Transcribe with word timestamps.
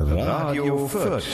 Radio 0.00 0.86
Fürth. 0.86 1.24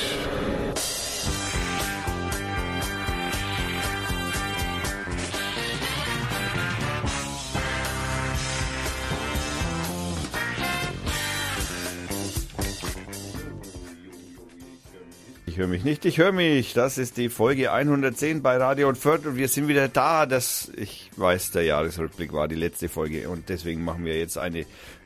Ich 15.46 15.59
höre 15.59 15.67
mich 15.69 15.85
nicht, 15.85 16.07
ich 16.07 16.17
höre 16.17 16.33
mich. 16.33 16.73
Das 16.73 16.96
ist 16.96 17.19
die 17.19 17.29
Folge 17.29 17.71
110 17.71 18.43
bei 18.43 18.57
Radio 18.57 18.89
und 18.89 18.96
Fürth 18.96 19.27
und 19.27 19.37
wir 19.37 19.49
sind 19.49 19.69
wieder 19.69 19.89
da. 19.89 20.25
Das, 20.25 20.73
ich 20.75 21.11
weiß, 21.17 21.51
der 21.51 21.65
Jahresrückblick 21.65 22.33
war 22.33 22.49
die 22.49 22.55
letzte 22.55 22.89
Folge 22.89 23.29
und 23.29 23.51
deswegen 23.51 23.85
machen 23.85 24.07
wir 24.07 24.19
jetzt 24.19 24.39
eine 24.39 24.65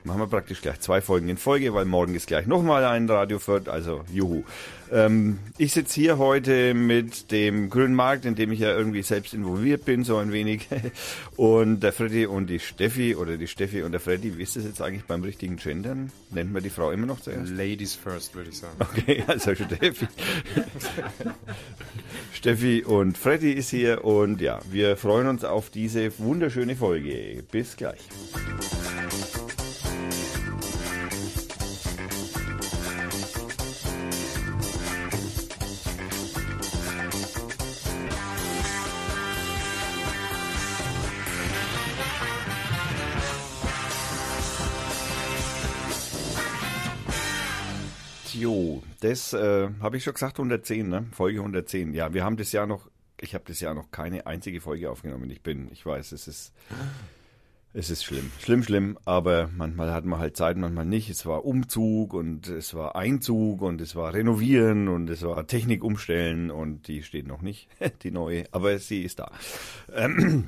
machen 0.09 0.21
wir 0.21 0.27
praktisch 0.27 0.63
gleich 0.63 0.81
zwei 0.81 1.03
Folgen 1.03 1.29
in 1.29 1.37
Folge, 1.37 1.75
weil 1.75 1.85
morgen 1.85 2.15
ist 2.15 2.27
gleich 2.27 2.47
nochmal 2.47 2.85
ein 2.85 3.09
Radio 3.09 3.39
Fürth, 3.39 3.69
also 3.69 4.05
juhu. 4.11 4.43
Ähm, 4.91 5.39
ich 5.59 5.75
sitze 5.75 6.01
hier 6.01 6.17
heute 6.17 6.73
mit 6.73 7.31
dem 7.31 7.69
Grünen 7.69 7.95
Markt, 7.95 8.25
in 8.25 8.35
dem 8.35 8.51
ich 8.51 8.61
ja 8.61 8.75
irgendwie 8.75 9.03
selbst 9.03 9.35
involviert 9.35 9.85
bin, 9.85 10.05
so 10.05 10.17
ein 10.17 10.33
wenig. 10.33 10.67
Und 11.37 11.81
der 11.81 11.93
Freddy 11.93 12.27
und 12.27 12.49
die 12.49 12.59
Steffi, 12.59 13.15
oder 13.15 13.37
die 13.37 13.47
Steffi 13.47 13.83
und 13.83 13.93
der 13.93 14.01
Freddy, 14.01 14.39
wie 14.39 14.43
ist 14.43 14.57
das 14.57 14.65
jetzt 14.65 14.83
eigentlich 14.83 15.05
beim 15.05 15.23
richtigen 15.23 15.57
Gendern? 15.57 16.11
Nennt 16.31 16.53
man 16.53 16.63
die 16.63 16.71
Frau 16.71 16.91
immer 16.91 17.07
noch 17.07 17.21
zuerst? 17.21 17.53
Ladies 17.53 17.95
first, 17.95 18.35
würde 18.35 18.51
ich 18.51 18.59
sagen. 18.59 18.75
Okay, 18.81 19.23
also 19.27 19.55
Steffi. 19.55 20.09
Steffi 22.33 22.83
und 22.85 23.19
Freddy 23.19 23.53
ist 23.53 23.71
hier 23.71 24.05
und 24.05 24.41
ja, 24.41 24.59
wir 24.71 24.97
freuen 24.97 25.29
uns 25.29 25.45
auf 25.45 25.71
diese 25.71 26.19
wunderschöne 26.19 26.75
Folge. 26.75 27.45
Bis 27.53 27.77
gleich. 27.77 28.01
Jo, 48.39 48.85
das 49.01 49.33
äh, 49.33 49.69
habe 49.81 49.97
ich 49.97 50.05
schon 50.05 50.15
gesagt, 50.15 50.39
110, 50.39 50.89
ne? 50.89 51.07
Folge 51.11 51.41
110. 51.41 51.93
Ja, 51.93 52.15
wir 52.15 52.23
haben 52.23 52.37
das 52.37 52.53
Jahr 52.53 52.69
noch, 52.69 52.89
ich 53.21 53.35
habe 53.35 53.45
das 53.49 53.59
Jahr 53.59 53.75
noch 53.75 53.91
keine 53.91 54.27
einzige 54.27 54.61
Folge 54.61 54.91
aufgenommen. 54.91 55.29
Ich 55.31 55.43
bin, 55.43 55.69
ich 55.73 55.85
weiß, 55.85 56.13
es 56.13 56.29
ist, 56.29 56.53
es 57.75 57.91
ist 57.91 58.05
schlimm, 58.05 58.31
schlimm, 58.39 58.63
schlimm, 58.63 58.99
aber 59.05 59.51
manchmal 59.57 59.93
hat 59.93 60.05
man 60.05 60.21
halt 60.21 60.37
Zeit, 60.37 60.57
manchmal 60.57 60.87
nicht. 60.87 61.11
Es 61.11 61.27
war 61.27 61.45
Umzug 61.45 62.15
und 62.15 62.47
es 62.47 62.75
war 62.75 62.95
Einzug 62.95 63.61
und 63.61 63.81
es 63.81 63.97
war 63.97 64.15
Renovieren 64.15 64.87
und 64.87 65.11
es 65.11 65.23
war 65.23 65.45
Technik 65.49 65.83
umstellen 65.83 66.53
und 66.53 66.87
die 66.87 67.03
steht 67.03 67.27
noch 67.27 67.43
nicht, 67.43 67.69
die 68.05 68.13
neue, 68.13 68.45
aber 68.53 68.79
sie 68.79 69.03
ist 69.03 69.19
da. 69.19 69.33
Ähm, 69.93 70.47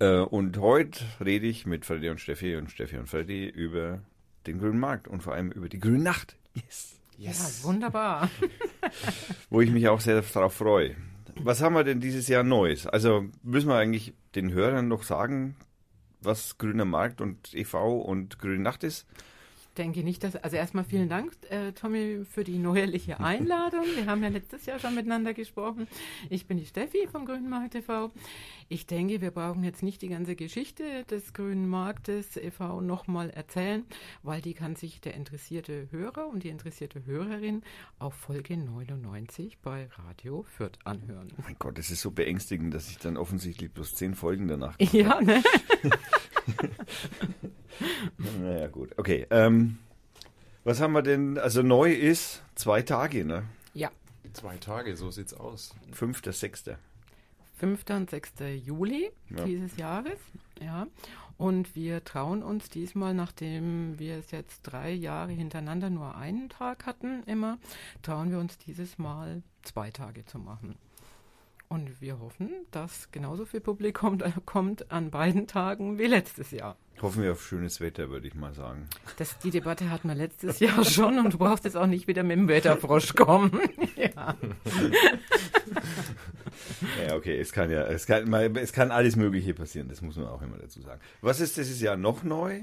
äh, 0.00 0.18
und 0.18 0.58
heute 0.58 1.04
rede 1.24 1.46
ich 1.46 1.66
mit 1.66 1.84
Freddy 1.84 2.08
und 2.08 2.20
Steffi 2.20 2.56
und 2.56 2.72
Steffi 2.72 2.96
und 2.96 3.08
Freddy 3.08 3.46
über 3.46 4.00
den 4.48 4.58
grünen 4.58 4.80
Markt 4.80 5.06
und 5.06 5.22
vor 5.22 5.34
allem 5.34 5.52
über 5.52 5.68
die 5.68 5.78
grüne 5.78 6.02
Nacht. 6.02 6.36
Yes. 6.56 6.96
Yes. 7.18 7.60
Ja, 7.62 7.68
wunderbar. 7.68 8.30
Wo 9.50 9.60
ich 9.60 9.70
mich 9.70 9.88
auch 9.88 10.00
sehr 10.00 10.20
darauf 10.20 10.54
freue. 10.54 10.96
Was 11.36 11.62
haben 11.62 11.74
wir 11.74 11.84
denn 11.84 12.00
dieses 12.00 12.28
Jahr 12.28 12.42
Neues? 12.42 12.86
Also 12.86 13.26
müssen 13.42 13.68
wir 13.68 13.76
eigentlich 13.76 14.14
den 14.34 14.52
Hörern 14.52 14.88
noch 14.88 15.02
sagen, 15.02 15.56
was 16.20 16.58
Grüner 16.58 16.84
Markt 16.84 17.20
und 17.20 17.54
e.V. 17.54 18.00
und 18.00 18.38
Grüne 18.38 18.62
Nacht 18.62 18.84
ist? 18.84 19.06
Denke 19.78 20.02
nicht, 20.02 20.24
dass. 20.24 20.36
Also 20.36 20.56
erstmal 20.56 20.84
vielen 20.84 21.08
Dank, 21.08 21.32
äh, 21.50 21.72
Tommy, 21.72 22.24
für 22.24 22.44
die 22.44 22.58
neuerliche 22.58 23.20
Einladung. 23.20 23.84
Wir 23.94 24.06
haben 24.06 24.22
ja 24.22 24.28
letztes 24.28 24.66
Jahr 24.66 24.78
schon 24.78 24.94
miteinander 24.94 25.34
gesprochen. 25.34 25.86
Ich 26.30 26.46
bin 26.46 26.56
die 26.58 26.66
Steffi 26.66 27.08
vom 27.10 27.26
Grünen 27.26 27.48
Markt 27.48 27.74
e.V. 27.74 28.10
Ich 28.68 28.86
denke, 28.86 29.20
wir 29.20 29.30
brauchen 29.30 29.62
jetzt 29.62 29.82
nicht 29.82 30.02
die 30.02 30.08
ganze 30.08 30.34
Geschichte 30.34 31.04
des 31.04 31.32
Grünen 31.32 31.68
Marktes 31.68 32.36
e.V. 32.36 32.80
nochmal 32.80 33.30
erzählen, 33.30 33.84
weil 34.22 34.40
die 34.40 34.54
kann 34.54 34.76
sich 34.76 35.00
der 35.00 35.14
interessierte 35.14 35.88
Hörer 35.90 36.28
und 36.28 36.42
die 36.42 36.48
interessierte 36.48 37.04
Hörerin 37.06 37.62
auf 37.98 38.14
Folge 38.14 38.56
99 38.56 39.58
bei 39.58 39.88
Radio 39.90 40.42
Fürth 40.42 40.78
anhören. 40.84 41.28
Oh 41.38 41.42
mein 41.44 41.56
Gott, 41.58 41.78
das 41.78 41.90
ist 41.90 42.00
so 42.00 42.10
beängstigend, 42.10 42.74
dass 42.74 42.90
ich 42.90 42.98
dann 42.98 43.16
offensichtlich 43.16 43.70
bloß 43.70 43.94
zehn 43.94 44.14
Folgen 44.14 44.48
danach. 44.48 44.76
Ja, 44.92 45.20
ne? 45.20 45.42
naja, 48.40 48.68
gut. 48.68 48.96
Okay. 48.96 49.26
Ähm, 49.30 49.65
was 50.66 50.80
haben 50.80 50.92
wir 50.92 51.02
denn? 51.02 51.38
Also 51.38 51.62
neu 51.62 51.92
ist 51.92 52.42
zwei 52.56 52.82
Tage, 52.82 53.24
ne? 53.24 53.44
Ja. 53.72 53.90
Zwei 54.32 54.56
Tage, 54.56 54.96
so 54.96 55.12
sieht's 55.12 55.32
aus. 55.32 55.74
Fünfter, 55.92 56.32
sechster. 56.32 56.78
5. 57.58 57.84
und 57.90 58.10
6. 58.10 58.32
Juli 58.64 59.10
ja. 59.30 59.44
dieses 59.44 59.76
Jahres. 59.76 60.18
Ja. 60.60 60.88
Und 61.38 61.76
wir 61.76 62.02
trauen 62.04 62.42
uns 62.42 62.68
diesmal, 62.68 63.14
nachdem 63.14 63.98
wir 63.98 64.16
es 64.16 64.32
jetzt 64.32 64.62
drei 64.62 64.90
Jahre 64.90 65.32
hintereinander 65.32 65.88
nur 65.88 66.16
einen 66.16 66.48
Tag 66.48 66.84
hatten, 66.84 67.22
immer, 67.24 67.58
trauen 68.02 68.30
wir 68.30 68.38
uns 68.38 68.58
dieses 68.58 68.98
Mal 68.98 69.42
zwei 69.62 69.90
Tage 69.90 70.26
zu 70.26 70.38
machen. 70.38 70.74
Und 71.68 72.00
wir 72.00 72.20
hoffen, 72.20 72.50
dass 72.70 73.10
genauso 73.10 73.44
viel 73.44 73.60
Publikum 73.60 74.18
kommt 74.46 74.90
an 74.90 75.10
beiden 75.10 75.46
Tagen 75.46 75.98
wie 75.98 76.06
letztes 76.06 76.50
Jahr. 76.52 76.76
Hoffen 77.02 77.22
wir 77.22 77.32
auf 77.32 77.44
schönes 77.44 77.80
Wetter, 77.80 78.08
würde 78.08 78.26
ich 78.26 78.34
mal 78.34 78.54
sagen. 78.54 78.88
Das, 79.18 79.38
die 79.38 79.50
Debatte 79.50 79.90
hatten 79.90 80.08
wir 80.08 80.14
letztes 80.14 80.60
Jahr 80.60 80.84
schon 80.86 81.18
und 81.18 81.34
du 81.34 81.38
brauchst 81.38 81.64
jetzt 81.64 81.76
auch 81.76 81.86
nicht 81.86 82.06
wieder 82.06 82.22
mit 82.22 82.38
dem 82.38 82.48
Wetterfrosch 82.48 83.14
kommen. 83.14 83.60
ja. 83.96 84.34
ja, 87.06 87.14
okay, 87.14 87.38
es 87.38 87.52
kann 87.52 87.70
ja, 87.70 87.82
es 87.82 88.06
kann, 88.06 88.32
es 88.32 88.72
kann 88.72 88.90
alles 88.90 89.16
Mögliche 89.16 89.52
passieren, 89.52 89.88
das 89.88 90.00
muss 90.00 90.16
man 90.16 90.26
auch 90.28 90.40
immer 90.40 90.56
dazu 90.56 90.80
sagen. 90.80 91.00
Was 91.20 91.40
ist 91.40 91.56
dieses 91.58 91.80
Jahr 91.80 91.96
noch 91.96 92.22
neu? 92.22 92.62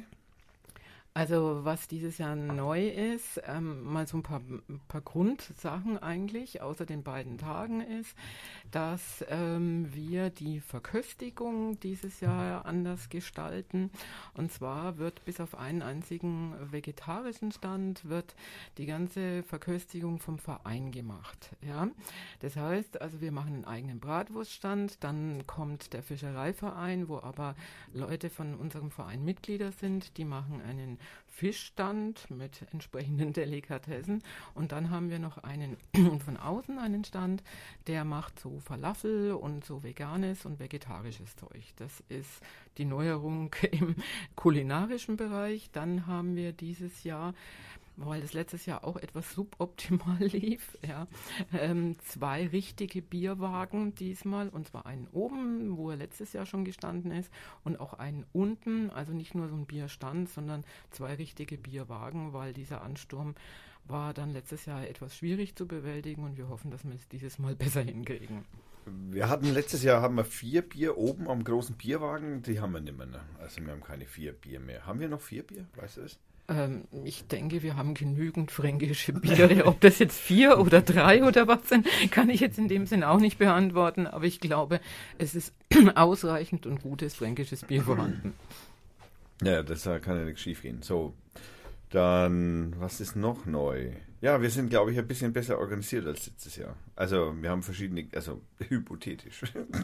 Also 1.15 1.59
was 1.63 1.87
dieses 1.87 2.17
Jahr 2.17 2.35
neu 2.35 2.87
ist, 2.87 3.39
ähm, 3.45 3.83
mal 3.83 4.07
so 4.07 4.17
ein 4.17 4.23
paar, 4.23 4.41
paar, 4.87 5.01
Grundsachen 5.01 6.01
eigentlich, 6.01 6.63
außer 6.63 6.87
den 6.87 7.03
beiden 7.03 7.37
Tagen 7.37 7.81
ist, 7.81 8.17
dass 8.71 9.23
ähm, 9.29 9.93
wir 9.93 10.31
die 10.31 10.59
Verköstigung 10.59 11.79
dieses 11.81 12.19
Jahr 12.19 12.65
anders 12.65 13.09
gestalten. 13.09 13.91
Und 14.33 14.51
zwar 14.51 14.97
wird 14.97 15.23
bis 15.23 15.39
auf 15.39 15.53
einen 15.53 15.83
einzigen 15.83 16.55
vegetarischen 16.71 17.51
Stand 17.51 18.09
wird 18.09 18.33
die 18.79 18.87
ganze 18.87 19.43
Verköstigung 19.43 20.17
vom 20.17 20.39
Verein 20.39 20.91
gemacht. 20.91 21.51
Ja, 21.61 21.89
das 22.39 22.55
heißt, 22.55 23.01
also 23.01 23.21
wir 23.21 23.31
machen 23.31 23.53
einen 23.53 23.65
eigenen 23.65 23.99
Bratwurststand, 23.99 25.03
dann 25.03 25.45
kommt 25.45 25.93
der 25.93 26.01
Fischereiverein, 26.01 27.07
wo 27.07 27.19
aber 27.19 27.53
Leute 27.93 28.31
von 28.31 28.55
unserem 28.55 28.89
Verein 28.89 29.23
Mitglieder 29.23 29.71
sind, 29.71 30.17
die 30.17 30.25
machen 30.25 30.59
einen 30.59 30.97
Fischstand 31.27 32.29
mit 32.29 32.65
entsprechenden 32.71 33.33
Delikatessen. 33.33 34.23
Und 34.53 34.71
dann 34.71 34.89
haben 34.89 35.09
wir 35.09 35.19
noch 35.19 35.39
einen 35.39 35.77
von 36.25 36.37
außen 36.37 36.77
einen 36.77 37.03
Stand, 37.03 37.43
der 37.87 38.05
macht 38.05 38.39
so 38.39 38.59
Falafel 38.59 39.33
und 39.33 39.65
so 39.65 39.83
veganes 39.83 40.45
und 40.45 40.59
vegetarisches 40.59 41.35
Zeug. 41.35 41.63
Das 41.77 42.03
ist 42.09 42.41
die 42.77 42.85
Neuerung 42.85 43.55
im 43.71 43.95
kulinarischen 44.35 45.17
Bereich. 45.17 45.69
Dann 45.71 46.05
haben 46.07 46.35
wir 46.35 46.53
dieses 46.53 47.03
Jahr 47.03 47.33
weil 47.95 48.21
das 48.21 48.33
letztes 48.33 48.65
Jahr 48.65 48.83
auch 48.83 48.97
etwas 48.97 49.33
suboptimal 49.33 50.17
lief. 50.19 50.77
Ja. 50.87 51.07
Ähm, 51.53 51.97
zwei 51.99 52.47
richtige 52.47 53.01
Bierwagen 53.01 53.95
diesmal, 53.95 54.49
und 54.49 54.67
zwar 54.67 54.85
einen 54.85 55.07
oben, 55.11 55.77
wo 55.77 55.91
er 55.91 55.97
letztes 55.97 56.33
Jahr 56.33 56.45
schon 56.45 56.65
gestanden 56.65 57.11
ist, 57.11 57.31
und 57.63 57.79
auch 57.79 57.93
einen 57.93 58.25
unten, 58.33 58.89
also 58.89 59.13
nicht 59.13 59.35
nur 59.35 59.47
so 59.47 59.55
ein 59.55 59.65
Bierstand, 59.65 60.29
sondern 60.29 60.63
zwei 60.91 61.15
richtige 61.15 61.57
Bierwagen, 61.57 62.33
weil 62.33 62.53
dieser 62.53 62.81
Ansturm 62.81 63.35
war 63.85 64.13
dann 64.13 64.31
letztes 64.31 64.65
Jahr 64.65 64.87
etwas 64.87 65.17
schwierig 65.17 65.55
zu 65.55 65.67
bewältigen 65.67 66.23
und 66.23 66.37
wir 66.37 66.47
hoffen, 66.49 66.71
dass 66.71 66.83
wir 66.85 66.95
es 66.95 67.07
dieses 67.09 67.39
Mal 67.39 67.55
besser 67.57 67.81
hinkriegen. 67.81 68.45
Wir 68.85 69.29
hatten 69.29 69.53
letztes 69.53 69.83
Jahr 69.83 70.01
haben 70.01 70.15
wir 70.15 70.25
vier 70.25 70.61
Bier 70.61 70.97
oben 70.97 71.29
am 71.29 71.43
großen 71.43 71.75
Bierwagen, 71.75 72.41
die 72.41 72.59
haben 72.59 72.73
wir 72.73 72.81
nicht 72.81 72.97
mehr. 72.97 73.05
Ne? 73.05 73.21
Also 73.39 73.61
wir 73.65 73.71
haben 73.71 73.81
keine 73.81 74.05
vier 74.05 74.33
Bier 74.33 74.59
mehr. 74.59 74.85
Haben 74.85 74.99
wir 74.99 75.07
noch 75.07 75.21
vier 75.21 75.43
Bier? 75.43 75.65
Weißt 75.75 75.97
du 75.97 76.01
es? 76.01 76.19
Ähm, 76.49 76.83
ich 77.03 77.27
denke, 77.27 77.63
wir 77.63 77.75
haben 77.77 77.93
genügend 77.93 78.51
fränkische 78.51 79.13
Biere. 79.13 79.65
Ob 79.65 79.79
das 79.81 79.99
jetzt 79.99 80.19
vier 80.19 80.59
oder 80.59 80.81
drei 80.81 81.23
oder 81.23 81.47
was 81.47 81.69
sind, 81.69 81.87
kann 82.11 82.29
ich 82.29 82.41
jetzt 82.41 82.57
in 82.57 82.67
dem 82.67 82.85
Sinn 82.85 83.03
auch 83.03 83.19
nicht 83.19 83.37
beantworten. 83.37 84.07
Aber 84.07 84.25
ich 84.25 84.39
glaube, 84.39 84.79
es 85.17 85.35
ist 85.35 85.53
ausreichend 85.95 86.65
und 86.65 86.81
gutes 86.81 87.15
fränkisches 87.15 87.63
Bier 87.63 87.83
vorhanden. 87.83 88.33
Ja, 89.41 89.63
das 89.63 89.83
kann 89.83 90.17
ja 90.17 90.25
nichts 90.25 90.41
schief 90.41 90.61
gehen. 90.61 90.81
So, 90.81 91.13
Dann, 91.89 92.75
was 92.79 93.01
ist 93.01 93.15
noch 93.15 93.45
neu? 93.45 93.91
Ja, 94.23 94.41
wir 94.41 94.49
sind, 94.49 94.69
glaube 94.69 94.89
ich, 94.89 94.97
ein 94.97 95.05
bisschen 95.05 95.33
besser 95.33 95.59
organisiert 95.59 96.07
als 96.07 96.27
letztes 96.27 96.55
Jahr. 96.55 96.77
Also 96.95 97.35
wir 97.41 97.49
haben 97.49 97.61
verschiedene, 97.61 98.07
also 98.15 98.39
hypothetisch. 98.69 99.41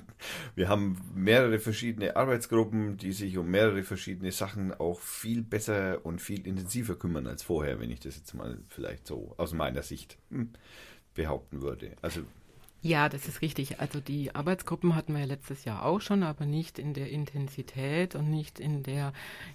Wir 0.56 0.70
haben 0.70 0.98
mehrere 1.14 1.60
verschiedene 1.60 2.16
Arbeitsgruppen, 2.16 2.96
die 2.96 3.12
sich 3.12 3.38
um 3.38 3.52
mehrere 3.52 3.84
verschiedene 3.84 4.32
Sachen 4.32 4.74
auch 4.74 5.02
viel 5.02 5.42
besser 5.42 6.06
und 6.06 6.22
viel 6.22 6.48
intensiver 6.48 6.96
kümmern 6.96 7.28
als 7.28 7.44
vorher, 7.44 7.82
wenn 7.82 7.92
ich 7.92 8.00
das 8.00 8.16
jetzt 8.16 8.34
mal 8.34 8.60
vielleicht 8.70 9.08
so 9.08 9.34
aus 9.36 9.52
meiner 9.52 9.84
Sicht 9.84 10.18
hm, 10.30 10.52
behaupten 11.16 11.62
würde. 11.62 11.98
Also 12.02 12.22
Ja, 12.82 13.10
das 13.10 13.28
ist 13.28 13.42
richtig. 13.42 13.82
Also 13.82 14.00
die 14.00 14.34
Arbeitsgruppen 14.34 14.96
hatten 14.96 15.12
wir 15.12 15.20
ja 15.20 15.26
letztes 15.26 15.66
Jahr 15.66 15.84
auch 15.84 16.00
schon, 16.00 16.24
aber 16.24 16.46
nicht 16.46 16.80
in 16.80 16.94
der 16.94 17.10
Intensität 17.10 18.16
und 18.16 18.30
nicht 18.30 18.58
in 18.58 18.84
der 18.84 19.12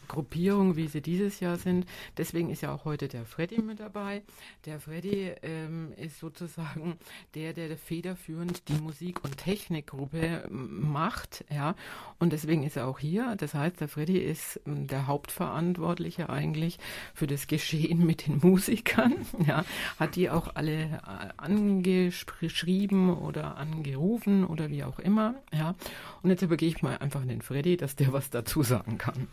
Gruppierung, 0.09 0.76
wie 0.76 0.88
sie 0.88 1.00
dieses 1.00 1.41
Jahr 1.41 1.56
sind. 1.56 1.87
Deswegen 2.19 2.50
ist 2.50 2.61
ja 2.61 2.75
auch 2.75 2.85
heute 2.85 3.09
der 3.09 3.25
Freddy 3.25 3.62
mit 3.62 3.81
dabei. 3.81 4.23
Der 4.67 4.79
Freddy 4.79 5.32
ähm, 5.41 5.94
ist 5.97 6.19
sozusagen 6.19 6.99
der, 7.35 7.55
der 7.55 7.79
federführend 7.79 8.69
die 8.69 8.75
Musik- 8.75 9.25
und 9.25 9.38
Technikgruppe 9.38 10.44
ähm, 10.47 10.93
macht. 10.93 11.47
Ja, 11.50 11.76
und 12.19 12.35
deswegen 12.35 12.62
ist 12.62 12.76
er 12.76 12.87
auch 12.87 12.99
hier. 12.99 13.37
Das 13.37 13.55
heißt, 13.55 13.81
der 13.81 13.88
Freddy 13.88 14.19
ist 14.19 14.61
ähm, 14.67 14.87
der 14.87 15.06
Hauptverantwortliche 15.06 16.29
eigentlich 16.29 16.79
für 17.15 17.26
das 17.26 17.47
Geschehen 17.47 18.05
mit 18.05 18.26
den 18.26 18.38
Musikern. 18.43 19.15
Ja, 19.47 19.65
hat 19.99 20.17
die 20.17 20.31
auch 20.31 20.55
alle 20.55 20.85
äh, 20.85 21.29
angeschrieben 21.37 23.13
oder 23.19 23.56
angerufen 23.56 24.44
oder 24.44 24.69
wie 24.70 24.84
auch 24.84 24.99
immer. 24.99 25.34
Ja, 25.52 25.75
und 26.22 26.31
jetzt 26.31 26.43
übergehe 26.43 26.69
ich 26.69 26.82
mal 26.82 26.96
einfach 26.99 27.22
an 27.22 27.28
den 27.28 27.43
Freddy, 27.43 27.76
dass 27.76 27.96
der 27.96 28.12
was 28.12 28.31
dazu 28.31 28.62
sagen 28.62 28.99
kann. 28.99 29.28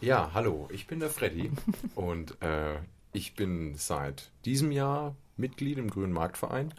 Ja, 0.00 0.30
hallo, 0.34 0.68
ich 0.72 0.86
bin 0.86 1.00
der 1.00 1.10
Freddy 1.10 1.50
und 1.94 2.40
äh, 2.42 2.76
ich 3.12 3.34
bin 3.34 3.74
seit 3.76 4.30
diesem 4.44 4.70
Jahr 4.72 5.14
Mitglied 5.36 5.78
im 5.78 5.90
Grünen 5.90 6.12
Marktverein. 6.12 6.72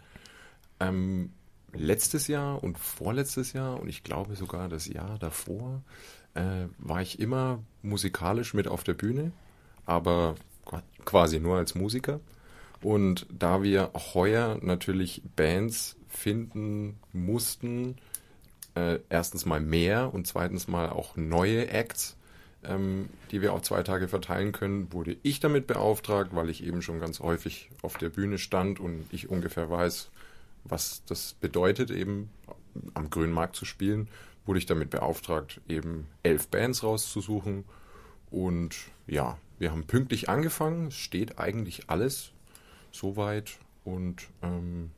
Ähm, 0.80 1.32
letztes 1.72 2.28
Jahr 2.28 2.62
und 2.62 2.78
vorletztes 2.78 3.52
Jahr 3.52 3.80
und 3.80 3.88
ich 3.88 4.02
glaube 4.04 4.36
sogar 4.36 4.68
das 4.68 4.86
Jahr 4.86 5.18
davor 5.18 5.82
äh, 6.34 6.66
war 6.78 7.00
ich 7.02 7.18
immer 7.18 7.62
musikalisch 7.82 8.54
mit 8.54 8.68
auf 8.68 8.84
der 8.84 8.94
Bühne, 8.94 9.32
aber 9.86 10.34
qua- 10.64 10.82
quasi 11.04 11.40
nur 11.40 11.56
als 11.56 11.74
Musiker. 11.74 12.20
Und 12.82 13.26
da 13.30 13.62
wir 13.62 13.90
heuer 14.14 14.58
natürlich 14.60 15.22
Bands 15.34 15.96
finden 16.16 16.98
mussten, 17.12 17.96
äh, 18.74 18.98
erstens 19.08 19.46
mal 19.46 19.60
mehr 19.60 20.12
und 20.12 20.26
zweitens 20.26 20.68
mal 20.68 20.88
auch 20.88 21.16
neue 21.16 21.68
Acts, 21.68 22.16
ähm, 22.64 23.08
die 23.30 23.42
wir 23.42 23.52
auf 23.52 23.62
zwei 23.62 23.82
Tage 23.82 24.08
verteilen 24.08 24.52
können, 24.52 24.92
wurde 24.92 25.16
ich 25.22 25.40
damit 25.40 25.66
beauftragt, 25.66 26.34
weil 26.34 26.50
ich 26.50 26.64
eben 26.64 26.82
schon 26.82 27.00
ganz 27.00 27.20
häufig 27.20 27.70
auf 27.82 27.96
der 27.98 28.08
Bühne 28.08 28.38
stand 28.38 28.80
und 28.80 29.06
ich 29.12 29.28
ungefähr 29.28 29.70
weiß, 29.70 30.10
was 30.64 31.02
das 31.06 31.34
bedeutet, 31.34 31.90
eben 31.90 32.30
am 32.94 33.10
grünen 33.10 33.32
Markt 33.32 33.56
zu 33.56 33.64
spielen, 33.64 34.08
wurde 34.44 34.58
ich 34.58 34.66
damit 34.66 34.90
beauftragt, 34.90 35.60
eben 35.68 36.06
elf 36.22 36.48
Bands 36.48 36.82
rauszusuchen. 36.82 37.64
Und 38.30 38.76
ja, 39.06 39.38
wir 39.58 39.70
haben 39.70 39.86
pünktlich 39.86 40.28
angefangen. 40.28 40.88
Es 40.88 40.94
steht 40.94 41.38
eigentlich 41.38 41.88
alles 41.88 42.32
soweit. 42.92 43.58
Und 43.84 44.28
ähm, 44.42 44.90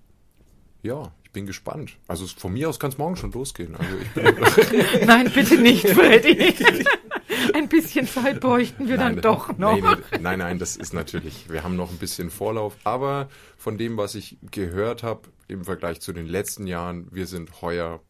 ja, 0.82 1.12
ich 1.24 1.32
bin 1.32 1.46
gespannt. 1.46 1.96
Also 2.06 2.26
von 2.26 2.52
mir 2.52 2.68
aus 2.68 2.78
kann 2.78 2.90
es 2.90 2.98
morgen 2.98 3.16
schon 3.16 3.32
losgehen. 3.32 3.76
Also 3.76 3.96
Nein, 5.06 5.30
bitte 5.32 5.58
nicht, 5.58 5.88
Freddy. 5.88 6.54
Ein 7.54 7.68
bisschen 7.68 8.06
Zeit 8.06 8.40
bräuchten 8.40 8.88
wir 8.88 8.96
dann 8.96 9.14
Nein, 9.14 9.22
doch 9.22 9.56
noch. 9.58 9.74
Nee, 9.74 10.18
nein, 10.20 10.38
nein, 10.38 10.58
das 10.58 10.76
ist 10.76 10.92
natürlich, 10.92 11.50
wir 11.50 11.64
haben 11.64 11.76
noch 11.76 11.90
ein 11.90 11.98
bisschen 11.98 12.30
Vorlauf, 12.30 12.76
aber 12.84 13.28
von 13.56 13.78
dem, 13.78 13.96
was 13.96 14.14
ich 14.14 14.38
gehört 14.50 15.02
habe 15.02 15.28
im 15.48 15.64
Vergleich 15.64 16.00
zu 16.00 16.12
den 16.12 16.26
letzten 16.26 16.66
Jahren, 16.66 17.08
wir 17.10 17.26
sind 17.26 17.60
heuer 17.62 18.00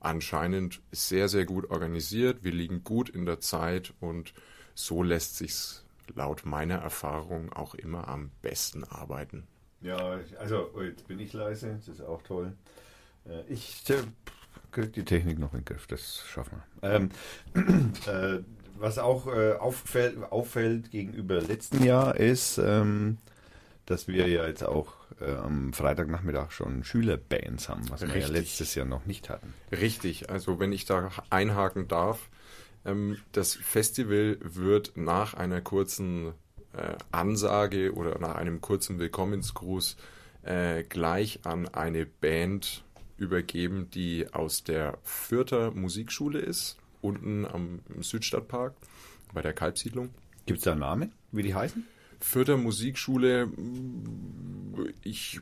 anscheinend 0.00 0.80
sehr, 0.92 1.28
sehr 1.28 1.44
gut 1.44 1.70
organisiert, 1.70 2.44
wir 2.44 2.52
liegen 2.52 2.84
gut 2.84 3.08
in 3.08 3.26
der 3.26 3.40
Zeit 3.40 3.94
und 4.00 4.32
so 4.74 5.02
lässt 5.02 5.36
sich's 5.36 5.84
laut 6.14 6.44
meiner 6.44 6.76
Erfahrung 6.76 7.52
auch 7.52 7.74
immer 7.74 8.08
am 8.08 8.30
besten 8.42 8.84
arbeiten. 8.84 9.46
Ja, 9.80 10.18
also 10.38 10.70
oh, 10.74 10.80
jetzt 10.82 11.06
bin 11.06 11.18
ich 11.18 11.32
leise, 11.32 11.74
das 11.74 11.88
ist 11.88 12.00
auch 12.00 12.22
toll. 12.22 12.52
Äh, 13.26 13.42
Ich 13.48 13.82
kriege 14.72 14.88
die 14.88 15.04
Technik 15.04 15.38
noch 15.38 15.52
in 15.52 15.60
den 15.60 15.64
Griff, 15.64 15.86
das 15.86 16.24
schaffen 16.26 16.62
wir. 16.80 16.90
Ähm, 16.90 17.10
äh, 18.06 18.40
was 18.78 18.98
auch 18.98 19.26
äh, 19.26 19.52
auffällt, 19.54 20.22
auffällt 20.30 20.90
gegenüber 20.90 21.40
letzten 21.40 21.84
Jahr 21.84 22.16
ist, 22.16 22.58
ähm, 22.58 23.18
dass 23.86 24.08
wir 24.08 24.28
ja 24.28 24.46
jetzt 24.46 24.64
auch 24.64 24.94
äh, 25.20 25.32
am 25.32 25.72
Freitagnachmittag 25.72 26.50
schon 26.50 26.84
Schülerbands 26.84 27.68
haben, 27.68 27.88
was 27.90 28.00
wir 28.00 28.08
ja 28.08 28.14
Richtig. 28.14 28.32
letztes 28.32 28.74
Jahr 28.74 28.86
noch 28.86 29.06
nicht 29.06 29.28
hatten. 29.28 29.54
Richtig, 29.70 30.30
also 30.30 30.58
wenn 30.58 30.72
ich 30.72 30.86
da 30.86 31.10
einhaken 31.30 31.86
darf, 31.88 32.30
ähm, 32.84 33.18
das 33.32 33.54
Festival 33.54 34.38
wird 34.40 34.96
nach 34.96 35.34
einer 35.34 35.60
kurzen 35.60 36.32
äh, 36.76 36.96
Ansage 37.12 37.94
oder 37.94 38.18
nach 38.18 38.34
einem 38.34 38.60
kurzen 38.60 38.98
Willkommensgruß 38.98 39.96
äh, 40.42 40.82
gleich 40.84 41.40
an 41.44 41.68
eine 41.68 42.06
Band 42.06 42.84
übergeben, 43.16 43.90
die 43.90 44.26
aus 44.32 44.64
der 44.64 44.98
Fürther 45.02 45.70
Musikschule 45.70 46.38
ist, 46.38 46.76
unten 47.00 47.46
am 47.46 47.80
Südstadtpark 48.00 48.74
bei 49.32 49.42
der 49.42 49.52
Kalbsiedlung. 49.52 50.10
Gibt 50.46 50.58
es 50.58 50.64
da 50.64 50.72
einen 50.72 50.80
Namen, 50.80 51.12
wie 51.32 51.42
die 51.42 51.54
heißen? 51.54 51.86
Fürther 52.20 52.56
Musikschule, 52.56 53.50
ich, 55.02 55.40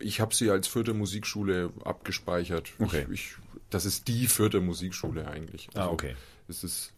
ich 0.00 0.20
habe 0.20 0.34
sie 0.34 0.50
als 0.50 0.68
Fürther 0.68 0.94
Musikschule 0.94 1.70
abgespeichert. 1.84 2.72
Okay. 2.78 3.06
Ich, 3.10 3.12
ich, 3.12 3.36
das 3.68 3.84
ist 3.84 4.08
die 4.08 4.26
Fürther 4.26 4.60
Musikschule 4.60 5.28
eigentlich. 5.28 5.68
Ah, 5.74 5.88
okay. 5.88 6.16
Das 6.48 6.64
ist, 6.64 6.93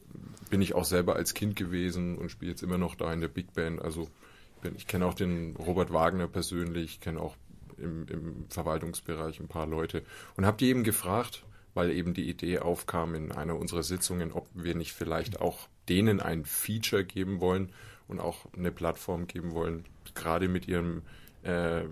bin 0.50 0.62
ich 0.62 0.74
auch 0.74 0.84
selber 0.84 1.16
als 1.16 1.34
Kind 1.34 1.56
gewesen 1.56 2.16
und 2.18 2.30
spiele 2.30 2.50
jetzt 2.52 2.62
immer 2.62 2.78
noch 2.78 2.94
da 2.94 3.12
in 3.12 3.20
der 3.20 3.28
Big 3.28 3.52
Band. 3.54 3.80
Also 3.82 4.08
ich, 4.56 4.62
bin- 4.62 4.76
ich 4.76 4.86
kenne 4.86 5.06
auch 5.06 5.14
den 5.14 5.56
Robert 5.56 5.92
Wagner 5.92 6.28
persönlich, 6.28 7.00
kenne 7.00 7.20
auch 7.20 7.36
im, 7.78 8.06
im 8.08 8.46
Verwaltungsbereich 8.48 9.40
ein 9.40 9.48
paar 9.48 9.66
Leute 9.66 10.02
und 10.36 10.46
habe 10.46 10.56
die 10.56 10.68
eben 10.68 10.82
gefragt, 10.84 11.44
weil 11.74 11.90
eben 11.90 12.14
die 12.14 12.28
Idee 12.28 12.60
aufkam 12.60 13.14
in 13.14 13.32
einer 13.32 13.56
unserer 13.56 13.82
Sitzungen, 13.82 14.32
ob 14.32 14.48
wir 14.54 14.74
nicht 14.74 14.92
vielleicht 14.92 15.40
auch 15.40 15.68
denen 15.88 16.20
ein 16.20 16.44
Feature 16.44 17.04
geben 17.04 17.40
wollen 17.40 17.70
und 18.08 18.18
auch 18.18 18.46
eine 18.56 18.72
Plattform 18.72 19.26
geben 19.26 19.52
wollen, 19.52 19.84
gerade 20.14 20.48
mit 20.48 20.68
ihrem 20.68 21.02
äh, 21.42 21.82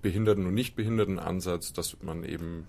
behinderten 0.00 0.46
und 0.46 0.54
nicht 0.54 0.74
behinderten 0.74 1.18
Ansatz, 1.18 1.72
dass 1.72 2.02
man 2.02 2.24
eben 2.24 2.66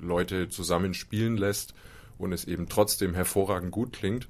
Leute 0.00 0.48
zusammen 0.48 0.94
spielen 0.94 1.36
lässt 1.36 1.74
und 2.20 2.32
es 2.32 2.44
eben 2.44 2.68
trotzdem 2.68 3.14
hervorragend 3.14 3.72
gut 3.72 3.92
klingt. 3.92 4.28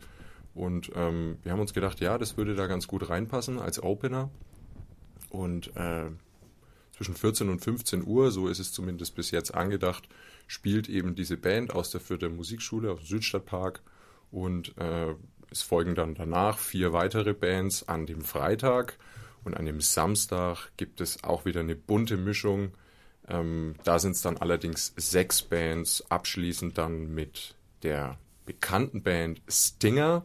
Und 0.54 0.90
ähm, 0.94 1.38
wir 1.42 1.52
haben 1.52 1.60
uns 1.60 1.74
gedacht, 1.74 2.00
ja, 2.00 2.18
das 2.18 2.36
würde 2.36 2.54
da 2.54 2.66
ganz 2.66 2.86
gut 2.86 3.08
reinpassen 3.08 3.58
als 3.58 3.82
Opener. 3.82 4.30
Und 5.28 5.76
äh, 5.76 6.06
zwischen 6.96 7.14
14 7.14 7.48
und 7.48 7.60
15 7.60 8.06
Uhr, 8.06 8.30
so 8.30 8.48
ist 8.48 8.58
es 8.58 8.72
zumindest 8.72 9.14
bis 9.14 9.30
jetzt 9.30 9.54
angedacht, 9.54 10.08
spielt 10.46 10.88
eben 10.88 11.14
diese 11.14 11.36
Band 11.36 11.74
aus 11.74 11.90
der 11.90 12.00
Fürther 12.00 12.28
Musikschule 12.28 12.92
aus 12.92 13.00
dem 13.00 13.06
Südstadtpark. 13.06 13.82
Und 14.30 14.76
äh, 14.78 15.14
es 15.50 15.62
folgen 15.62 15.94
dann 15.94 16.14
danach 16.14 16.58
vier 16.58 16.92
weitere 16.92 17.34
Bands 17.34 17.88
an 17.88 18.06
dem 18.06 18.22
Freitag. 18.22 18.98
Und 19.42 19.56
an 19.56 19.66
dem 19.66 19.80
Samstag 19.80 20.70
gibt 20.76 21.00
es 21.00 21.24
auch 21.24 21.44
wieder 21.44 21.60
eine 21.60 21.74
bunte 21.74 22.16
Mischung. 22.16 22.72
Ähm, 23.28 23.74
da 23.84 23.98
sind 23.98 24.12
es 24.12 24.22
dann 24.22 24.36
allerdings 24.36 24.92
sechs 24.96 25.42
Bands, 25.42 26.04
abschließend 26.10 26.76
dann 26.76 27.14
mit 27.14 27.54
der 27.82 28.18
bekannten 28.46 29.02
Band 29.02 29.40
Stinger. 29.48 30.24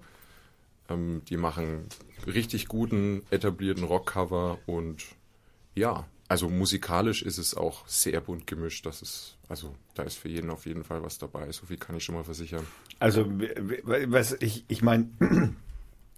Ähm, 0.90 1.22
die 1.30 1.38
machen 1.38 1.88
richtig 2.28 2.68
guten, 2.68 3.24
etablierten 3.30 3.84
Rockcover 3.84 4.60
und 4.66 5.04
ja, 5.76 6.06
also 6.28 6.50
musikalisch 6.50 7.22
ist 7.22 7.38
es 7.38 7.56
auch 7.56 7.88
sehr 7.88 8.20
bunt 8.22 8.48
gemischt. 8.48 8.86
Das 8.86 9.02
ist, 9.02 9.38
also 9.48 9.76
da 9.94 10.04
ist 10.04 10.18
für 10.18 10.30
jeden 10.30 10.50
auf 10.50 10.66
jeden 10.66 10.84
Fall 10.84 11.04
was 11.04 11.18
dabei. 11.18 11.52
So 11.52 11.68
viel 11.68 11.78
kann 11.78 11.96
ich 11.96 12.04
schon 12.04 12.16
mal 12.16 12.24
versichern. 12.24 12.66
Also, 13.00 13.26
was 13.28 14.34
ich, 14.40 14.66
ich 14.68 14.82
meine, 14.82 15.10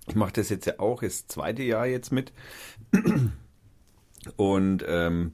ich 0.08 0.16
mache 0.16 0.34
das 0.34 0.50
jetzt 0.50 0.66
ja 0.66 0.80
auch, 0.80 1.02
das 1.02 1.28
zweite 1.28 1.64
Jahr 1.64 1.88
jetzt 1.88 2.12
mit. 2.12 2.32
Und 4.38 4.84
ähm, 4.88 5.34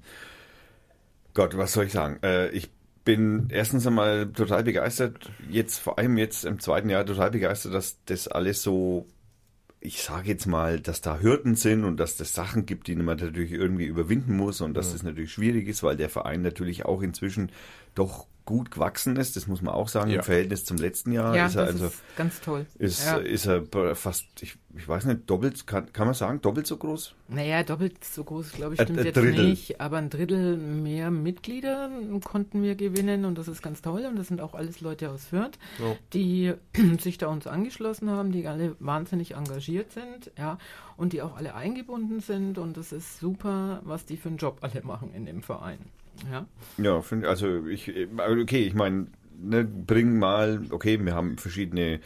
Gott, 1.34 1.58
was 1.58 1.74
soll 1.74 1.86
ich 1.86 1.92
sagen? 1.92 2.20
Äh, 2.24 2.50
ich 2.50 2.70
bin 3.04 3.48
erstens 3.50 3.86
einmal 3.86 4.28
total 4.32 4.64
begeistert, 4.64 5.30
jetzt 5.50 5.80
vor 5.80 5.98
allem 6.00 6.18
jetzt 6.18 6.46
im 6.46 6.60
zweiten 6.60 6.90
Jahr 6.90 7.06
total 7.06 7.32
begeistert, 7.32 7.74
dass 7.74 7.98
das 8.06 8.28
alles 8.28 8.64
so, 8.64 9.08
ich 9.80 10.02
sage 10.02 10.30
jetzt 10.30 10.46
mal, 10.46 10.80
dass 10.80 11.02
da 11.02 11.20
Hürden 11.20 11.56
sind 11.56 11.84
und 11.84 11.98
dass 11.98 12.20
es 12.20 12.34
Sachen 12.34 12.66
gibt, 12.66 12.88
die 12.88 12.96
man 12.96 13.18
natürlich 13.18 13.52
irgendwie 13.52 13.86
überwinden 13.86 14.38
muss 14.38 14.62
und 14.62 14.74
dass 14.74 14.94
das 14.94 15.04
natürlich 15.04 15.34
schwierig 15.34 15.68
ist, 15.68 15.84
weil 15.84 15.98
der 15.98 16.10
Verein 16.10 16.42
natürlich 16.42 16.86
auch 16.86 17.02
inzwischen 17.02 17.52
doch 17.94 18.28
gut 18.46 18.72
gewachsen 18.72 19.16
ist, 19.16 19.36
das 19.36 19.48
muss 19.48 19.62
man 19.62 19.74
auch 19.74 19.88
sagen, 19.88 20.10
Ja. 20.12 20.18
im 20.18 20.24
Verhältnis 20.24 20.66
zum 20.66 20.78
letzten 20.78 21.12
Jahr. 21.14 21.36
Ja, 21.36 21.46
ist 21.46 21.56
er 21.56 21.66
das 21.66 21.74
also 21.76 21.86
ist 21.88 22.02
ganz 22.18 22.42
toll. 22.42 22.66
ist, 22.78 23.06
ja. 23.06 23.16
ist 23.18 23.46
er 23.46 23.64
fast, 23.96 24.26
ich, 24.42 24.58
ich 24.76 24.88
weiß 24.88 25.06
nicht, 25.06 25.30
doppelt, 25.30 25.66
kann, 25.66 25.92
kann 25.94 26.08
man 26.08 26.14
sagen, 26.14 26.42
doppelt 26.42 26.68
so 26.68 26.76
groß? 26.78 27.16
Naja, 27.30 27.64
doppelt 27.64 28.04
so 28.04 28.24
groß, 28.24 28.52
glaube 28.52 28.74
ich, 28.74 28.80
Ein- 28.82 28.86
stimmt 28.88 29.00
ein 29.00 29.06
jetzt 29.06 29.16
Drittel. 29.18 29.46
nicht. 29.50 29.80
Aber 29.80 29.98
ein 29.98 30.10
Drittel 30.10 30.58
mehr 30.58 31.10
Mitglieder 31.10 31.90
konnten 32.24 32.64
wir 32.64 32.76
gewinnen 32.76 33.26
und 33.26 33.38
das 33.38 33.48
ist 33.48 33.62
ganz 33.62 33.82
toll. 33.82 34.06
Und 34.06 34.18
das 34.18 34.28
sind 34.28 34.42
auch 34.42 34.56
alles 34.56 34.82
Leute 34.82 35.10
aus 35.10 35.26
Fürth, 35.26 35.58
Ja. 35.80 35.96
die 36.14 36.54
sich 37.00 37.18
da 37.18 37.28
uns 37.28 37.48
angeschlossen 37.48 38.10
haben, 38.10 38.32
die 38.32 38.46
alle 38.48 38.76
wahnsinnig 38.80 39.36
engagiert 39.36 39.92
sind, 39.94 40.32
ja, 40.38 40.58
und 40.98 41.14
die 41.14 41.22
auch 41.22 41.38
alle 41.38 41.56
eingebunden 41.56 42.20
sind. 42.20 42.58
Und 42.58 42.76
das 42.78 42.92
ist 42.92 43.20
super, 43.20 43.82
was 43.86 44.06
die 44.06 44.18
für 44.18 44.28
einen 44.30 44.38
Job 44.38 44.58
alle 44.62 44.82
machen 44.84 45.14
in 45.14 45.26
dem 45.26 45.44
Verein. 45.44 45.80
Ja, 46.32 46.46
Ja, 46.78 47.02
find, 47.02 47.26
also 47.26 47.66
ich, 47.68 47.92
okay, 48.18 48.64
ich 48.64 48.74
meine, 48.74 49.08
ne, 49.42 49.64
bring 49.66 50.18
mal, 50.18 50.62
okay, 50.70 51.04
wir 51.04 51.14
haben 51.14 51.38
verschiedene, 51.38 52.00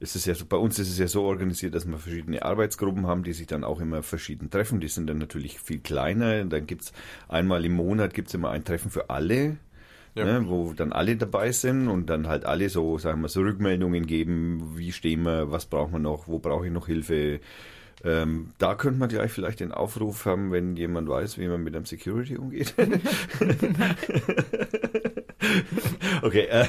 es 0.00 0.16
ist 0.16 0.26
ja 0.26 0.34
so, 0.34 0.44
bei 0.46 0.56
uns 0.56 0.78
ist 0.78 0.90
es 0.90 0.98
ja 0.98 1.08
so 1.08 1.22
organisiert, 1.22 1.74
dass 1.74 1.86
wir 1.86 1.98
verschiedene 1.98 2.42
Arbeitsgruppen 2.42 3.06
haben, 3.06 3.24
die 3.24 3.32
sich 3.32 3.46
dann 3.46 3.64
auch 3.64 3.80
immer 3.80 4.02
verschieden 4.02 4.50
treffen. 4.50 4.80
Die 4.80 4.88
sind 4.88 5.08
dann 5.08 5.18
natürlich 5.18 5.58
viel 5.60 5.78
kleiner. 5.78 6.44
Dann 6.44 6.66
gibt's 6.66 6.92
einmal 7.28 7.64
im 7.64 7.72
Monat 7.72 8.12
gibt's 8.12 8.34
immer 8.34 8.50
ein 8.50 8.64
Treffen 8.64 8.90
für 8.90 9.10
alle. 9.10 9.56
Ja. 10.16 10.24
Ne, 10.24 10.48
wo 10.48 10.72
dann 10.72 10.92
alle 10.92 11.16
dabei 11.16 11.50
sind 11.50 11.88
und 11.88 12.08
dann 12.08 12.28
halt 12.28 12.44
alle 12.44 12.68
so, 12.68 12.98
sagen 12.98 13.20
wir, 13.22 13.28
so 13.28 13.40
Rückmeldungen 13.40 14.06
geben, 14.06 14.74
wie 14.76 14.92
stehen 14.92 15.22
wir, 15.22 15.50
was 15.50 15.66
brauchen 15.66 15.90
wir 15.94 15.98
noch, 15.98 16.28
wo 16.28 16.38
brauche 16.38 16.66
ich 16.66 16.72
noch 16.72 16.86
Hilfe. 16.86 17.40
Ähm, 18.02 18.50
da 18.58 18.74
könnte 18.74 18.98
man 18.98 19.08
gleich 19.08 19.30
vielleicht 19.30 19.60
den 19.60 19.72
Aufruf 19.72 20.26
haben, 20.26 20.52
wenn 20.52 20.76
jemand 20.76 21.08
weiß, 21.08 21.38
wie 21.38 21.48
man 21.48 21.62
mit 21.62 21.76
einem 21.76 21.86
Security 21.86 22.36
umgeht. 22.36 22.74
okay, 26.22 26.46
äh, 26.46 26.66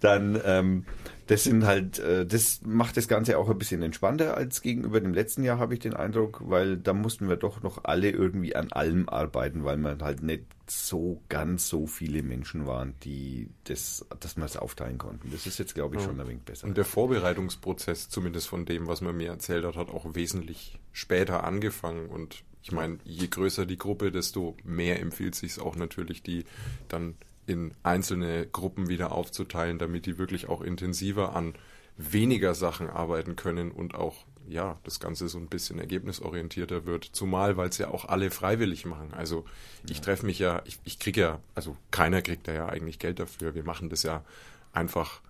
dann 0.00 0.40
ähm, 0.44 0.84
das 1.26 1.44
sind 1.44 1.64
halt, 1.64 1.98
äh, 1.98 2.26
das 2.26 2.60
macht 2.64 2.96
das 2.96 3.08
Ganze 3.08 3.38
auch 3.38 3.48
ein 3.48 3.58
bisschen 3.58 3.82
entspannter 3.82 4.36
als 4.36 4.60
gegenüber 4.60 5.00
dem 5.00 5.14
letzten 5.14 5.42
Jahr, 5.42 5.58
habe 5.58 5.74
ich 5.74 5.80
den 5.80 5.94
Eindruck, 5.94 6.42
weil 6.44 6.76
da 6.76 6.92
mussten 6.92 7.28
wir 7.28 7.36
doch 7.36 7.62
noch 7.62 7.84
alle 7.84 8.10
irgendwie 8.10 8.54
an 8.54 8.72
allem 8.72 9.08
arbeiten, 9.08 9.64
weil 9.64 9.78
man 9.78 10.02
halt 10.02 10.22
nicht 10.22 10.44
so 10.66 11.22
ganz 11.28 11.68
so 11.68 11.86
viele 11.86 12.22
Menschen 12.22 12.66
waren, 12.66 12.94
die 13.04 13.48
das, 13.64 14.06
dass 14.20 14.36
man 14.36 14.46
es 14.46 14.56
aufteilen 14.56 14.98
konnten. 14.98 15.30
Das 15.30 15.46
ist 15.46 15.58
jetzt, 15.58 15.74
glaube 15.74 15.96
ich, 15.96 16.02
schon 16.02 16.20
ein 16.20 16.28
wenig 16.28 16.42
besser. 16.42 16.66
Und 16.66 16.76
der 16.76 16.84
Vorbereitungsprozess, 16.84 18.08
zumindest 18.08 18.48
von 18.48 18.66
dem, 18.66 18.86
was 18.86 19.00
man 19.00 19.16
mir 19.16 19.28
erzählt 19.28 19.64
hat, 19.64 19.76
hat 19.76 19.88
auch 19.88 20.14
wesentlich 20.14 20.78
später 20.92 21.44
angefangen. 21.44 22.06
Und 22.06 22.44
ich 22.62 22.72
meine, 22.72 22.98
je 23.04 23.28
größer 23.28 23.66
die 23.66 23.78
Gruppe, 23.78 24.10
desto 24.10 24.56
mehr 24.64 25.00
empfiehlt 25.00 25.34
sich 25.34 25.60
auch 25.60 25.76
natürlich, 25.76 26.22
die 26.22 26.44
dann 26.88 27.14
in 27.46 27.74
einzelne 27.82 28.46
Gruppen 28.46 28.88
wieder 28.88 29.12
aufzuteilen, 29.12 29.78
damit 29.78 30.06
die 30.06 30.18
wirklich 30.18 30.48
auch 30.48 30.60
intensiver 30.60 31.34
an 31.34 31.54
weniger 31.96 32.54
Sachen 32.54 32.90
arbeiten 32.90 33.36
können 33.36 33.70
und 33.70 33.94
auch 33.94 34.24
ja, 34.48 34.78
das 34.84 35.00
Ganze 35.00 35.28
so 35.28 35.38
ein 35.38 35.46
bisschen 35.46 35.78
ergebnisorientierter 35.78 36.84
wird. 36.84 37.04
Zumal, 37.04 37.56
weil 37.56 37.68
es 37.68 37.78
ja 37.78 37.88
auch 37.88 38.04
alle 38.04 38.30
freiwillig 38.30 38.84
machen. 38.84 39.12
Also 39.14 39.44
ich 39.88 40.00
treffe 40.00 40.26
mich 40.26 40.38
ja, 40.38 40.62
ich, 40.66 40.78
ich 40.84 40.98
kriege 40.98 41.20
ja, 41.20 41.40
also 41.54 41.76
keiner 41.90 42.20
kriegt 42.20 42.46
da 42.48 42.52
ja 42.52 42.68
eigentlich 42.68 42.98
Geld 42.98 43.18
dafür. 43.18 43.54
Wir 43.54 43.64
machen 43.64 43.88
das 43.88 44.02
ja 44.02 44.24
einfach 44.72 45.22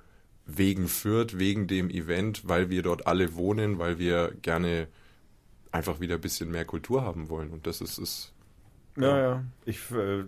wegen 0.46 0.88
Fürth, 0.88 1.38
wegen 1.38 1.66
dem 1.66 1.90
Event, 1.90 2.48
weil 2.48 2.70
wir 2.70 2.82
dort 2.82 3.06
alle 3.06 3.34
wohnen, 3.34 3.78
weil 3.78 3.98
wir 3.98 4.32
gerne 4.42 4.88
einfach 5.70 6.00
wieder 6.00 6.16
ein 6.16 6.20
bisschen 6.20 6.50
mehr 6.50 6.64
Kultur 6.64 7.02
haben 7.02 7.28
wollen. 7.28 7.50
Und 7.50 7.66
das 7.66 7.80
ist 7.80 7.98
es. 7.98 8.32
Ja, 8.96 9.18
ja. 9.18 9.44
Ich, 9.64 9.90
äh, 9.90 10.24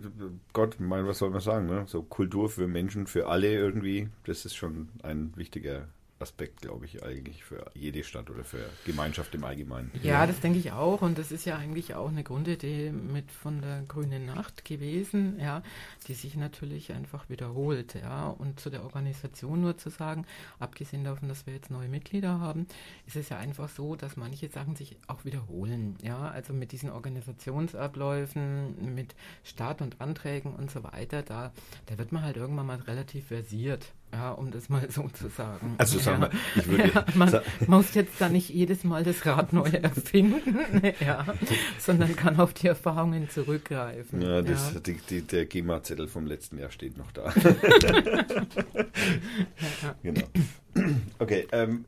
Gott, 0.53 0.79
mein, 0.79 1.07
was 1.07 1.19
soll 1.19 1.29
man 1.29 1.39
sagen, 1.39 1.67
ne? 1.67 1.85
So 1.87 2.03
Kultur 2.03 2.49
für 2.49 2.67
Menschen, 2.67 3.07
für 3.07 3.27
alle 3.27 3.53
irgendwie, 3.53 4.09
das 4.25 4.45
ist 4.45 4.55
schon 4.55 4.89
ein 5.03 5.31
wichtiger 5.37 5.87
Aspekt, 6.19 6.61
glaube 6.61 6.85
ich, 6.85 7.03
eigentlich 7.03 7.43
für 7.43 7.69
jede 7.75 8.03
Stadt 8.03 8.29
oder 8.29 8.43
für 8.43 8.69
Gemeinschaft 8.85 9.35
im 9.35 9.43
Allgemeinen. 9.43 9.91
Ja, 10.01 10.25
das 10.25 10.39
denke 10.39 10.59
ich 10.59 10.71
auch. 10.71 11.01
Und 11.01 11.17
das 11.17 11.31
ist 11.31 11.45
ja 11.45 11.57
eigentlich 11.57 11.95
auch 11.95 12.09
eine 12.09 12.23
Grundidee 12.23 12.91
mit 12.91 13.31
von 13.31 13.61
der 13.61 13.83
Grünen 13.87 14.25
Nacht 14.25 14.65
gewesen, 14.65 15.39
ja, 15.39 15.61
die 16.07 16.13
sich 16.13 16.35
natürlich 16.35 16.91
einfach 16.91 17.29
wiederholt, 17.29 17.95
ja. 17.95 18.27
Und 18.27 18.59
zu 18.59 18.69
der 18.69 18.83
Organisation 18.83 19.61
nur 19.61 19.77
zu 19.77 19.89
sagen, 19.89 20.25
abgesehen 20.59 21.03
davon, 21.03 21.29
dass 21.29 21.45
wir 21.45 21.53
jetzt 21.53 21.69
neue 21.69 21.87
Mitglieder 21.87 22.39
haben, 22.39 22.67
ist 23.05 23.15
es 23.15 23.29
ja 23.29 23.37
einfach 23.37 23.69
so, 23.69 23.95
dass 23.95 24.17
manche 24.17 24.49
Sachen 24.49 24.75
sich 24.75 24.97
auch 25.07 25.25
wiederholen, 25.25 25.97
ja. 26.01 26.29
Also 26.29 26.53
mit 26.53 26.71
diesen 26.71 26.89
Organisationsabläufen, 26.89 28.95
mit 28.95 29.15
Start 29.43 29.81
und 29.81 30.01
Anträgen 30.01 30.55
und 30.55 30.71
so 30.71 30.83
weiter, 30.83 31.21
da, 31.21 31.51
da 31.85 31.97
wird 31.97 32.11
man 32.11 32.23
halt 32.23 32.37
irgendwann 32.37 32.65
mal 32.65 32.77
relativ 32.77 33.27
versiert. 33.27 33.93
Ja, 34.13 34.31
um 34.31 34.51
das 34.51 34.69
mal 34.69 34.89
so 34.89 35.07
zu 35.09 35.27
sagen. 35.27 35.75
Also 35.77 35.99
sagen 35.99 36.23
ja. 36.23 36.29
wir, 36.31 36.39
ich 36.61 36.67
würde 36.69 36.91
Ja, 36.93 37.05
man 37.13 37.29
sa- 37.29 37.43
muss 37.67 37.93
jetzt 37.93 38.19
da 38.19 38.29
nicht 38.29 38.49
jedes 38.49 38.83
Mal 38.85 39.03
das 39.03 39.25
Rad 39.25 39.51
neu 39.51 39.69
erfinden, 39.81 40.57
ja, 41.05 41.25
sondern 41.77 42.15
kann 42.15 42.39
auf 42.39 42.53
die 42.53 42.67
Erfahrungen 42.67 43.29
zurückgreifen. 43.29 44.21
Ja, 44.21 44.41
das, 44.41 44.73
ja. 44.73 44.79
Die, 44.79 44.93
die, 45.09 45.21
der 45.21 45.45
GEMA-Zettel 45.45 46.07
vom 46.07 46.25
letzten 46.25 46.57
Jahr 46.57 46.71
steht 46.71 46.97
noch 46.97 47.11
da. 47.11 47.33
genau. 50.03 50.21
Okay, 51.19 51.47
ähm, 51.51 51.85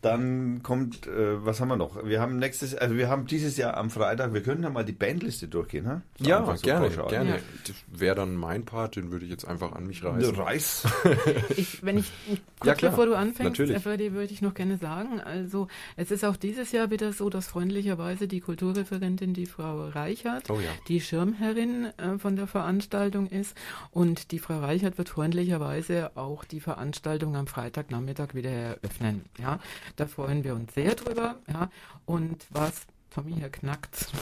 dann 0.00 0.62
kommt, 0.62 1.06
äh, 1.08 1.44
was 1.44 1.60
haben 1.60 1.68
wir 1.68 1.76
noch? 1.76 2.04
Wir 2.04 2.20
haben 2.20 2.38
nächstes, 2.38 2.74
also 2.74 2.94
wir 2.96 3.08
haben 3.08 3.26
dieses 3.26 3.56
Jahr 3.56 3.76
am 3.76 3.90
Freitag, 3.90 4.32
wir 4.32 4.42
können 4.42 4.62
ja 4.62 4.70
mal 4.70 4.84
die 4.84 4.92
Bandliste 4.92 5.48
durchgehen, 5.48 5.88
ha? 5.88 6.02
So 6.18 6.24
Ja, 6.28 6.44
so 6.44 6.62
gerne, 6.62 6.86
pauschal. 6.88 7.08
gerne. 7.08 7.30
Ja. 7.30 7.74
Wäre 7.88 8.14
dann 8.14 8.36
mein 8.36 8.64
Part, 8.64 8.94
den 8.96 9.10
würde 9.10 9.24
ich 9.24 9.30
jetzt 9.30 9.44
einfach 9.44 9.72
an 9.72 9.86
mich 9.86 10.04
reißen. 10.04 10.34
Reis. 10.36 10.82
Ich, 11.56 11.82
wenn 11.84 11.98
ich 11.98 12.12
kurz 12.58 12.66
Ja, 12.66 12.74
klar, 12.74 12.90
bevor 12.92 13.06
du 13.06 13.14
anfängst, 13.16 13.58
natürlich. 13.58 13.82
Freddy, 13.82 14.12
würde 14.12 14.32
ich 14.32 14.40
noch 14.42 14.54
gerne 14.54 14.78
sagen, 14.78 15.20
also 15.20 15.66
es 15.96 16.10
ist 16.10 16.24
auch 16.24 16.36
dieses 16.36 16.70
Jahr 16.72 16.90
wieder 16.90 17.12
so, 17.12 17.28
dass 17.30 17.48
freundlicherweise 17.48 18.28
die 18.28 18.40
Kulturreferentin, 18.40 19.34
die 19.34 19.46
Frau 19.46 19.88
Reichert, 19.88 20.48
Oh 20.50 20.60
ja. 20.60 20.70
die 20.86 21.00
Schirmherrin 21.00 21.86
äh, 21.96 22.18
von 22.18 22.36
der 22.36 22.46
Veranstaltung 22.46 23.26
ist 23.28 23.56
und 23.90 24.30
die 24.30 24.38
Frau 24.38 24.60
Reichert 24.60 24.98
wird 24.98 25.08
freundlicherweise 25.08 26.12
auch 26.16 26.44
die 26.44 26.60
Veranstaltung 26.60 27.34
am 27.36 27.46
Freitagnachmittag 27.48 28.34
wieder 28.34 28.50
eröffnen. 28.50 29.24
Ja, 29.40 29.58
da 29.96 30.06
freuen 30.06 30.44
wir 30.44 30.54
uns 30.54 30.74
sehr 30.74 30.94
drüber. 30.94 31.36
Ja, 31.48 31.70
und 32.06 32.46
was 32.50 32.86
Hier 33.26 33.48
knackt. 33.48 34.06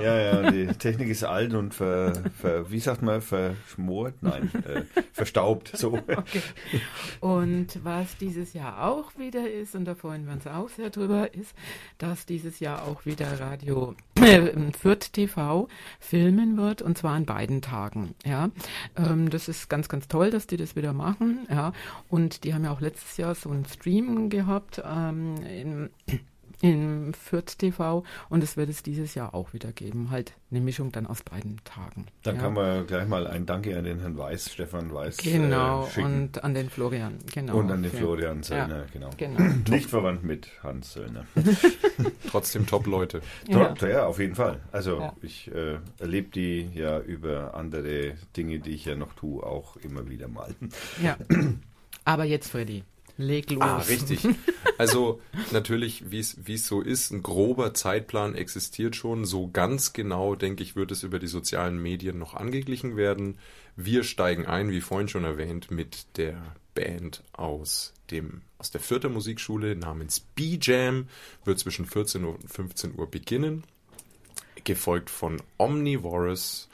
Ja, 0.00 0.18
ja, 0.18 0.50
die 0.50 0.66
Technik 0.66 1.08
ist 1.08 1.24
alt 1.24 1.52
und 1.52 1.74
ver, 1.74 2.14
ver 2.38 2.70
wie 2.70 2.80
sagt 2.80 3.02
man, 3.02 3.20
verschmort? 3.20 4.14
Nein, 4.22 4.50
äh, 4.64 4.82
verstaubt. 5.12 5.72
So. 5.74 5.98
Okay. 6.10 6.42
Und 7.20 7.84
was 7.84 8.16
dieses 8.18 8.52
Jahr 8.52 8.84
auch 8.84 9.16
wieder 9.16 9.50
ist, 9.50 9.74
und 9.74 9.84
da 9.84 9.94
freuen 9.94 10.26
wir 10.26 10.32
uns 10.32 10.46
auch 10.46 10.68
sehr 10.68 10.90
drüber, 10.90 11.34
ist, 11.34 11.54
dass 11.98 12.26
dieses 12.26 12.60
Jahr 12.60 12.86
auch 12.86 13.04
wieder 13.06 13.40
Radio 13.40 13.94
äh, 14.16 14.52
Fürth 14.72 15.12
TV 15.12 15.68
filmen 15.98 16.56
wird, 16.56 16.82
und 16.82 16.98
zwar 16.98 17.14
an 17.14 17.26
beiden 17.26 17.62
Tagen. 17.62 18.14
Ja, 18.24 18.50
ähm, 18.96 19.30
das 19.30 19.48
ist 19.48 19.68
ganz, 19.68 19.88
ganz 19.88 20.08
toll, 20.08 20.30
dass 20.30 20.46
die 20.46 20.56
das 20.56 20.76
wieder 20.76 20.92
machen. 20.92 21.46
Ja, 21.50 21.72
und 22.08 22.44
die 22.44 22.54
haben 22.54 22.64
ja 22.64 22.72
auch 22.72 22.80
letztes 22.80 23.16
Jahr 23.16 23.34
so 23.34 23.50
einen 23.50 23.66
Stream 23.66 24.28
gehabt 24.30 24.82
ähm, 24.84 25.36
in 25.42 25.90
im 26.62 27.14
Fürth 27.14 27.58
TV 27.58 28.04
und 28.28 28.42
es 28.42 28.56
wird 28.56 28.68
es 28.68 28.82
dieses 28.82 29.14
Jahr 29.14 29.34
auch 29.34 29.52
wieder 29.52 29.72
geben. 29.72 30.10
Halt 30.10 30.34
eine 30.50 30.60
Mischung 30.60 30.92
dann 30.92 31.06
aus 31.06 31.22
beiden 31.22 31.58
Tagen. 31.64 32.06
Dann 32.22 32.36
ja. 32.36 32.42
kann 32.42 32.54
man 32.54 32.86
gleich 32.86 33.06
mal 33.08 33.26
ein 33.26 33.46
Danke 33.46 33.76
an 33.78 33.84
den 33.84 34.00
Herrn 34.00 34.18
Weiß, 34.18 34.52
Stefan 34.52 34.92
Weiß, 34.92 35.18
Genau, 35.18 35.86
äh, 35.86 35.90
schicken. 35.90 36.22
und 36.22 36.44
an 36.44 36.54
den 36.54 36.68
Florian, 36.70 37.18
genau. 37.32 37.56
Und 37.56 37.70
an 37.70 37.82
den 37.82 37.92
Florian 37.92 38.42
Söllner, 38.42 38.80
Ja, 38.80 38.86
genau. 38.92 39.10
Genau. 39.16 39.42
Nicht 39.68 39.88
verwandt 39.88 40.24
mit 40.24 40.48
Hans 40.62 40.92
Söllner. 40.92 41.24
Trotzdem 42.30 42.66
Top-Leute. 42.66 43.20
Ja. 43.48 43.74
Ja. 43.80 43.88
ja, 43.88 44.06
auf 44.06 44.18
jeden 44.18 44.34
Fall. 44.34 44.60
Also 44.72 44.98
Ja. 44.98 45.14
ich 45.22 45.50
äh, 45.52 45.78
erlebe 45.98 46.30
die 46.30 46.68
ja 46.74 47.00
über 47.00 47.54
andere 47.54 48.14
Dinge, 48.36 48.58
die 48.60 48.70
ich 48.70 48.84
ja 48.84 48.96
noch 48.96 49.14
tue, 49.14 49.42
auch 49.42 49.76
immer 49.76 50.08
wieder 50.08 50.28
mal. 50.28 50.54
Ja. 51.02 51.16
Aber 52.04 52.24
jetzt, 52.24 52.50
Freddy, 52.50 52.82
leg 53.20 53.50
los. 53.50 53.62
Ah, 53.62 53.78
richtig. 53.78 54.26
Also 54.78 55.20
natürlich, 55.52 56.10
wie 56.10 56.20
es 56.20 56.66
so 56.66 56.80
ist, 56.80 57.10
ein 57.10 57.22
grober 57.22 57.74
Zeitplan 57.74 58.34
existiert 58.34 58.96
schon. 58.96 59.26
So 59.26 59.50
ganz 59.50 59.92
genau, 59.92 60.34
denke 60.34 60.62
ich, 60.62 60.74
wird 60.74 60.90
es 60.90 61.02
über 61.02 61.18
die 61.18 61.26
sozialen 61.26 61.80
Medien 61.82 62.18
noch 62.18 62.34
angeglichen 62.34 62.96
werden. 62.96 63.38
Wir 63.76 64.04
steigen 64.04 64.46
ein, 64.46 64.70
wie 64.70 64.80
vorhin 64.80 65.08
schon 65.08 65.24
erwähnt, 65.24 65.70
mit 65.70 66.16
der 66.16 66.56
Band 66.74 67.22
aus 67.32 67.92
dem 68.10 68.42
aus 68.58 68.70
der 68.70 68.80
vierten 68.80 69.12
Musikschule 69.12 69.76
namens 69.76 70.20
B-Jam. 70.20 71.08
Wird 71.44 71.58
zwischen 71.58 71.86
14 71.86 72.24
Uhr 72.24 72.34
und 72.34 72.50
15 72.50 72.98
Uhr 72.98 73.10
beginnen. 73.10 73.64
Gefolgt 74.64 75.08
von 75.08 75.42
Omnivorous, 75.56 76.68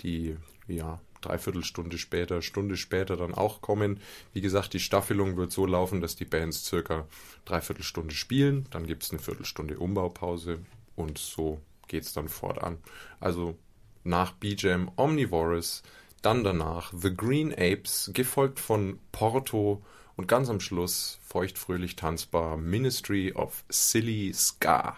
die 0.00 0.36
ja 0.66 1.00
dreiviertelstunde 1.20 1.98
später, 1.98 2.42
Stunde 2.42 2.76
später 2.76 3.16
dann 3.16 3.34
auch 3.34 3.60
kommen. 3.60 4.00
Wie 4.32 4.40
gesagt, 4.40 4.72
die 4.72 4.80
Staffelung 4.80 5.36
wird 5.36 5.52
so 5.52 5.66
laufen, 5.66 6.00
dass 6.00 6.16
die 6.16 6.24
Bands 6.24 6.64
circa 6.64 7.06
dreiviertel 7.44 7.82
Stunde 7.82 8.14
spielen, 8.14 8.66
dann 8.70 8.86
gibt 8.86 9.02
es 9.02 9.10
eine 9.10 9.18
Viertelstunde 9.18 9.78
Umbaupause 9.78 10.60
und 10.96 11.18
so 11.18 11.60
geht 11.86 12.04
es 12.04 12.12
dann 12.12 12.28
fortan. 12.28 12.78
Also 13.20 13.56
nach 14.04 14.32
B-Jam 14.32 14.90
Omnivorous, 14.96 15.82
dann 16.22 16.44
danach 16.44 16.92
The 16.96 17.14
Green 17.14 17.52
Apes, 17.52 18.10
gefolgt 18.14 18.60
von 18.60 18.98
Porto 19.12 19.82
und 20.16 20.26
ganz 20.26 20.50
am 20.50 20.60
Schluss 20.60 21.18
feuchtfröhlich 21.22 21.96
tanzbar 21.96 22.56
Ministry 22.56 23.32
of 23.32 23.64
Silly 23.68 24.32
Ska. 24.34 24.96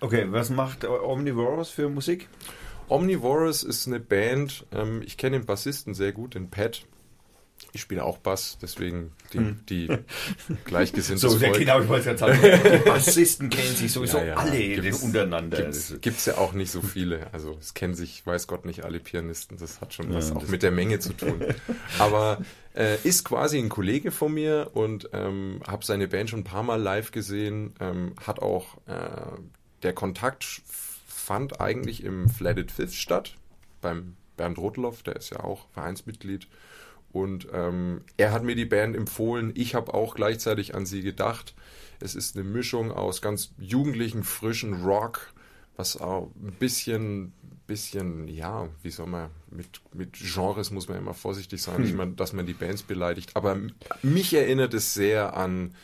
Okay, 0.00 0.26
was 0.30 0.50
macht 0.50 0.84
Omnivorous 0.84 1.70
für 1.70 1.88
Musik? 1.88 2.28
Omnivorous 2.88 3.62
ist 3.62 3.86
eine 3.86 4.00
Band, 4.00 4.66
ähm, 4.72 5.02
ich 5.04 5.16
kenne 5.16 5.38
den 5.38 5.46
Bassisten 5.46 5.94
sehr 5.94 6.12
gut, 6.12 6.34
den 6.34 6.50
Pat. 6.50 6.84
Ich 7.72 7.80
spiele 7.80 8.04
auch 8.04 8.18
Bass, 8.18 8.58
deswegen 8.60 9.12
die, 9.32 9.38
hm. 9.38 9.60
die 9.68 9.88
gleichgesinnte 10.64 11.28
So, 11.28 11.38
der 11.38 11.52
genau, 11.52 11.80
ich 11.80 11.88
wollte 11.88 12.14
gerade 12.14 12.18
sagen, 12.18 12.38
die 12.42 12.78
Bassisten 12.88 13.50
kennen 13.50 13.74
sich 13.74 13.92
sowieso 13.92 14.18
ja, 14.18 14.24
ja. 14.24 14.34
alle 14.34 14.58
gibt's, 14.58 15.02
untereinander. 15.02 15.70
Gibt 16.00 16.18
es 16.18 16.26
ja 16.26 16.38
auch 16.38 16.52
nicht 16.52 16.70
so 16.70 16.80
viele. 16.80 17.32
Also 17.32 17.56
es 17.60 17.74
kennen 17.74 17.94
sich, 17.94 18.26
weiß 18.26 18.46
Gott, 18.46 18.66
nicht 18.66 18.84
alle 18.84 19.00
Pianisten. 19.00 19.58
Das 19.58 19.80
hat 19.80 19.94
schon 19.94 20.12
was 20.12 20.32
auch 20.32 20.46
mit 20.48 20.62
der 20.62 20.70
Menge 20.70 20.98
zu 21.00 21.12
tun. 21.14 21.44
Aber 21.98 22.38
äh, 22.74 22.96
ist 23.04 23.24
quasi 23.24 23.58
ein 23.58 23.68
Kollege 23.68 24.10
von 24.10 24.32
mir 24.32 24.70
und 24.74 25.10
ähm, 25.12 25.60
habe 25.66 25.84
seine 25.84 26.08
Band 26.08 26.30
schon 26.30 26.40
ein 26.40 26.44
paar 26.44 26.62
Mal 26.62 26.80
live 26.80 27.10
gesehen. 27.10 27.74
Ähm, 27.80 28.14
hat 28.26 28.40
auch 28.40 28.76
äh, 28.86 29.38
der 29.82 29.92
Kontakt 29.92 30.62
fand 31.26 31.60
eigentlich 31.60 32.04
im 32.04 32.28
Flatted 32.28 32.70
Fifth 32.70 32.94
statt, 32.94 33.34
beim 33.80 34.14
Bernd 34.36 34.58
Rotloff, 34.58 35.02
der 35.02 35.16
ist 35.16 35.30
ja 35.30 35.40
auch 35.40 35.66
Vereinsmitglied. 35.70 36.46
Und 37.10 37.48
ähm, 37.52 38.02
er 38.16 38.30
hat 38.30 38.44
mir 38.44 38.54
die 38.54 38.64
Band 38.64 38.94
empfohlen. 38.94 39.50
Ich 39.56 39.74
habe 39.74 39.92
auch 39.92 40.14
gleichzeitig 40.14 40.76
an 40.76 40.86
sie 40.86 41.02
gedacht. 41.02 41.56
Es 41.98 42.14
ist 42.14 42.36
eine 42.36 42.44
Mischung 42.44 42.92
aus 42.92 43.22
ganz 43.22 43.50
jugendlichen, 43.58 44.22
frischen 44.22 44.84
Rock, 44.84 45.32
was 45.74 46.00
auch 46.00 46.30
ein 46.40 46.52
bisschen, 46.60 47.32
bisschen, 47.66 48.28
ja, 48.28 48.68
wie 48.84 48.90
soll 48.90 49.08
man, 49.08 49.30
mit, 49.50 49.80
mit 49.92 50.12
Genres 50.12 50.70
muss 50.70 50.86
man 50.86 50.98
immer 50.98 51.14
vorsichtig 51.14 51.60
sein, 51.60 51.78
hm. 51.78 51.96
nicht 51.96 52.20
dass 52.20 52.34
man 52.34 52.46
die 52.46 52.54
Bands 52.54 52.84
beleidigt. 52.84 53.34
Aber 53.34 53.58
mich 54.04 54.32
erinnert 54.32 54.74
es 54.74 54.94
sehr 54.94 55.36
an 55.36 55.74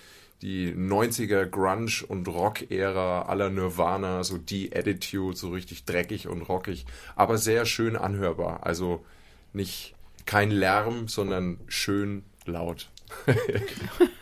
die 0.42 0.75
90er 0.75 1.46
Grunge- 1.46 2.04
und 2.06 2.26
Rock-Ära 2.26 3.22
aller 3.22 3.49
Nirvana, 3.49 4.25
so 4.25 4.38
die 4.38 4.75
Attitude, 4.75 5.37
so 5.37 5.50
richtig 5.50 5.84
dreckig 5.84 6.26
und 6.28 6.42
rockig, 6.42 6.84
aber 7.14 7.38
sehr 7.38 7.64
schön 7.64 7.96
anhörbar. 7.96 8.66
Also 8.66 9.04
nicht 9.52 9.94
kein 10.26 10.50
Lärm, 10.50 11.08
sondern 11.08 11.58
schön 11.68 12.25
laut. 12.44 12.90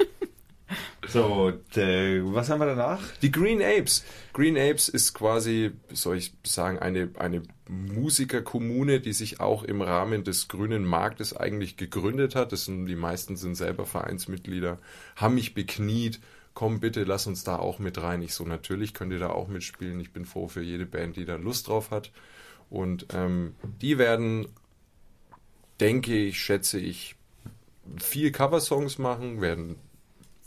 so, 1.10 1.52
de, 1.74 2.22
was 2.24 2.48
haben 2.48 2.60
wir 2.60 2.66
danach? 2.66 3.00
Die 3.22 3.30
Green 3.30 3.62
Apes. 3.62 4.04
Green 4.32 4.56
Apes 4.56 4.88
ist 4.88 5.14
quasi, 5.14 5.72
soll 5.92 6.16
ich 6.16 6.32
sagen, 6.44 6.78
eine, 6.78 7.10
eine 7.18 7.42
Musikerkommune, 7.68 9.00
die 9.00 9.12
sich 9.12 9.40
auch 9.40 9.62
im 9.64 9.82
Rahmen 9.82 10.24
des 10.24 10.48
grünen 10.48 10.84
Marktes 10.84 11.36
eigentlich 11.36 11.76
gegründet 11.76 12.34
hat. 12.34 12.52
Das 12.52 12.64
sind, 12.64 12.86
die 12.86 12.96
meisten 12.96 13.36
sind 13.36 13.54
selber 13.54 13.86
Vereinsmitglieder, 13.86 14.78
haben 15.16 15.34
mich 15.34 15.54
bekniet. 15.54 16.20
Komm 16.52 16.80
bitte, 16.80 17.04
lass 17.04 17.26
uns 17.26 17.44
da 17.44 17.56
auch 17.56 17.78
mit 17.78 18.02
rein. 18.02 18.22
Ich 18.22 18.34
so, 18.34 18.44
natürlich 18.44 18.92
könnt 18.92 19.12
ihr 19.12 19.20
da 19.20 19.30
auch 19.30 19.48
mitspielen. 19.48 20.00
Ich 20.00 20.12
bin 20.12 20.24
froh 20.24 20.48
für 20.48 20.62
jede 20.62 20.86
Band, 20.86 21.16
die 21.16 21.24
da 21.24 21.36
Lust 21.36 21.68
drauf 21.68 21.90
hat. 21.90 22.10
Und 22.68 23.06
ähm, 23.12 23.54
die 23.80 23.98
werden 23.98 24.46
denke 25.80 26.14
ich, 26.14 26.38
schätze 26.40 26.78
ich, 26.78 27.16
vier 27.98 28.30
Coversongs 28.32 28.98
machen, 28.98 29.40
werden, 29.40 29.76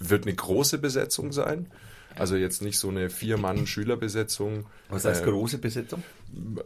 wird 0.10 0.25
eine 0.25 0.36
große 0.36 0.77
Besetzung 0.77 1.31
sein. 1.31 1.67
Also 2.15 2.36
jetzt 2.36 2.62
nicht 2.62 2.77
so 2.77 2.89
eine 2.89 3.10
Vier-Mann-Schülerbesetzung. 3.10 4.65
Was 4.89 5.05
heißt 5.05 5.24
äh, 5.24 5.25
große 5.25 5.57
Besetzung? 5.57 6.03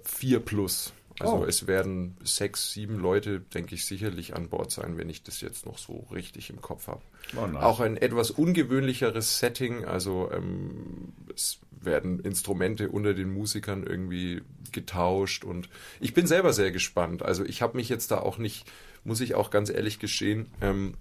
Vier 0.03 0.39
plus. 0.39 0.93
Also 1.19 1.37
oh. 1.37 1.45
es 1.45 1.65
werden 1.65 2.15
sechs, 2.23 2.73
sieben 2.73 2.99
Leute, 2.99 3.39
denke 3.39 3.73
ich, 3.73 3.85
sicherlich 3.85 4.35
an 4.35 4.49
Bord 4.49 4.71
sein, 4.71 4.97
wenn 4.97 5.09
ich 5.09 5.23
das 5.23 5.41
jetzt 5.41 5.65
noch 5.65 5.79
so 5.79 6.05
richtig 6.13 6.51
im 6.51 6.61
Kopf 6.61 6.87
habe. 6.87 7.01
Oh, 7.35 7.47
nice. 7.47 7.63
Auch 7.63 7.79
ein 7.79 7.97
etwas 7.97 8.29
ungewöhnlicheres 8.29 9.39
Setting. 9.39 9.83
Also 9.83 10.29
ähm, 10.31 11.13
es 11.33 11.59
werden 11.71 12.19
Instrumente 12.19 12.89
unter 12.89 13.15
den 13.15 13.31
Musikern 13.31 13.83
irgendwie 13.83 14.41
getauscht 14.71 15.43
und 15.43 15.69
ich 15.99 16.13
bin 16.13 16.27
selber 16.27 16.53
sehr 16.53 16.71
gespannt. 16.71 17.23
Also 17.23 17.43
ich 17.45 17.61
habe 17.61 17.77
mich 17.77 17.89
jetzt 17.89 18.11
da 18.11 18.19
auch 18.19 18.37
nicht, 18.37 18.69
muss 19.03 19.21
ich 19.21 19.33
auch 19.33 19.49
ganz 19.49 19.69
ehrlich 19.69 19.97
gestehen, 19.97 20.47
ähm, 20.61 20.95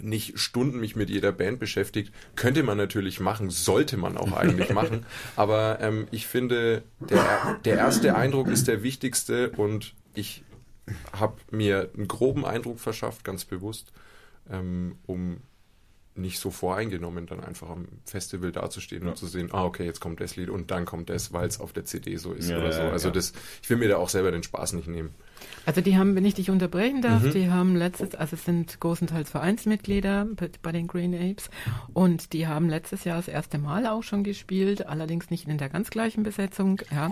nicht 0.00 0.38
Stunden 0.38 0.80
mich 0.80 0.96
mit 0.96 1.10
jeder 1.10 1.32
Band 1.32 1.58
beschäftigt. 1.58 2.12
Könnte 2.36 2.62
man 2.62 2.76
natürlich 2.76 3.20
machen, 3.20 3.50
sollte 3.50 3.96
man 3.96 4.16
auch 4.16 4.32
eigentlich 4.32 4.70
machen. 4.74 5.04
Aber 5.36 5.78
ähm, 5.80 6.06
ich 6.10 6.26
finde, 6.26 6.82
der, 7.00 7.58
der 7.64 7.76
erste 7.76 8.14
Eindruck 8.16 8.48
ist 8.48 8.68
der 8.68 8.82
wichtigste 8.82 9.50
und 9.50 9.94
ich 10.14 10.44
habe 11.12 11.36
mir 11.50 11.90
einen 11.96 12.08
groben 12.08 12.44
Eindruck 12.44 12.80
verschafft, 12.80 13.24
ganz 13.24 13.44
bewusst, 13.44 13.92
ähm, 14.50 14.96
um 15.06 15.38
nicht 16.14 16.38
so 16.38 16.50
voreingenommen 16.50 17.26
dann 17.26 17.42
einfach 17.42 17.70
am 17.70 17.88
Festival 18.04 18.52
dazustehen 18.52 19.04
ja. 19.04 19.10
und 19.10 19.16
zu 19.16 19.26
sehen, 19.26 19.48
ah, 19.52 19.64
okay, 19.64 19.84
jetzt 19.84 20.00
kommt 20.00 20.20
das 20.20 20.36
Lied 20.36 20.50
und 20.50 20.70
dann 20.70 20.84
kommt 20.84 21.08
das, 21.08 21.32
weil 21.32 21.48
es 21.48 21.58
auf 21.58 21.72
der 21.72 21.84
CD 21.84 22.16
so 22.16 22.32
ist 22.32 22.50
ja, 22.50 22.58
oder 22.58 22.72
so. 22.72 22.82
Also 22.82 23.08
ja. 23.08 23.14
das, 23.14 23.32
ich 23.62 23.70
will 23.70 23.78
mir 23.78 23.88
da 23.88 23.96
auch 23.96 24.10
selber 24.10 24.30
den 24.30 24.42
Spaß 24.42 24.74
nicht 24.74 24.88
nehmen. 24.88 25.14
Also 25.64 25.80
die 25.80 25.96
haben, 25.96 26.16
wenn 26.16 26.24
ich 26.24 26.34
dich 26.34 26.50
unterbrechen 26.50 27.02
darf, 27.02 27.22
mhm. 27.22 27.32
die 27.32 27.50
haben 27.50 27.76
letztes, 27.76 28.14
also 28.14 28.34
es 28.34 28.44
sind 28.44 28.80
großenteils 28.80 29.30
Vereinsmitglieder 29.30 30.26
bei 30.62 30.72
den 30.72 30.88
Green 30.88 31.14
Apes 31.14 31.50
und 31.92 32.32
die 32.32 32.46
haben 32.46 32.68
letztes 32.68 33.04
Jahr 33.04 33.16
das 33.16 33.28
erste 33.28 33.58
Mal 33.58 33.86
auch 33.86 34.02
schon 34.02 34.24
gespielt, 34.24 34.86
allerdings 34.86 35.30
nicht 35.30 35.46
in 35.48 35.58
der 35.58 35.68
ganz 35.68 35.90
gleichen 35.90 36.22
Besetzung, 36.22 36.80
ja, 36.90 37.10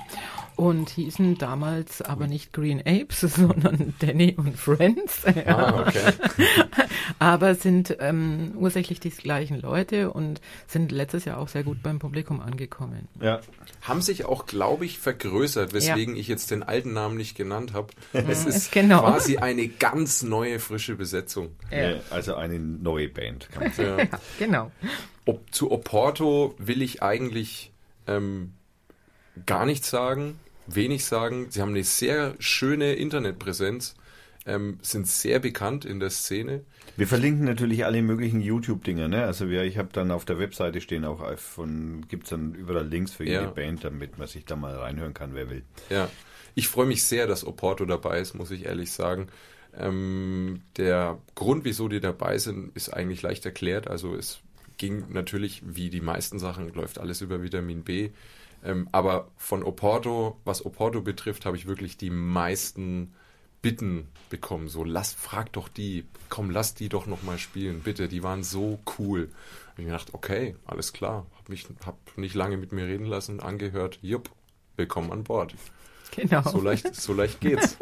und 0.57 0.91
hießen 0.91 1.39
damals 1.39 2.03
aber 2.03 2.27
nicht 2.27 2.53
Green 2.53 2.81
Apes, 2.81 3.21
sondern 3.21 3.95
Danny 4.01 4.35
und 4.37 4.57
Friends. 4.57 5.23
Ja. 5.25 5.59
Ah, 5.59 5.87
okay. 5.87 6.13
aber 7.19 7.55
sind 7.55 7.97
ähm, 8.01 8.53
ursächlich 8.57 9.01
die 9.01 9.11
gleichen 9.11 9.61
Leute 9.61 10.11
und 10.13 10.41
sind 10.67 10.93
letztes 10.93 11.25
Jahr 11.25 11.39
auch 11.39 11.49
sehr 11.49 11.63
gut 11.63 11.83
beim 11.83 11.99
Publikum 11.99 12.41
angekommen. 12.41 13.09
Ja. 13.21 13.41
Haben 13.83 14.03
sich 14.03 14.25
auch, 14.25 14.47
glaube 14.47 14.85
ich, 14.85 14.99
vergrößert, 14.99 15.73
weswegen 15.73 16.15
ja. 16.15 16.21
ich 16.21 16.29
jetzt 16.29 16.51
den 16.51 16.63
alten 16.63 16.93
Namen 16.93 17.17
nicht 17.17 17.37
genannt 17.37 17.73
habe. 17.73 17.89
Es 18.29 18.47
ist 18.47 18.73
genau. 18.73 19.01
quasi 19.01 19.39
eine 19.39 19.69
ganz 19.69 20.23
neue, 20.23 20.59
frische 20.59 20.97
Besetzung. 20.97 21.57
Ja. 21.71 21.95
Also 22.11 22.35
eine 22.35 22.59
neue 22.59 23.09
Band, 23.09 23.49
kann 23.51 23.65
man 23.65 23.73
sagen. 23.73 24.09
ja, 24.13 24.19
genau. 24.39 24.71
Ob, 25.27 25.53
zu 25.55 25.71
Oporto 25.71 26.55
will 26.59 26.83
ich 26.83 27.03
eigentlich 27.03 27.73
ähm, 28.07 28.53
gar 29.47 29.67
nichts 29.67 29.91
sagen, 29.91 30.39
wenig 30.67 31.05
sagen. 31.05 31.47
Sie 31.51 31.61
haben 31.61 31.71
eine 31.71 31.85
sehr 31.85 32.35
schöne 32.39 32.95
Internetpräsenz, 32.95 33.95
ähm, 34.47 34.79
sind 34.83 35.07
sehr 35.07 35.39
bekannt 35.39 35.85
in 35.85 36.01
der 36.01 36.11
Szene. 36.11 36.63
Wir 36.97 37.07
verlinken 37.07 37.45
natürlich 37.45 37.85
alle 37.85 38.03
möglichen 38.03 38.41
YouTube-Dinger, 38.41 39.09
ne? 39.09 39.25
Also 39.25 39.49
wir, 39.49 39.65
ich 39.65 39.79
habe 39.79 39.89
dann 39.93 40.11
auf 40.11 40.25
der 40.25 40.39
Webseite 40.39 40.81
stehen 40.81 41.05
auch 41.05 41.27
von, 41.39 42.07
gibt 42.09 42.25
es 42.25 42.31
dann 42.31 42.55
überall 42.55 42.87
Links 42.87 43.13
für 43.13 43.25
jede 43.25 43.45
ja. 43.45 43.51
Band, 43.51 43.85
damit 43.85 44.19
man 44.19 44.27
sich 44.27 44.45
da 44.45 44.57
mal 44.57 44.75
reinhören 44.77 45.15
kann, 45.15 45.35
wer 45.35 45.49
will. 45.49 45.63
Ja. 45.89 46.09
Ich 46.55 46.69
freue 46.69 46.87
mich 46.87 47.05
sehr, 47.05 47.27
dass 47.27 47.47
Oporto 47.47 47.85
dabei 47.85 48.21
ist, 48.21 48.35
muss 48.35 48.51
ich 48.51 48.67
ehrlich 48.67 48.93
sagen. 48.93 49.29
Ähm, 49.77 50.63
der 50.77 51.19
Grund, 51.35 51.65
wieso 51.65 51.89
die 51.89 52.01
dabei 52.01 52.39
sind, 52.39 52.75
ist 52.77 52.89
eigentlich 52.91 53.23
leicht 53.23 53.45
erklärt. 53.45 53.89
Also 53.89 54.15
es 54.15 54.41
ging 54.79 55.05
natürlich, 55.11 55.63
wie 55.65 55.91
die 55.91 56.01
meisten 56.01 56.39
Sachen, 56.39 56.73
läuft 56.73 56.99
alles 56.99 57.21
über 57.21 57.43
Vitamin 57.43 57.83
B. 57.83 58.11
Ähm, 58.65 58.89
aber 58.93 59.29
von 59.37 59.63
Oporto, 59.63 60.39
was 60.45 60.65
Oporto 60.65 61.01
betrifft, 61.01 61.47
habe 61.47 61.57
ich 61.57 61.67
wirklich 61.67 61.97
die 61.97 62.11
meisten 62.11 63.15
Bitten 63.63 64.09
bekommen. 64.31 64.69
So, 64.69 64.85
lass, 64.85 65.13
frag 65.13 65.53
doch 65.53 65.69
die, 65.69 66.05
komm, 66.31 66.51
lass 66.51 66.75
die 66.75 66.89
doch 66.89 67.07
nochmal 67.07 67.39
spielen, 67.39 67.81
bitte. 67.81 68.09
Die 68.09 68.23
waren 68.23 68.43
so 68.43 68.81
cool. 68.99 69.31
Und 69.77 69.85
ich 69.85 69.91
dachte, 69.91 70.15
okay, 70.15 70.57
alles 70.65 70.93
klar. 70.93 71.27
Hab 71.37 71.49
mich, 71.49 71.67
hab 71.85 71.97
nicht 72.17 72.35
lange 72.35 72.57
mit 72.57 72.73
mir 72.73 72.87
reden 72.87 73.07
lassen, 73.07 73.41
angehört, 73.41 73.99
jupp, 74.03 74.31
willkommen 74.77 75.13
an 75.13 75.25
Bord. 75.25 75.55
Genau. 76.17 76.43
So 76.43 76.61
leicht, 76.61 76.95
so 76.95 77.13
leicht 77.13 77.41
geht's. 77.41 77.77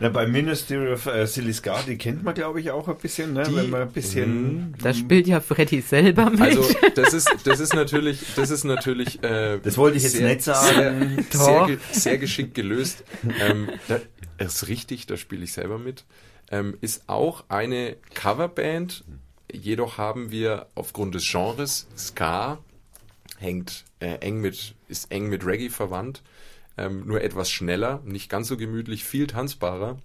Ja, 0.00 0.08
bei 0.10 0.26
Ministry 0.26 0.92
of 0.92 1.06
uh, 1.06 1.26
Silly 1.26 1.52
Scar, 1.52 1.82
die 1.86 1.96
kennt 1.96 2.22
man, 2.22 2.34
glaube 2.34 2.60
ich, 2.60 2.70
auch 2.70 2.86
ein 2.88 2.96
bisschen, 2.96 3.32
ne? 3.32 3.44
Die, 3.44 3.56
Wenn 3.56 3.70
man 3.70 3.82
ein 3.82 3.92
bisschen. 3.92 4.42
Mhm. 4.42 4.74
Da 4.82 4.92
spielt 4.94 5.26
ja 5.26 5.40
Freddy 5.40 5.80
selber 5.80 6.30
mit. 6.30 6.40
Also, 6.40 6.64
das 6.94 7.14
ist, 7.14 7.28
das 7.44 7.60
ist 7.60 7.74
natürlich, 7.74 8.20
das 8.36 8.50
ist 8.50 8.64
natürlich, 8.64 9.22
äh, 9.22 9.58
Das 9.62 9.76
wollte 9.76 9.96
ich 9.96 10.02
jetzt 10.02 10.16
sehr, 10.16 10.28
nicht 10.28 10.42
sagen. 10.42 11.24
Sehr, 11.30 11.66
sehr, 11.66 11.78
sehr, 11.90 12.18
geschickt 12.18 12.54
gelöst. 12.54 13.04
Ähm, 13.40 13.70
da, 13.88 14.00
ist 14.38 14.68
richtig, 14.68 15.06
da 15.06 15.16
spiele 15.16 15.44
ich 15.44 15.52
selber 15.52 15.78
mit. 15.78 16.04
Ähm, 16.50 16.76
ist 16.80 17.08
auch 17.08 17.44
eine 17.48 17.96
Coverband. 18.14 19.04
Jedoch 19.52 19.98
haben 19.98 20.30
wir 20.30 20.66
aufgrund 20.74 21.14
des 21.14 21.28
Genres 21.30 21.88
Ska 21.96 22.58
hängt 23.38 23.84
äh, 24.00 24.16
eng 24.16 24.40
mit, 24.40 24.74
ist 24.88 25.10
eng 25.10 25.28
mit 25.28 25.44
Reggae 25.44 25.70
verwandt 25.70 26.22
ähm, 26.80 27.06
nur 27.06 27.22
etwas 27.22 27.50
schneller, 27.50 28.00
nicht 28.04 28.28
ganz 28.28 28.48
so 28.48 28.56
gemütlich, 28.56 29.04
viel 29.04 29.26
tanzbarer. 29.26 29.98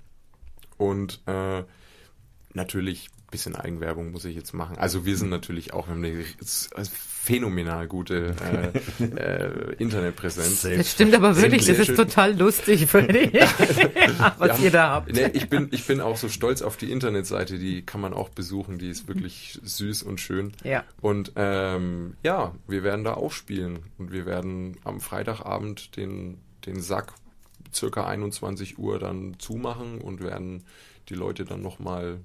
Und 0.77 1.21
äh, 1.25 1.63
natürlich 2.53 3.09
bisschen 3.35 3.55
Eigenwerbung 3.55 4.11
muss 4.11 4.23
ich 4.23 4.35
jetzt 4.35 4.53
machen. 4.53 4.77
Also 4.77 5.05
wir 5.05 5.17
sind 5.17 5.29
natürlich 5.29 5.73
auch, 5.73 5.87
wir 5.87 5.95
haben 5.95 6.05
eine 6.05 6.23
phänomenal 6.85 7.87
gute 7.87 8.33
äh, 8.99 9.03
äh, 9.03 9.73
Internetpräsenz. 9.77 10.61
Das 10.61 10.91
stimmt 10.91 11.13
aber 11.15 11.35
wirklich, 11.35 11.65
das 11.65 11.79
ist 11.79 11.95
total 11.95 12.37
lustig, 12.37 12.85
Freddy, 12.87 13.33
was 14.37 14.51
haben, 14.51 14.63
ihr 14.63 14.71
da 14.71 14.91
habt. 14.91 15.11
Nee, 15.11 15.31
ich, 15.33 15.49
bin, 15.49 15.67
ich 15.71 15.85
bin 15.85 15.99
auch 15.99 16.17
so 16.17 16.29
stolz 16.29 16.61
auf 16.61 16.77
die 16.77 16.91
Internetseite, 16.91 17.59
die 17.59 17.81
kann 17.81 17.99
man 17.99 18.13
auch 18.13 18.29
besuchen, 18.29 18.77
die 18.77 18.89
ist 18.89 19.07
wirklich 19.07 19.59
süß 19.63 20.03
und 20.03 20.21
schön. 20.21 20.53
Ja. 20.63 20.85
Und 21.01 21.33
ähm, 21.35 22.15
ja, 22.23 22.53
wir 22.67 22.83
werden 22.83 23.03
da 23.03 23.15
auch 23.15 23.31
spielen 23.31 23.79
und 23.97 24.13
wir 24.13 24.25
werden 24.25 24.77
am 24.85 25.01
Freitagabend 25.01 25.97
den, 25.97 26.37
den 26.65 26.81
Sack 26.81 27.13
circa 27.73 28.05
21 28.05 28.77
Uhr 28.77 28.99
dann 28.99 29.35
zumachen 29.39 30.01
und 30.01 30.21
werden 30.21 30.63
die 31.09 31.15
Leute 31.15 31.45
dann 31.45 31.61
nochmal 31.61 32.19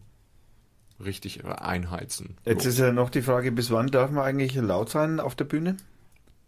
richtig 1.04 1.44
einheizen. 1.44 2.36
Jetzt 2.44 2.66
ist 2.66 2.78
ja 2.78 2.92
noch 2.92 3.10
die 3.10 3.22
Frage, 3.22 3.52
bis 3.52 3.70
wann 3.70 3.88
darf 3.88 4.10
man 4.10 4.24
eigentlich 4.24 4.54
laut 4.54 4.90
sein 4.90 5.20
auf 5.20 5.34
der 5.34 5.44
Bühne? 5.44 5.76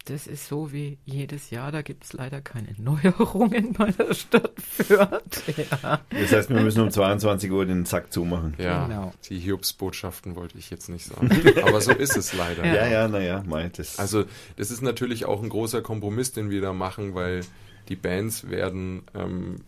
Das 0.07 0.27
ist 0.27 0.49
so 0.49 0.73
wie 0.73 0.99
jedes 1.05 1.51
Jahr, 1.51 1.71
da 1.71 1.83
gibt 1.83 2.05
es 2.05 2.13
leider 2.13 2.41
keine 2.41 2.75
Neuerungen 2.79 3.73
bei 3.73 3.93
der 3.93 4.15
Stadt 4.15 4.53
Fürth. 4.61 5.45
Ja. 5.57 6.01
Das 6.11 6.33
heißt, 6.33 6.51
wir 6.51 6.61
müssen 6.61 6.81
um 6.81 6.91
22 6.91 7.51
Uhr 7.53 7.65
den 7.67 7.85
Sack 7.85 8.13
zumachen. 8.13 8.55
Ja, 8.59 8.87
genau. 8.87 9.13
die 9.29 9.39
Hiobsbotschaften 9.39 10.35
wollte 10.35 10.59
ich 10.59 10.71
jetzt 10.71 10.89
nicht 10.89 11.07
sagen. 11.07 11.31
Aber 11.63 11.81
so 11.81 11.93
ist 11.93 12.17
es 12.17 12.33
leider. 12.33 12.67
Ja, 12.67 12.89
ja, 12.89 13.07
naja, 13.07 13.45
meint 13.47 13.79
es. 13.79 14.01
Also, 14.01 14.25
das 14.57 14.73
ist 14.73 14.83
natürlich 14.83 15.25
auch 15.25 15.41
ein 15.41 15.49
großer 15.49 15.83
Kompromiss, 15.83 16.33
den 16.33 16.51
wir 16.51 16.61
da 16.61 16.73
machen, 16.73 17.15
weil 17.15 17.43
die 17.89 17.97
Bands 17.97 18.49
werden, 18.51 19.03
ähm, 19.15 19.63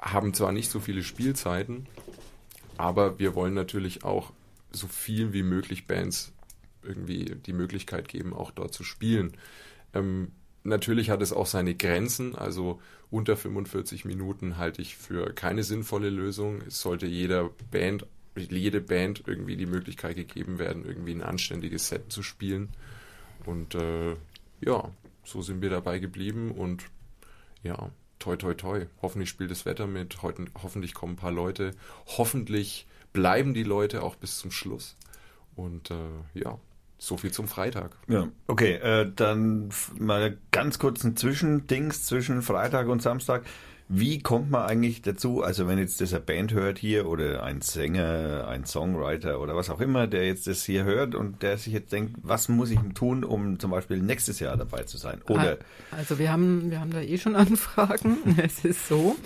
haben 0.00 0.34
zwar 0.34 0.52
nicht 0.52 0.70
so 0.70 0.80
viele 0.80 1.02
Spielzeiten, 1.02 1.86
aber 2.76 3.18
wir 3.18 3.34
wollen 3.34 3.54
natürlich 3.54 4.04
auch 4.04 4.32
so 4.72 4.88
viel 4.88 5.32
wie 5.32 5.42
möglich 5.42 5.86
Bands 5.86 6.32
irgendwie 6.82 7.24
die 7.24 7.52
Möglichkeit 7.52 8.08
geben, 8.08 8.34
auch 8.34 8.50
dort 8.50 8.74
zu 8.74 8.84
spielen. 8.84 9.36
Ähm, 9.94 10.32
natürlich 10.62 11.10
hat 11.10 11.22
es 11.22 11.32
auch 11.32 11.46
seine 11.46 11.74
Grenzen, 11.74 12.34
also 12.34 12.80
unter 13.10 13.36
45 13.36 14.04
Minuten 14.04 14.56
halte 14.56 14.82
ich 14.82 14.96
für 14.96 15.32
keine 15.32 15.62
sinnvolle 15.62 16.10
Lösung. 16.10 16.62
Es 16.66 16.80
sollte 16.80 17.06
jeder 17.06 17.50
Band, 17.70 18.06
jede 18.36 18.80
Band 18.80 19.22
irgendwie 19.26 19.56
die 19.56 19.66
Möglichkeit 19.66 20.16
gegeben 20.16 20.58
werden, 20.58 20.84
irgendwie 20.84 21.14
ein 21.14 21.22
anständiges 21.22 21.88
Set 21.88 22.10
zu 22.12 22.22
spielen. 22.24 22.70
Und 23.46 23.76
äh, 23.76 24.16
ja, 24.60 24.90
so 25.22 25.42
sind 25.42 25.62
wir 25.62 25.70
dabei 25.70 26.00
geblieben 26.00 26.50
und 26.50 26.84
ja, 27.64 27.90
toi, 28.20 28.36
toi, 28.36 28.54
toi. 28.54 28.86
Hoffentlich 29.02 29.28
spielt 29.28 29.50
das 29.50 29.66
Wetter 29.66 29.88
mit, 29.88 30.22
heute, 30.22 30.44
hoffentlich 30.62 30.94
kommen 30.94 31.14
ein 31.14 31.16
paar 31.16 31.32
Leute, 31.32 31.72
hoffentlich 32.06 32.86
bleiben 33.12 33.54
die 33.54 33.64
Leute 33.64 34.02
auch 34.02 34.14
bis 34.14 34.38
zum 34.38 34.52
Schluss. 34.52 34.96
Und 35.56 35.90
äh, 35.90 35.94
ja, 36.34 36.58
so 36.98 37.16
viel 37.16 37.32
zum 37.32 37.48
Freitag. 37.48 37.96
Ja, 38.08 38.28
okay, 38.46 38.74
äh, 38.74 39.10
dann 39.14 39.70
mal 39.98 40.38
ganz 40.52 40.78
kurz 40.78 41.04
ein 41.04 41.16
Zwischendings 41.16 42.06
zwischen 42.06 42.42
Freitag 42.42 42.88
und 42.88 43.02
Samstag. 43.02 43.44
Wie 43.88 44.18
kommt 44.20 44.50
man 44.50 44.62
eigentlich 44.62 45.02
dazu, 45.02 45.42
also 45.42 45.68
wenn 45.68 45.76
jetzt 45.76 46.00
das 46.00 46.14
eine 46.14 46.22
Band 46.22 46.54
hört 46.54 46.78
hier 46.78 47.06
oder 47.06 47.42
ein 47.42 47.60
Sänger, 47.60 48.48
ein 48.48 48.64
Songwriter 48.64 49.40
oder 49.40 49.54
was 49.56 49.68
auch 49.68 49.80
immer, 49.80 50.06
der 50.06 50.26
jetzt 50.26 50.46
das 50.46 50.64
hier 50.64 50.84
hört 50.84 51.14
und 51.14 51.42
der 51.42 51.58
sich 51.58 51.74
jetzt 51.74 51.92
denkt, 51.92 52.16
was 52.22 52.48
muss 52.48 52.70
ich 52.70 52.78
tun, 52.94 53.24
um 53.24 53.58
zum 53.58 53.70
Beispiel 53.70 53.98
nächstes 53.98 54.40
Jahr 54.40 54.56
dabei 54.56 54.84
zu 54.84 54.96
sein? 54.96 55.20
Oder 55.28 55.58
also 55.90 56.18
wir 56.18 56.32
haben, 56.32 56.70
wir 56.70 56.80
haben 56.80 56.92
da 56.92 57.02
eh 57.02 57.18
schon 57.18 57.36
Anfragen. 57.44 58.16
es 58.42 58.64
ist 58.64 58.88
so, 58.88 59.16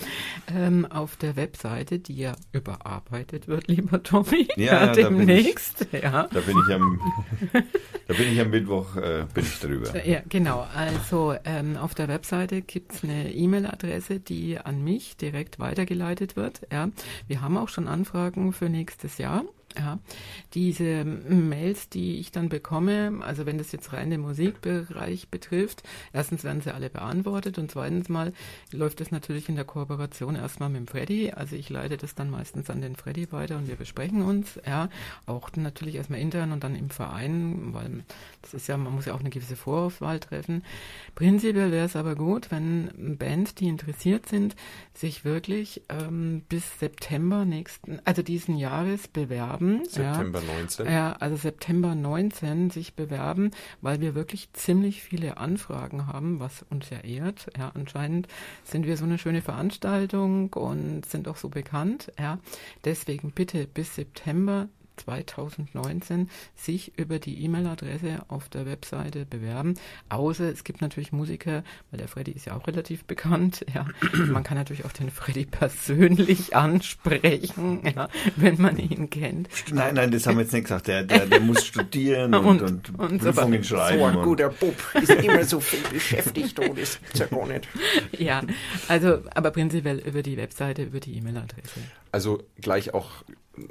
ähm, 0.52 0.86
auf 0.86 1.14
der 1.16 1.36
Webseite, 1.36 2.00
die 2.00 2.16
ja 2.16 2.34
überarbeitet 2.50 3.46
wird, 3.46 3.68
lieber 3.68 4.02
Tommy, 4.02 4.48
ja, 4.56 4.86
ja 4.86 4.92
demnächst. 4.92 5.86
Da 5.98 5.98
bin 5.98 6.00
ich, 6.00 6.02
ja. 6.02 6.28
da 6.32 6.40
bin 6.40 6.56
ich 6.66 6.74
am, 6.74 7.00
da 8.08 8.14
bin 8.14 8.32
ich 8.32 8.40
am 8.40 8.50
Mittwoch, 8.50 8.96
äh, 8.96 9.24
bin 9.32 9.44
ich 9.44 9.60
drüber. 9.60 10.06
Ja, 10.06 10.20
genau. 10.28 10.66
Also 10.74 11.34
ähm, 11.44 11.76
auf 11.76 11.94
der 11.94 12.08
Webseite 12.08 12.62
gibt 12.62 12.92
es 12.92 13.04
eine 13.04 13.32
E-Mail-Adresse, 13.32 14.20
die 14.20 14.47
an 14.56 14.82
mich 14.82 15.16
direkt 15.16 15.58
weitergeleitet 15.58 16.36
wird. 16.36 16.62
Ja. 16.72 16.88
Wir 17.26 17.40
haben 17.42 17.56
auch 17.56 17.68
schon 17.68 17.88
Anfragen 17.88 18.52
für 18.52 18.68
nächstes 18.68 19.18
Jahr. 19.18 19.44
Ja, 19.76 19.98
diese 20.54 21.04
Mails, 21.04 21.88
die 21.90 22.18
ich 22.18 22.32
dann 22.32 22.48
bekomme, 22.48 23.20
also 23.20 23.44
wenn 23.44 23.58
das 23.58 23.70
jetzt 23.70 23.92
rein 23.92 24.10
den 24.10 24.22
Musikbereich 24.22 25.28
betrifft, 25.28 25.82
erstens 26.12 26.42
werden 26.42 26.62
sie 26.62 26.74
alle 26.74 26.88
beantwortet 26.88 27.58
und 27.58 27.70
zweitens 27.70 28.08
mal 28.08 28.32
läuft 28.72 29.00
das 29.00 29.10
natürlich 29.10 29.48
in 29.48 29.56
der 29.56 29.66
Kooperation 29.66 30.36
erstmal 30.36 30.70
mit 30.70 30.80
dem 30.80 30.86
Freddy. 30.86 31.32
Also 31.32 31.54
ich 31.54 31.68
leite 31.68 31.96
das 31.98 32.14
dann 32.14 32.30
meistens 32.30 32.70
an 32.70 32.80
den 32.80 32.96
Freddy 32.96 33.30
weiter 33.30 33.56
und 33.58 33.68
wir 33.68 33.76
besprechen 33.76 34.22
uns, 34.22 34.58
ja, 34.66 34.88
auch 35.26 35.50
natürlich 35.54 35.96
erstmal 35.96 36.20
intern 36.20 36.52
und 36.52 36.64
dann 36.64 36.74
im 36.74 36.88
Verein, 36.88 37.74
weil 37.74 38.04
das 38.42 38.54
ist 38.54 38.68
ja, 38.68 38.76
man 38.78 38.94
muss 38.94 39.04
ja 39.04 39.14
auch 39.14 39.20
eine 39.20 39.30
gewisse 39.30 39.56
Vorauswahl 39.56 40.18
treffen. 40.18 40.64
Prinzipiell 41.14 41.70
wäre 41.70 41.86
es 41.86 41.94
aber 41.94 42.16
gut, 42.16 42.50
wenn 42.50 43.16
Bands, 43.18 43.54
die 43.54 43.68
interessiert 43.68 44.26
sind, 44.26 44.56
sich 44.94 45.24
wirklich 45.24 45.82
ähm, 45.88 46.42
bis 46.48 46.80
September 46.80 47.44
nächsten, 47.44 48.00
also 48.04 48.22
diesen 48.22 48.56
Jahres 48.56 49.08
bewerben 49.08 49.57
bewerben. 49.58 49.84
September 49.84 50.40
ja. 50.40 50.54
19. 50.54 50.86
Ja, 50.86 51.12
also 51.14 51.36
September 51.36 51.94
19 51.94 52.70
sich 52.70 52.94
bewerben, 52.94 53.50
weil 53.80 54.00
wir 54.00 54.14
wirklich 54.14 54.52
ziemlich 54.52 55.02
viele 55.02 55.36
Anfragen 55.36 56.06
haben, 56.06 56.40
was 56.40 56.64
uns 56.70 56.90
ja 56.90 56.98
ehrt. 57.00 57.46
Ja, 57.56 57.72
anscheinend 57.74 58.28
sind 58.64 58.86
wir 58.86 58.96
so 58.96 59.04
eine 59.04 59.18
schöne 59.18 59.42
Veranstaltung 59.42 60.52
und 60.52 61.06
sind 61.06 61.28
auch 61.28 61.36
so 61.36 61.48
bekannt. 61.48 62.12
Ja, 62.18 62.38
deswegen 62.84 63.32
bitte 63.32 63.66
bis 63.66 63.94
September 63.94 64.68
2019 64.98 66.28
sich 66.54 66.98
über 66.98 67.18
die 67.18 67.42
E-Mail-Adresse 67.44 68.22
auf 68.28 68.48
der 68.48 68.66
Webseite 68.66 69.26
bewerben. 69.26 69.74
Außer 70.08 70.50
es 70.50 70.64
gibt 70.64 70.80
natürlich 70.80 71.12
Musiker, 71.12 71.62
weil 71.90 71.98
der 71.98 72.08
Freddy 72.08 72.32
ist 72.32 72.46
ja 72.46 72.56
auch 72.56 72.66
relativ 72.66 73.04
bekannt. 73.04 73.64
Ja, 73.74 73.86
man 74.26 74.42
kann 74.42 74.56
natürlich 74.56 74.84
auch 74.86 74.92
den 74.92 75.10
Freddy 75.10 75.44
persönlich 75.44 76.56
ansprechen, 76.56 77.82
ja, 77.84 78.08
wenn 78.36 78.60
man 78.60 78.78
ihn 78.78 79.10
kennt. 79.10 79.48
Nein, 79.70 79.94
nein, 79.94 80.10
das 80.10 80.26
haben 80.26 80.36
wir 80.36 80.42
jetzt 80.42 80.52
nicht 80.52 80.64
gesagt. 80.64 80.88
Der, 80.88 81.04
der, 81.04 81.26
der 81.26 81.40
muss 81.40 81.64
studieren 81.64 82.34
und, 82.34 82.62
und, 82.62 82.88
und, 82.90 82.98
und 82.98 83.18
Prüfungen 83.18 83.62
so 83.62 83.76
schreiben. 83.76 83.98
So 83.98 84.04
ein 84.06 84.24
guter 84.24 84.48
Bub 84.48 84.74
ist 84.94 85.10
immer 85.10 85.44
so 85.44 85.60
viel 85.60 85.80
beschäftigt 85.92 86.58
und 86.58 86.78
ist 86.78 86.98
ja 87.14 87.26
gar 87.26 87.46
nicht. 87.46 87.68
Ja, 88.18 88.42
also 88.88 89.20
aber 89.34 89.50
prinzipiell 89.50 89.98
über 89.98 90.22
die 90.22 90.36
Webseite, 90.36 90.82
über 90.82 91.00
die 91.00 91.16
E-Mail-Adresse. 91.16 91.80
Also 92.10 92.42
gleich 92.60 92.94
auch 92.94 93.10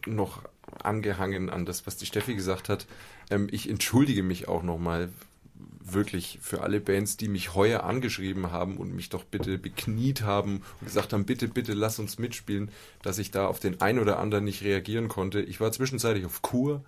noch 0.06 0.44
angehangen 0.84 1.50
an 1.50 1.66
das, 1.66 1.88
was 1.88 1.98
die 1.98 2.06
Steffi 2.06 2.36
gesagt 2.36 2.70
hat. 2.70 2.86
Ähm, 3.30 3.48
ich 3.52 3.70
entschuldige 3.70 4.24
mich 4.24 4.48
auch 4.48 4.64
nochmal 4.64 5.10
wirklich 5.92 6.40
für 6.42 6.62
alle 6.62 6.80
Bands, 6.80 7.18
die 7.18 7.28
mich 7.30 7.56
heuer 7.56 7.84
angeschrieben 7.84 8.52
haben 8.52 8.78
und 8.78 8.94
mich 8.94 9.10
doch 9.10 9.24
bitte 9.24 9.58
bekniet 9.58 10.22
haben 10.22 10.62
und 10.80 10.88
gesagt 10.88 11.14
haben, 11.14 11.26
bitte, 11.26 11.48
bitte 11.48 11.74
lass 11.74 12.00
uns 12.00 12.20
mitspielen, 12.20 12.72
dass 13.02 13.18
ich 13.18 13.32
da 13.32 13.48
auf 13.48 13.60
den 13.60 13.82
einen 13.82 14.00
oder 14.00 14.20
anderen 14.20 14.44
nicht 14.44 14.64
reagieren 14.64 15.08
konnte. 15.08 15.42
Ich 15.42 15.60
war 15.60 15.72
zwischenzeitlich 15.72 16.26
auf 16.26 16.42
Kur. 16.42 16.84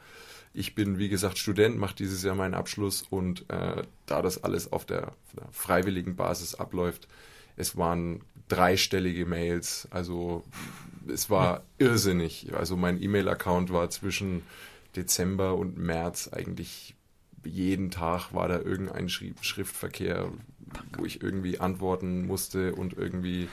Ich 0.54 0.76
bin, 0.76 0.98
wie 0.98 1.10
gesagt, 1.10 1.38
Student, 1.38 1.78
mache 1.78 1.96
dieses 1.96 2.24
Jahr 2.24 2.36
meinen 2.36 2.56
Abschluss 2.56 3.04
und 3.10 3.50
äh, 3.50 3.84
da 4.06 4.22
das 4.22 4.44
alles 4.44 4.72
auf 4.72 4.86
der, 4.86 5.10
auf 5.10 5.36
der 5.36 5.48
freiwilligen 5.52 6.16
Basis 6.16 6.56
abläuft, 6.56 7.08
es 7.56 7.78
waren 7.78 8.22
dreistellige 8.50 9.26
Mails, 9.26 9.88
also 9.92 10.44
es 11.08 11.30
war 11.30 11.64
irrsinnig. 11.78 12.54
Also 12.54 12.76
mein 12.76 13.02
E-Mail-Account 13.02 13.72
war 13.72 13.90
zwischen 13.90 14.44
Dezember 14.96 15.56
und 15.56 15.78
März 15.78 16.30
eigentlich 16.32 16.96
jeden 17.46 17.90
Tag 17.90 18.34
war 18.34 18.48
da 18.50 18.60
irgendein 18.60 19.08
Schriftverkehr, 19.08 20.30
wo 20.98 21.06
ich 21.06 21.24
irgendwie 21.24 21.60
antworten 21.60 22.28
musste 22.28 22.76
und 22.76 22.94
irgendwie 22.94 23.48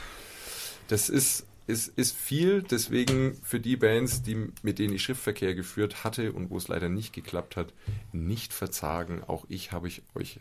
das 0.89 1.09
ist 1.09 1.47
ist, 1.69 1.89
ist 1.99 2.17
viel, 2.17 2.63
deswegen 2.63 3.35
für 3.43 3.59
die 3.59 3.77
Bands, 3.77 4.23
die, 4.23 4.53
mit 4.63 4.79
denen 4.79 4.95
ich 4.95 5.03
Schriftverkehr 5.03 5.53
geführt 5.57 6.05
hatte 6.05 6.33
und 6.33 6.51
wo 6.51 6.59
es 6.59 6.69
leider 6.69 6.89
nicht 6.89 7.13
geklappt 7.13 7.57
hat, 7.57 7.73
nicht 8.13 8.53
verzagen. 8.53 9.25
Auch 9.25 9.47
ich 9.49 9.73
habe 9.73 9.89
ich 9.89 10.03
euch 10.15 10.39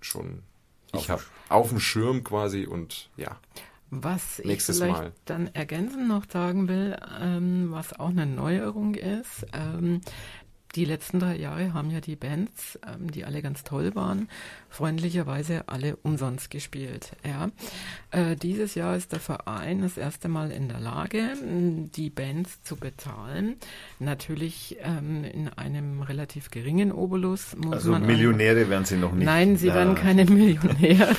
schon 0.00 0.42
ich 0.94 1.10
habe 1.10 1.22
auf 1.48 1.70
dem 1.70 1.80
Schirm 1.80 2.24
quasi 2.24 2.66
und 2.66 3.10
ja. 3.16 3.38
Was 4.02 4.40
Nächstes 4.44 4.78
ich 4.78 4.82
vielleicht 4.82 5.02
Mal. 5.02 5.12
dann 5.24 5.46
ergänzend 5.54 6.08
noch 6.08 6.24
sagen 6.28 6.68
will, 6.68 6.96
ähm, 7.20 7.68
was 7.70 7.92
auch 7.98 8.08
eine 8.08 8.26
Neuerung 8.26 8.94
ist, 8.94 9.46
ähm, 9.52 10.00
die 10.74 10.84
letzten 10.84 11.20
drei 11.20 11.36
Jahre 11.36 11.72
haben 11.74 11.90
ja 11.90 12.00
die 12.00 12.16
Bands, 12.16 12.78
ähm, 12.86 13.10
die 13.10 13.24
alle 13.24 13.42
ganz 13.42 13.62
toll 13.64 13.94
waren, 13.94 14.28
freundlicherweise 14.68 15.68
alle 15.68 15.96
umsonst 16.02 16.50
gespielt. 16.50 17.12
Ja. 17.24 17.50
Äh, 18.10 18.36
dieses 18.36 18.74
Jahr 18.74 18.96
ist 18.96 19.12
der 19.12 19.20
Verein 19.20 19.82
das 19.82 19.96
erste 19.96 20.28
Mal 20.28 20.50
in 20.50 20.68
der 20.68 20.80
Lage, 20.80 21.20
die 21.96 22.10
Bands 22.10 22.62
zu 22.64 22.76
bezahlen. 22.76 23.56
Natürlich 24.00 24.76
ähm, 24.82 25.24
in 25.24 25.48
einem 25.48 26.02
relativ 26.02 26.50
geringen 26.50 26.92
Obolus. 26.92 27.56
Muss 27.56 27.74
Also 27.74 27.92
man 27.92 28.04
Millionäre 28.06 28.68
werden 28.68 28.84
sie 28.84 28.96
noch 28.96 29.12
nicht. 29.12 29.24
Nein, 29.26 29.56
sie 29.56 29.68
Ja. 29.68 29.74
werden 29.76 29.94
keine 29.94 30.24
Millionäre. 30.24 31.14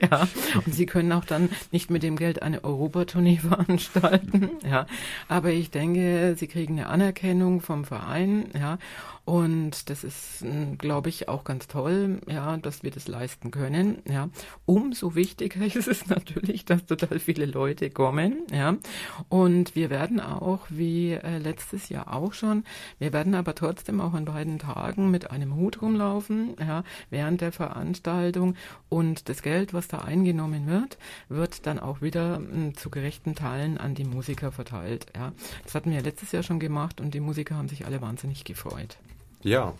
ja. 0.02 0.26
Und 0.64 0.74
sie 0.74 0.86
können 0.86 1.12
auch 1.12 1.24
dann 1.24 1.48
nicht 1.70 1.90
mit 1.90 2.02
dem 2.02 2.16
Geld 2.16 2.42
eine 2.42 2.64
Europatournee 2.64 3.36
veranstalten. 3.48 4.50
Ja. 4.68 4.86
Aber 5.28 5.50
ich 5.50 5.70
denke, 5.70 6.34
sie 6.36 6.48
kriegen 6.48 6.74
eine 6.78 6.88
Anerkennung 6.88 7.60
vom 7.60 7.84
Verein. 7.84 8.46
Ja. 8.58 8.78
Und 9.26 9.90
das 9.90 10.04
ist, 10.04 10.44
glaube 10.78 11.08
ich, 11.08 11.28
auch 11.28 11.42
ganz 11.42 11.66
toll, 11.66 12.20
ja, 12.28 12.56
dass 12.58 12.84
wir 12.84 12.92
das 12.92 13.08
leisten 13.08 13.50
können. 13.50 13.98
Ja. 14.08 14.28
Umso 14.66 15.16
wichtiger 15.16 15.66
ist 15.74 15.88
es 15.88 16.06
natürlich, 16.06 16.64
dass 16.64 16.86
total 16.86 17.18
viele 17.18 17.44
Leute 17.44 17.90
kommen. 17.90 18.42
Ja. 18.52 18.76
Und 19.28 19.74
wir 19.74 19.90
werden 19.90 20.20
auch, 20.20 20.60
wie 20.68 21.10
äh, 21.10 21.38
letztes 21.38 21.88
Jahr 21.88 22.14
auch 22.14 22.34
schon, 22.34 22.62
wir 23.00 23.12
werden 23.12 23.34
aber 23.34 23.56
trotzdem 23.56 24.00
auch 24.00 24.14
an 24.14 24.26
beiden 24.26 24.60
Tagen 24.60 25.10
mit 25.10 25.28
einem 25.32 25.56
Hut 25.56 25.82
rumlaufen, 25.82 26.54
ja, 26.60 26.84
während 27.10 27.40
der 27.40 27.50
Veranstaltung. 27.50 28.54
Und 28.88 29.28
das 29.28 29.42
Geld, 29.42 29.74
was 29.74 29.88
da 29.88 29.98
eingenommen 29.98 30.68
wird, 30.68 30.98
wird 31.28 31.66
dann 31.66 31.80
auch 31.80 32.00
wieder 32.00 32.38
mh, 32.38 32.74
zu 32.74 32.90
gerechten 32.90 33.34
Teilen 33.34 33.76
an 33.76 33.96
die 33.96 34.04
Musiker 34.04 34.52
verteilt. 34.52 35.06
Ja. 35.16 35.32
Das 35.64 35.74
hatten 35.74 35.90
wir 35.90 36.00
letztes 36.00 36.30
Jahr 36.30 36.44
schon 36.44 36.60
gemacht 36.60 37.00
und 37.00 37.12
die 37.12 37.20
Musiker 37.20 37.56
haben 37.56 37.68
sich 37.68 37.86
alle 37.86 38.00
wahnsinnig 38.00 38.44
gefreut. 38.44 38.85
Ja. 39.42 39.74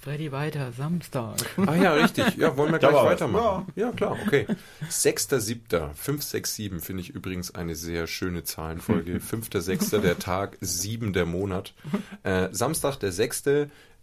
Freddy 0.00 0.32
weiter, 0.32 0.72
Samstag. 0.72 1.36
Ah 1.66 1.74
ja, 1.74 1.92
richtig. 1.92 2.36
Ja, 2.36 2.56
wollen 2.56 2.72
wir 2.72 2.78
gleich 2.78 2.94
weitermachen? 2.94 3.66
Ja. 3.74 3.92
klar, 3.92 4.16
okay. 4.26 4.46
6.7. 4.88 5.92
567 5.92 6.80
finde 6.80 7.02
ich 7.02 7.10
übrigens 7.10 7.54
eine 7.54 7.74
sehr 7.74 8.06
schöne 8.06 8.44
Zahlenfolge. 8.44 9.16
5.6. 9.18 9.98
der 9.98 10.18
Tag, 10.18 10.56
7 10.60 11.12
der 11.12 11.26
Monat. 11.26 11.74
Äh, 12.22 12.48
Samstag, 12.52 12.96
der 12.96 13.12
6. 13.12 13.44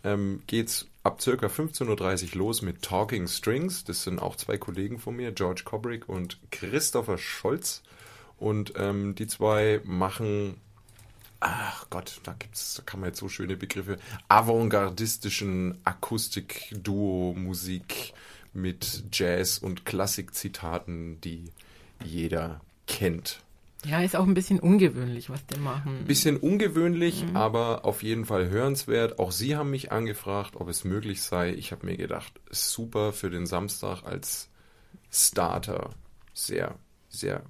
Ähm, 0.03 0.43
geht's 0.45 0.85
ab 1.01 1.21
circa 1.21 1.47
15.30 1.47 2.33
Uhr 2.33 2.37
los 2.39 2.61
mit 2.61 2.83
Talking 2.83 3.27
Strings. 3.27 3.83
Das 3.85 4.03
sind 4.03 4.21
auch 4.21 4.35
zwei 4.35 4.57
Kollegen 4.57 4.99
von 4.99 5.15
mir, 5.15 5.31
George 5.31 5.63
Kobrick 5.65 6.07
und 6.07 6.37
Christopher 6.51 7.17
Scholz. 7.17 7.81
Und 8.37 8.73
ähm, 8.77 9.15
die 9.15 9.27
zwei 9.27 9.81
machen 9.85 10.61
ach 11.45 11.89
Gott, 11.89 12.19
da 12.23 12.33
gibt's, 12.33 12.75
da 12.75 12.83
kann 12.83 12.99
man 12.99 13.07
jetzt 13.09 13.19
so 13.19 13.29
schöne 13.29 13.55
Begriffe, 13.55 13.97
avantgardistischen 14.27 15.79
Akustik-Duo-Musik 15.83 18.13
mit 18.53 19.05
Jazz- 19.11 19.59
und 19.59 19.85
Klassik-Zitaten, 19.85 21.21
die 21.21 21.51
jeder 22.03 22.61
kennt. 22.87 23.43
Ja, 23.85 24.01
ist 24.01 24.15
auch 24.15 24.25
ein 24.25 24.33
bisschen 24.33 24.59
ungewöhnlich, 24.59 25.29
was 25.29 25.45
die 25.45 25.59
machen. 25.59 26.05
Bisschen 26.05 26.37
ungewöhnlich, 26.37 27.23
aber 27.35 27.85
auf 27.85 28.01
jeden 28.01 28.25
Fall 28.25 28.49
hörenswert. 28.49 29.19
Auch 29.19 29.31
Sie 29.31 29.55
haben 29.55 29.69
mich 29.69 29.91
angefragt, 29.91 30.55
ob 30.55 30.69
es 30.69 30.83
möglich 30.83 31.21
sei. 31.21 31.53
Ich 31.53 31.71
habe 31.71 31.85
mir 31.85 31.95
gedacht, 31.95 32.33
super 32.49 33.13
für 33.13 33.29
den 33.29 33.45
Samstag 33.45 34.01
als 34.01 34.49
Starter. 35.11 35.91
Sehr, 36.33 36.79
sehr 37.09 37.43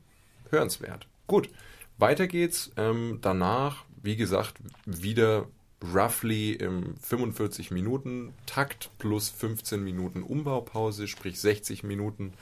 hörenswert. 0.50 1.08
Gut, 1.28 1.50
weiter 1.98 2.28
geht's. 2.28 2.72
Ähm, 2.78 3.20
danach, 3.22 3.86
wie 4.02 4.16
gesagt, 4.16 4.56
wieder 4.86 5.48
roughly 5.94 6.54
im 6.54 6.96
45 6.98 7.72
Minuten 7.72 8.34
Takt 8.46 8.90
plus 8.98 9.30
15 9.30 9.84
Minuten 9.84 10.24
Umbaupause, 10.24 11.08
sprich 11.08 11.40
60 11.40 11.84
Minuten. 11.84 12.34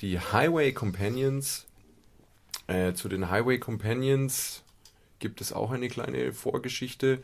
Die 0.00 0.18
Highway 0.18 0.72
Companions 0.72 1.66
äh, 2.66 2.92
zu 2.92 3.08
den 3.08 3.30
Highway 3.30 3.58
Companions 3.58 4.62
gibt 5.18 5.40
es 5.40 5.52
auch 5.52 5.70
eine 5.70 5.88
kleine 5.88 6.32
Vorgeschichte. 6.32 7.22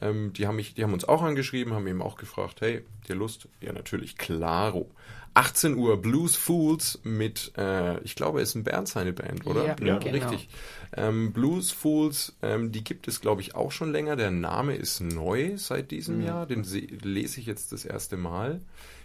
Ähm, 0.00 0.32
die, 0.32 0.46
haben 0.46 0.56
mich, 0.56 0.74
die 0.74 0.82
haben 0.82 0.92
uns 0.92 1.04
auch 1.04 1.22
angeschrieben, 1.22 1.72
haben 1.74 1.86
eben 1.86 2.02
auch 2.02 2.16
gefragt, 2.16 2.60
hey, 2.60 2.84
dir 3.08 3.14
Lust? 3.16 3.48
Ja, 3.60 3.72
natürlich, 3.72 4.16
klaro. 4.16 4.90
18 5.34 5.76
Uhr 5.76 6.00
Blues 6.00 6.34
Fools 6.34 6.98
mit, 7.04 7.52
äh, 7.58 8.00
ich 8.04 8.14
glaube, 8.14 8.40
es 8.40 8.50
ist 8.50 8.54
ein 8.54 8.64
Bernd 8.64 8.88
seine 8.88 9.12
Band, 9.12 9.46
oder? 9.46 9.64
Ja, 9.66 9.76
Ja. 9.84 9.98
genau. 9.98 10.28
richtig. 10.30 10.48
Ähm, 10.96 11.32
Blues 11.34 11.72
Fools, 11.72 12.34
ähm, 12.40 12.72
die 12.72 12.82
gibt 12.82 13.06
es, 13.06 13.20
glaube 13.20 13.42
ich, 13.42 13.54
auch 13.54 13.70
schon 13.70 13.92
länger. 13.92 14.16
Der 14.16 14.30
Name 14.30 14.74
ist 14.76 15.00
neu 15.00 15.58
seit 15.58 15.90
diesem 15.90 16.22
Jahr. 16.22 16.46
Den 16.46 16.64
se- 16.64 16.78
lese 17.02 17.38
ich 17.40 17.46
jetzt 17.46 17.72
das 17.72 17.84
erste 17.84 18.16
Mal. 18.16 18.62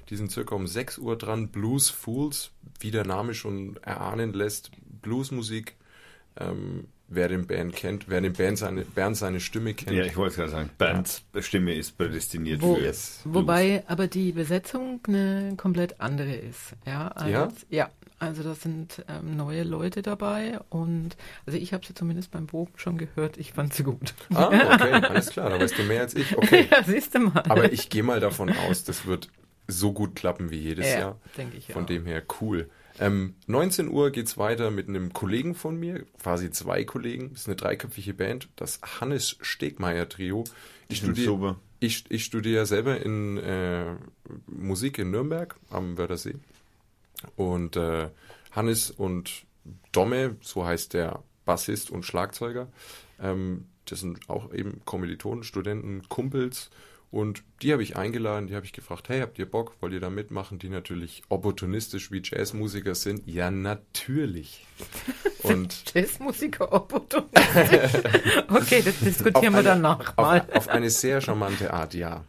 Die 0.10 0.16
sind 0.16 0.32
circa 0.32 0.56
um 0.56 0.68
6 0.68 0.98
Uhr 1.00 1.18
dran. 1.18 1.50
Blues 1.50 1.90
Fools, 1.90 2.52
wie 2.80 2.92
der 2.92 3.06
Name 3.06 3.34
schon 3.34 3.76
erahnen 3.82 4.32
lässt, 4.32 4.72
Bluesmusik. 5.02 5.76
Ähm, 6.38 6.86
wer 7.14 7.28
den 7.28 7.46
Band 7.46 7.76
kennt, 7.76 8.10
wer 8.10 8.22
den 8.22 8.34
Band 8.34 8.58
seine, 8.58 8.82
Bernd 8.84 9.18
seine 9.18 9.40
Stimme 9.40 9.74
kennt. 9.74 9.96
Ja, 9.96 10.04
ich 10.06 10.16
wollte 10.18 10.38
gerade 10.38 10.52
sagen, 10.52 10.70
Bands 10.78 11.24
Stimme 11.42 11.76
ist 11.76 11.98
prädestiniert 11.98 12.62
Wo- 12.62 12.76
für 12.76 12.82
Yes. 12.82 13.20
Wobei 13.26 13.84
aber 13.88 14.08
die 14.08 14.32
Besetzung 14.32 15.02
eine 15.08 15.54
komplett 15.58 16.00
andere 16.00 16.34
ist. 16.34 16.74
Ja, 16.86 17.10
als, 17.10 17.30
Ja? 17.30 17.50
ja. 17.70 17.90
Also 18.20 18.44
da 18.44 18.54
sind 18.54 19.04
ähm, 19.10 19.36
neue 19.36 19.64
Leute 19.64 20.04
dabei 20.04 20.60
und 20.70 21.18
also 21.48 21.58
ich 21.58 21.74
habe 21.74 21.84
sie 21.84 21.96
zumindest 21.96 22.30
beim 22.30 22.46
Proben 22.46 22.72
schon 22.76 23.00
gehört. 23.00 23.38
Ich 23.38 23.52
fand 23.52 23.74
sie 23.74 23.84
gut. 23.84 24.14
Ah, 24.32 24.46
okay, 24.76 24.92
alles 24.92 25.32
klar, 25.32 25.50
da 25.50 25.60
weißt 25.60 25.80
du 25.80 25.84
mehr 25.84 26.02
als 26.02 26.14
ich. 26.14 26.38
Okay. 26.38 26.68
ja, 26.72 26.84
siehst 26.84 27.16
du 27.16 27.20
mal. 27.20 27.42
Aber 27.50 27.74
ich 27.74 27.90
gehe 27.90 28.04
mal 28.04 28.20
davon 28.20 28.50
aus, 28.56 28.84
das 28.84 29.08
wird 29.08 29.30
so 29.68 29.92
gut 29.92 30.16
klappen 30.16 30.52
wie 30.52 30.58
jedes 30.60 30.86
ja, 30.88 31.00
Jahr. 31.00 31.20
denke 31.36 31.58
ich 31.58 31.66
Von 31.74 31.84
auch. 31.84 31.88
dem 31.88 32.06
her 32.06 32.22
cool. 32.42 32.70
Ähm, 33.00 33.36
19 33.48 33.90
Uhr 33.90 34.12
geht's 34.12 34.38
weiter 34.38 34.72
mit 34.72 34.88
einem 34.88 35.14
Kollegen 35.14 35.56
von 35.56 35.80
mir, 35.80 36.06
quasi 36.22 36.52
zwei 36.52 36.84
Kollegen. 36.84 37.32
Das 37.32 37.42
ist 37.42 37.48
eine 37.48 37.56
dreiköpfige 37.56 38.14
Band, 38.14 38.50
das 38.56 38.80
Hannes 39.00 39.38
Stegmeier 39.42 40.08
Trio. 40.10 40.44
Ich 40.90 41.00
studiere 41.00 41.58
ich, 41.80 42.06
ich 42.10 42.26
studiere 42.26 42.66
selber 42.66 43.04
in 43.04 43.38
äh, 43.38 43.96
Musik 44.46 45.00
in 45.00 45.10
Nürnberg 45.10 45.56
am 45.72 45.98
Wörthersee. 45.98 46.36
Und 47.36 47.76
äh, 47.76 48.10
Hannes 48.52 48.92
und 48.92 49.46
Domme, 49.92 50.36
so 50.42 50.66
heißt 50.66 50.94
der 50.94 51.24
Bassist 51.44 51.90
und 51.90 52.06
Schlagzeuger, 52.06 52.68
ähm, 53.20 53.66
das 53.86 54.02
sind 54.02 54.30
auch 54.30 54.54
eben 54.54 54.82
Kommilitonen, 54.86 55.44
Studenten, 55.44 56.08
Kumpels. 56.08 56.70
Und 57.12 57.44
die 57.62 57.74
habe 57.74 57.84
ich 57.84 57.98
eingeladen, 57.98 58.48
die 58.48 58.56
habe 58.56 58.66
ich 58.66 58.72
gefragt, 58.72 59.10
hey, 59.10 59.20
habt 59.20 59.38
ihr 59.38 59.46
Bock, 59.46 59.76
wollt 59.82 59.92
ihr 59.92 60.00
da 60.00 60.10
mitmachen? 60.10 60.60
Die 60.60 60.70
natürlich 60.70 61.24
opportunistisch 61.28 62.10
wie 62.10 62.22
Jazzmusiker 62.24 62.96
sind. 62.96 63.28
Ja, 63.28 63.52
natürlich. 63.52 64.66
Und 65.44 65.94
Jazzmusiker 65.94 66.72
opportunistisch. 66.72 68.02
okay, 68.48 68.82
das 68.82 69.00
diskutieren 69.00 69.54
wir 69.54 69.64
danach 69.64 70.16
mal. 70.16 70.40
auf, 70.40 70.56
auf 70.56 70.68
eine 70.70 70.90
sehr 70.90 71.20
charmante 71.20 71.74
Art, 71.74 71.94
ja. 71.94 72.24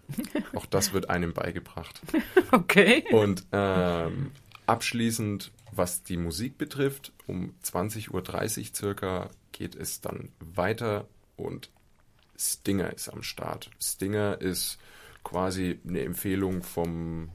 Auch 0.52 0.66
das 0.66 0.92
wird 0.92 1.08
einem 1.10 1.32
beigebracht. 1.32 2.00
Okay. 2.50 3.04
Und 3.12 3.46
ähm, 3.52 4.30
abschließend, 4.66 5.52
was 5.70 6.02
die 6.02 6.18
Musik 6.18 6.58
betrifft, 6.58 7.12
um 7.26 7.54
20.30 7.64 8.10
Uhr 8.10 8.74
circa 8.74 9.30
geht 9.52 9.74
es 9.74 10.02
dann 10.02 10.28
weiter 10.38 11.06
und 11.36 11.70
Stinger 12.42 12.92
ist 12.92 13.08
am 13.08 13.22
Start. 13.22 13.70
Stinger 13.80 14.40
ist 14.40 14.78
quasi 15.24 15.78
eine 15.86 16.02
Empfehlung 16.02 16.62
vom, 16.62 17.30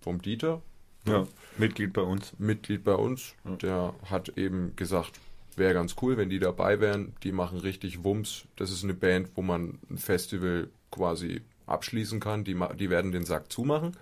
vom 0.00 0.20
Dieter, 0.20 0.62
Ja, 1.06 1.26
Mitglied 1.58 1.92
bei 1.92 2.02
uns. 2.02 2.32
Mitglied 2.38 2.82
bei 2.84 2.94
uns. 2.94 3.34
Der 3.44 3.94
hat 4.10 4.36
eben 4.36 4.74
gesagt, 4.76 5.20
wäre 5.56 5.74
ganz 5.74 5.96
cool, 6.02 6.16
wenn 6.16 6.30
die 6.30 6.38
dabei 6.38 6.80
wären. 6.80 7.14
Die 7.22 7.32
machen 7.32 7.58
richtig 7.58 8.04
Wumms. 8.04 8.44
Das 8.56 8.70
ist 8.70 8.84
eine 8.84 8.94
Band, 8.94 9.30
wo 9.34 9.42
man 9.42 9.78
ein 9.90 9.98
Festival 9.98 10.68
quasi 10.90 11.42
abschließen 11.66 12.20
kann. 12.20 12.44
Die, 12.44 12.58
die 12.78 12.90
werden 12.90 13.12
den 13.12 13.24
Sack 13.24 13.52
zumachen 13.52 13.96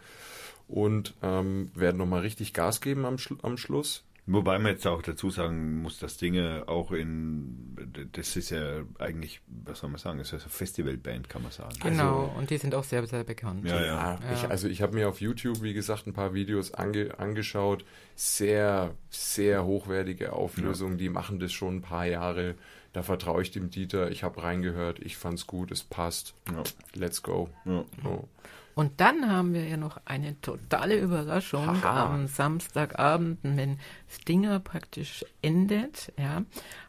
und 0.69 1.15
ähm, 1.23 1.71
werden 1.75 1.99
nochmal 1.99 2.21
richtig 2.21 2.53
Gas 2.55 2.81
geben 2.81 3.05
am, 3.05 3.17
am 3.43 3.57
Schluss. 3.57 4.05
Wobei 4.27 4.61
man 4.61 4.73
jetzt 4.73 4.87
auch 4.87 5.03
dazu 5.03 5.31
sagen 5.31 5.83
muss, 5.83 5.99
dass 5.99 6.17
Dinge 6.17 6.65
auch 6.69 6.93
in, 6.93 7.77
das 8.13 8.37
ist 8.37 8.51
ja 8.51 8.83
eigentlich, 9.01 9.41
was 9.49 9.81
soll 9.81 9.91
man 9.91 9.99
sagen, 9.99 10.19
das 10.19 10.29
ist 10.29 10.33
ja 10.35 10.39
so 10.39 10.49
Festivalband, 10.49 11.29
kann 11.29 11.43
man 11.43 11.51
sagen. 11.51 11.75
Genau, 11.83 12.33
und 12.39 12.49
die 12.51 12.57
sind 12.59 12.73
auch 12.77 12.85
sehr, 12.85 13.05
sehr 13.09 13.25
bekannt. 13.25 13.67
Ja, 13.67 13.85
ja. 13.85 14.19
Ich, 14.33 14.43
Ja. 14.45 14.49
also 14.49 14.69
ich 14.69 14.81
habe 14.81 14.95
mir 14.95 15.09
auf 15.09 15.21
YouTube, 15.21 15.61
wie 15.63 15.75
gesagt, 15.75 16.07
ein 16.07 16.13
paar 16.13 16.35
Videos 16.35 16.73
ange 16.73 17.19
angeschaut. 17.19 17.85
Sehr, 18.15 18.95
sehr 19.11 19.65
hochwertige 19.65 20.33
Auflösung. 20.33 20.99
Die 20.99 21.09
machen 21.09 21.41
das 21.41 21.51
schon 21.53 21.77
ein 21.79 21.83
paar 21.83 22.07
Jahre. 22.07 22.55
Da 22.93 23.03
vertraue 23.03 23.43
ich 23.43 23.51
dem 23.51 23.71
Dieter. 23.71 24.11
Ich 24.13 24.23
habe 24.23 24.41
reingehört. 24.43 25.01
Ich 25.01 25.17
fand's 25.17 25.49
gut. 25.49 25.73
Es 25.73 25.83
passt. 25.83 26.35
Ja. 26.49 26.63
Let's 26.95 27.23
go. 27.25 27.49
Ja. 27.65 27.85
So. 28.05 28.29
Und 28.75 29.01
dann 29.03 29.31
haben 29.31 29.53
wir 29.53 29.67
ja 29.69 29.77
noch 29.77 30.01
eine 30.07 30.41
totale 30.41 30.99
Überraschung 30.99 31.67
Haha. 31.83 32.07
am 32.07 32.27
Samstagabend, 32.27 33.39
wenn 33.43 33.79
Stinger 34.13 34.61
praktisch 34.61 35.25
endet, 35.41 36.13
ja, 36.19 36.43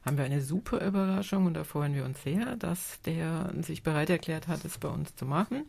haben 0.06 0.18
wir 0.18 0.26
eine 0.26 0.42
super 0.42 0.86
Überraschung 0.86 1.46
und 1.46 1.54
da 1.54 1.64
freuen 1.64 1.96
wir 1.96 2.04
uns 2.04 2.22
sehr, 2.22 2.58
dass 2.58 3.00
der 3.06 3.54
sich 3.62 3.82
bereit 3.82 4.10
erklärt 4.10 4.48
hat, 4.48 4.66
es 4.66 4.78
bei 4.78 4.90
uns 4.90 5.16
zu 5.16 5.26
machen. 5.26 5.64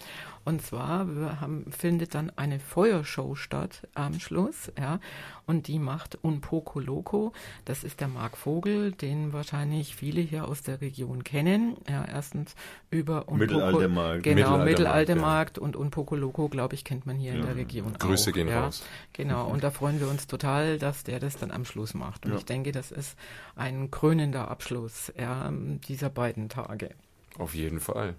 Und 0.44 0.62
zwar 0.62 1.06
haben, 1.40 1.70
findet 1.70 2.14
dann 2.14 2.30
eine 2.36 2.58
Feuershow 2.58 3.36
statt 3.36 3.86
am 3.94 4.18
Schluss, 4.18 4.72
ja, 4.78 4.98
und 5.46 5.68
die 5.68 5.78
macht 5.78 6.18
Un 6.24 6.40
Poco 6.40 6.80
Loco. 6.80 7.32
Das 7.64 7.84
ist 7.84 8.00
der 8.00 8.08
Marc 8.08 8.36
Vogel, 8.36 8.92
den 8.92 9.32
wahrscheinlich 9.32 9.94
viele 9.94 10.20
hier 10.20 10.48
aus 10.48 10.62
der 10.62 10.80
Region 10.80 11.22
kennen. 11.22 11.76
Ja, 11.88 12.04
erstens 12.04 12.54
über 12.90 13.28
Un 13.28 13.38
Mittelaltermarkt. 13.38 14.22
Genau, 14.22 14.58
Mittelaltermarkt, 14.58 14.64
Mittelaltermarkt 14.64 15.58
und 15.58 15.76
Un 15.76 15.90
Poco 15.90 16.16
Loco, 16.16 16.48
glaube 16.48 16.74
ich, 16.74 16.84
kennt 16.84 17.06
man 17.06 17.16
hier 17.16 17.34
in 17.34 17.42
der 17.42 17.56
Region 17.56 17.92
Grüße 17.98 18.30
auch. 18.30 18.34
gehen 18.34 18.48
ja. 18.48 18.64
raus. 18.64 18.82
Genau, 19.12 19.46
und 19.46 19.62
da 19.62 19.70
freuen 19.70 20.00
wir 20.00 20.08
uns 20.08 20.26
total, 20.26 20.78
dass 20.78 21.04
der 21.04 21.20
das 21.20 21.36
dann 21.44 21.50
am 21.57 21.64
Schluss 21.64 21.94
macht. 21.94 22.24
Und 22.24 22.33
Ja. 22.33 22.38
ich 22.38 22.44
denke, 22.44 22.72
das 22.72 22.90
ist 22.90 23.16
ein 23.57 23.90
krönender 23.90 24.48
Abschluss 24.48 25.12
ja, 25.18 25.52
dieser 25.88 26.11
beiden 26.11 26.48
Tage. 26.48 26.90
Auf 27.38 27.54
jeden 27.54 27.80
Fall. 27.80 28.14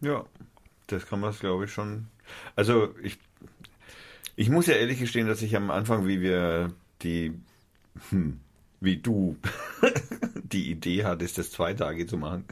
Ja, 0.00 0.24
das 0.86 1.06
kann 1.06 1.20
man, 1.20 1.32
glaube 1.34 1.64
ich, 1.64 1.72
schon. 1.72 2.06
Also 2.56 2.94
ich, 3.02 3.18
ich 4.36 4.48
muss 4.50 4.66
ja 4.66 4.74
ehrlich 4.74 4.98
gestehen, 4.98 5.26
dass 5.26 5.42
ich 5.42 5.56
am 5.56 5.70
Anfang, 5.70 6.06
wie 6.06 6.20
wir 6.20 6.72
die, 7.02 7.32
hm, 8.10 8.40
wie 8.80 8.96
du 8.98 9.36
die 10.52 10.70
Idee 10.70 11.04
hattest, 11.04 11.38
das 11.38 11.50
zwei 11.50 11.74
Tage 11.74 12.06
zu 12.06 12.16
machen, 12.16 12.44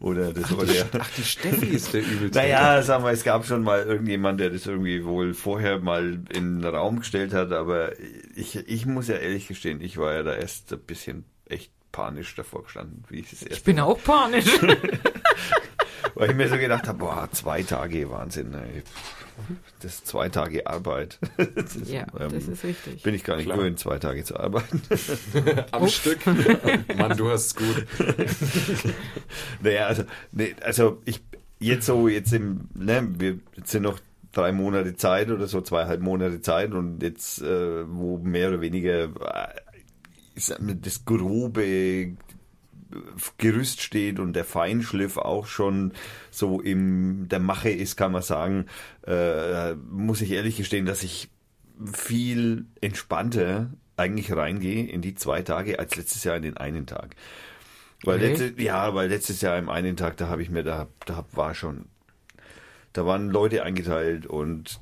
oder 0.00 0.32
das 0.32 0.52
oder 0.52 0.72
ja. 0.72 0.84
Ach, 0.98 1.10
die 1.16 1.24
Steffi 1.24 1.66
ist 1.66 1.92
der 1.94 2.02
übelste. 2.02 2.38
Naja, 2.38 2.82
sagen 2.82 3.04
wir, 3.04 3.10
es 3.10 3.24
gab 3.24 3.44
schon 3.46 3.62
mal 3.62 3.82
irgendjemand, 3.82 4.40
der 4.40 4.50
das 4.50 4.66
irgendwie 4.66 5.04
wohl 5.04 5.34
vorher 5.34 5.78
mal 5.78 6.20
in 6.32 6.60
den 6.60 6.64
Raum 6.64 7.00
gestellt 7.00 7.32
hat, 7.32 7.52
aber 7.52 7.92
ich, 8.34 8.56
ich 8.56 8.86
muss 8.86 9.08
ja 9.08 9.16
ehrlich 9.16 9.48
gestehen, 9.48 9.80
ich 9.80 9.98
war 9.98 10.14
ja 10.14 10.22
da 10.22 10.34
erst 10.34 10.72
ein 10.72 10.80
bisschen 10.80 11.24
echt 11.46 11.70
panisch 11.92 12.34
davor 12.34 12.64
gestanden, 12.64 13.04
wie 13.08 13.20
ich 13.20 13.30
das 13.30 13.42
erste 13.42 13.54
Ich 13.54 13.64
bin 13.64 13.80
auch 13.80 14.02
panisch. 14.02 14.46
Weil 16.14 16.30
ich 16.30 16.36
mir 16.36 16.48
so 16.48 16.56
gedacht 16.56 16.88
habe, 16.88 16.98
boah, 16.98 17.28
zwei 17.32 17.62
Tage 17.62 18.10
Wahnsinn. 18.10 18.54
Ey. 18.54 18.82
Das 19.80 19.94
ist 19.94 20.06
zwei 20.06 20.28
Tage 20.28 20.66
Arbeit. 20.66 21.18
Das 21.54 21.76
ist, 21.76 21.90
ja, 21.90 22.06
ähm, 22.18 22.30
das 22.30 22.48
ist 22.48 22.64
richtig. 22.64 23.02
bin 23.02 23.14
ich 23.14 23.24
gar 23.24 23.36
nicht 23.36 23.46
Klar. 23.46 23.58
gewöhnt, 23.58 23.78
zwei 23.78 23.98
Tage 23.98 24.24
zu 24.24 24.38
arbeiten. 24.38 24.82
Am 25.72 25.88
Stück. 25.88 26.18
Mann, 26.96 27.16
du 27.16 27.30
hast 27.30 27.46
es 27.46 27.54
gut. 27.54 27.86
naja, 29.62 29.86
also, 29.86 30.04
nee, 30.32 30.54
also 30.62 31.00
ich 31.04 31.22
jetzt 31.58 31.86
so, 31.86 32.08
jetzt 32.08 32.32
im, 32.32 32.68
ne, 32.74 33.08
wir 33.18 33.38
jetzt 33.56 33.70
sind 33.70 33.82
noch 33.82 33.98
drei 34.32 34.52
Monate 34.52 34.96
Zeit 34.96 35.30
oder 35.30 35.46
so, 35.46 35.60
zweieinhalb 35.60 36.00
Monate 36.00 36.40
Zeit 36.40 36.72
und 36.72 37.02
jetzt, 37.02 37.40
äh, 37.42 37.88
wo 37.88 38.18
mehr 38.18 38.48
oder 38.48 38.60
weniger 38.60 39.04
äh, 39.04 39.48
das 40.34 41.04
grobe 41.04 42.16
Gerüst 43.38 43.82
steht 43.82 44.18
und 44.20 44.34
der 44.34 44.44
Feinschliff 44.44 45.16
auch 45.16 45.46
schon 45.46 45.92
so 46.30 46.60
im 46.60 47.28
der 47.28 47.40
Mache 47.40 47.70
ist, 47.70 47.96
kann 47.96 48.12
man 48.12 48.22
sagen, 48.22 48.66
äh, 49.06 49.74
muss 49.74 50.20
ich 50.20 50.30
ehrlich 50.32 50.56
gestehen, 50.56 50.86
dass 50.86 51.02
ich 51.02 51.28
viel 51.92 52.66
entspannter 52.80 53.70
eigentlich 53.96 54.32
reingehe 54.34 54.86
in 54.86 55.02
die 55.02 55.14
zwei 55.14 55.42
Tage 55.42 55.78
als 55.78 55.96
letztes 55.96 56.24
Jahr 56.24 56.36
in 56.36 56.42
den 56.42 56.56
einen 56.56 56.86
Tag. 56.86 57.16
Weil 58.04 58.16
Okay. 58.16 58.28
letztes, 58.28 58.52
ja, 58.58 58.94
weil 58.94 59.08
letztes 59.08 59.40
Jahr 59.40 59.58
im 59.58 59.68
einen 59.68 59.96
Tag, 59.96 60.16
da 60.16 60.28
habe 60.28 60.42
ich 60.42 60.50
mir, 60.50 60.62
da, 60.62 60.86
da 61.06 61.24
war 61.32 61.54
schon, 61.54 61.86
da 62.92 63.06
waren 63.06 63.30
Leute 63.30 63.62
eingeteilt 63.62 64.26
und 64.26 64.80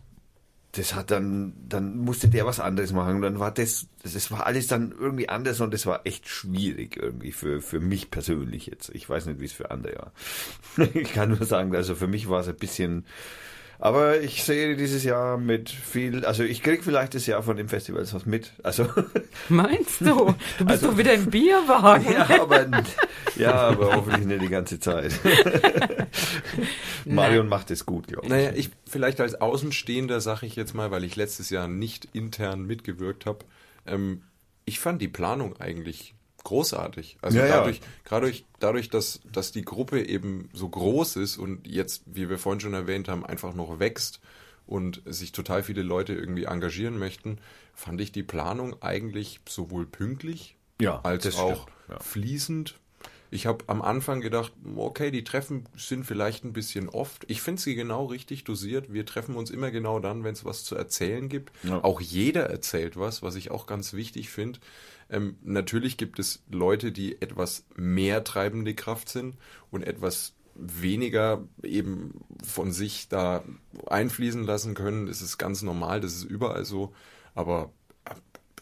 das 0.77 0.95
hat 0.95 1.11
dann, 1.11 1.55
dann 1.69 1.99
musste 1.99 2.29
der 2.29 2.47
was 2.47 2.59
anderes 2.59 2.93
machen. 2.93 3.17
Und 3.17 3.23
dann 3.23 3.39
war 3.39 3.53
das, 3.53 3.87
das 4.03 4.31
war 4.31 4.47
alles 4.47 4.67
dann 4.67 4.93
irgendwie 4.93 5.29
anders 5.29 5.61
und 5.61 5.73
das 5.73 5.87
war 5.87 6.05
echt 6.05 6.29
schwierig 6.29 6.97
irgendwie 6.97 7.33
für, 7.33 7.63
für 7.63 7.81
mich 7.81 8.11
persönlich 8.11 8.67
jetzt. 8.67 8.91
Ich 8.93 9.09
weiß 9.09 9.27
nicht, 9.27 9.41
wie 9.41 9.45
es 9.45 9.53
für 9.53 9.71
andere 9.71 9.97
war. 9.97 10.13
Ich 10.95 11.13
kann 11.13 11.31
nur 11.31 11.45
sagen, 11.45 11.75
also 11.75 11.95
für 11.95 12.09
mich 12.09 12.29
war 12.29 12.41
es 12.41 12.49
ein 12.49 12.57
bisschen, 12.57 13.05
aber 13.79 14.21
ich 14.21 14.45
sehe 14.45 14.77
dieses 14.77 15.05
Jahr 15.05 15.37
mit 15.39 15.71
viel, 15.71 16.25
also 16.25 16.43
ich 16.43 16.63
krieg 16.63 16.85
vielleicht 16.85 17.15
das 17.15 17.27
Jahr 17.27 17.43
von 17.43 17.57
dem 17.57 17.69
Festival 17.69 18.07
was 18.11 18.27
mit. 18.27 18.53
Also, 18.63 18.87
Meinst 19.49 20.01
du? 20.01 20.35
Du 20.59 20.65
bist 20.65 20.71
Also- 20.71 20.91
doch 20.91 20.99
wieder 20.99 21.15
im 21.15 21.27
Bierwagen. 21.31 22.11
ja, 22.13 22.41
aber, 22.43 22.67
ja, 23.37 23.53
aber 23.55 23.97
hoffentlich 23.97 24.27
nicht 24.27 24.43
die 24.43 24.49
ganze 24.49 24.79
Zeit. 24.81 25.13
Marion 27.05 27.49
macht 27.49 27.71
es 27.71 27.85
gut, 27.87 28.07
glaube 28.09 28.27
ich. 28.27 28.31
Naja, 28.31 28.53
ich 28.55 28.71
vielleicht 28.89 29.21
als 29.21 29.41
Außenstehender 29.41 30.21
sage 30.21 30.47
ich 30.47 30.57
jetzt 30.57 30.75
mal, 30.75 30.91
weil 30.91 31.05
ich 31.05 31.17
letztes 31.17 31.51
Jahr 31.51 31.69
nicht 31.69 32.09
intern 32.13 32.65
mitgewirkt 32.67 33.27
habe, 33.27 33.45
ähm, 33.87 34.23
ich 34.65 34.81
fand 34.81 35.03
die 35.03 35.09
Planung 35.09 35.61
eigentlich 35.61 36.14
großartig. 36.45 37.19
Also 37.21 37.39
Ja, 37.39 37.47
ja. 37.47 37.57
dadurch, 37.57 37.81
dadurch, 38.09 38.45
dadurch, 38.61 38.89
dass, 38.91 39.21
dass 39.33 39.53
die 39.53 39.65
Gruppe 39.65 40.07
eben 40.07 40.49
so 40.53 40.69
groß 40.69 41.17
ist 41.17 41.39
und 41.39 41.67
jetzt, 41.67 42.03
wie 42.07 42.29
wir 42.29 42.39
vorhin 42.39 42.61
schon 42.61 42.75
erwähnt 42.75 43.09
haben, 43.09 43.27
einfach 43.27 43.55
noch 43.55 43.81
wächst 43.81 44.21
und 44.67 45.03
sich 45.05 45.33
total 45.33 45.63
viele 45.63 45.83
Leute 45.83 46.15
irgendwie 46.15 46.45
engagieren 46.45 46.99
möchten, 46.99 47.39
fand 47.75 48.01
ich 48.01 48.13
die 48.13 48.23
Planung 48.23 48.81
eigentlich 48.83 49.41
sowohl 49.49 49.87
pünktlich 49.87 50.57
Ja, 50.81 51.01
als 51.03 51.37
auch 51.37 51.69
stimmt, 51.87 52.03
fließend. 52.03 52.75
Ich 53.31 53.47
habe 53.47 53.65
am 53.67 53.83
Anfang 53.83 54.21
gedacht, 54.21 54.53
okay, 54.77 55.11
die 55.11 55.25
Treffen 55.25 55.65
sind 55.77 56.05
vielleicht 56.05 56.45
ein 56.45 56.53
bisschen 56.53 56.89
oft. 56.89 57.25
Ich 57.27 57.43
finde 57.43 57.61
sie 57.61 57.75
genau 57.75 58.05
richtig 58.05 58.45
dosiert. 58.45 58.93
Wir 58.93 59.05
treffen 59.07 59.35
uns 59.35 59.51
immer 59.51 59.73
genau 59.73 59.99
dann, 59.99 60.23
wenn 60.23 60.35
es 60.35 60.45
was 60.45 60.63
zu 60.63 60.77
erzählen 60.77 61.29
gibt. 61.29 61.51
Auch 61.83 62.01
jeder 62.01 62.45
erzählt 62.45 62.97
was, 62.97 63.23
was 63.23 63.35
ich 63.35 63.51
auch 63.51 63.67
ganz 63.67 63.93
wichtig 63.93 64.31
finde. 64.31 64.61
Ähm, 65.11 65.37
natürlich 65.43 65.97
gibt 65.97 66.19
es 66.19 66.43
Leute, 66.51 66.93
die 66.93 67.21
etwas 67.21 67.65
mehr 67.77 68.25
treibende 68.25 68.75
Kraft 68.75 69.09
sind 69.09 69.37
und 69.71 69.83
etwas 69.83 70.35
weniger 70.55 71.43
eben 71.63 72.21
von 72.43 72.73
sich 72.73 73.09
da 73.09 73.45
einfließen 73.87 74.45
lassen 74.45 74.75
können. 74.75 75.07
Das 75.07 75.21
ist 75.21 75.39
ganz 75.39 75.63
normal, 75.63 76.01
das 76.01 76.15
ist 76.15 76.25
überall 76.25 76.65
so. 76.65 76.95
Aber 77.35 77.73
äh, 78.05 78.15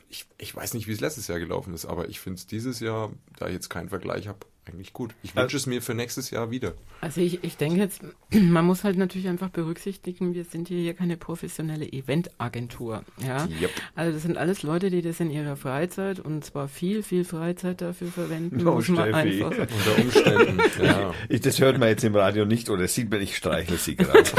ich, 0.08 0.26
ich 0.38 0.54
weiß 0.54 0.74
nicht, 0.74 0.86
wie 0.86 0.92
es 0.92 1.00
letztes 1.00 1.28
Jahr 1.28 1.38
gelaufen 1.38 1.74
ist, 1.74 1.84
aber 1.86 2.08
ich 2.08 2.20
finde 2.20 2.38
es 2.38 2.46
dieses 2.46 2.80
Jahr, 2.80 3.12
da 3.38 3.46
ich 3.46 3.54
jetzt 3.54 3.70
keinen 3.70 3.90
Vergleich 3.90 4.28
habe, 4.28 4.40
eigentlich 4.66 4.92
gut. 4.92 5.14
Ich 5.22 5.34
wünsche 5.34 5.56
es 5.56 5.66
mir 5.66 5.82
für 5.82 5.94
nächstes 5.94 6.30
Jahr 6.30 6.50
wieder. 6.50 6.74
Also 7.00 7.20
ich, 7.20 7.42
ich 7.42 7.56
denke 7.56 7.80
jetzt, 7.80 8.02
man 8.30 8.64
muss 8.64 8.84
halt 8.84 8.96
natürlich 8.96 9.28
einfach 9.28 9.50
berücksichtigen, 9.50 10.34
wir 10.34 10.44
sind 10.44 10.68
hier, 10.68 10.78
hier 10.78 10.94
keine 10.94 11.16
professionelle 11.16 11.90
Eventagentur. 11.90 13.04
Ja? 13.26 13.44
Yep. 13.60 13.70
Also 13.96 14.12
das 14.12 14.22
sind 14.22 14.38
alles 14.38 14.62
Leute, 14.62 14.90
die 14.90 15.02
das 15.02 15.18
in 15.20 15.30
ihrer 15.30 15.56
Freizeit 15.56 16.20
und 16.20 16.44
zwar 16.44 16.68
viel, 16.68 17.02
viel 17.02 17.24
Freizeit 17.24 17.80
dafür 17.80 18.08
verwenden, 18.08 18.66
Oh, 18.66 18.74
muss 18.74 18.88
man 18.88 19.12
einfach 19.12 19.50
Unter 19.50 19.98
Umständen, 20.00 20.60
ja. 20.82 21.12
Ich, 21.28 21.40
das 21.40 21.60
hört 21.60 21.78
man 21.78 21.88
jetzt 21.88 22.04
im 22.04 22.14
Radio 22.14 22.44
nicht 22.44 22.70
oder 22.70 22.86
sieht 22.86 23.10
man, 23.10 23.20
ich 23.20 23.36
streichle 23.36 23.76
sie 23.76 23.96
gerade. 23.96 24.22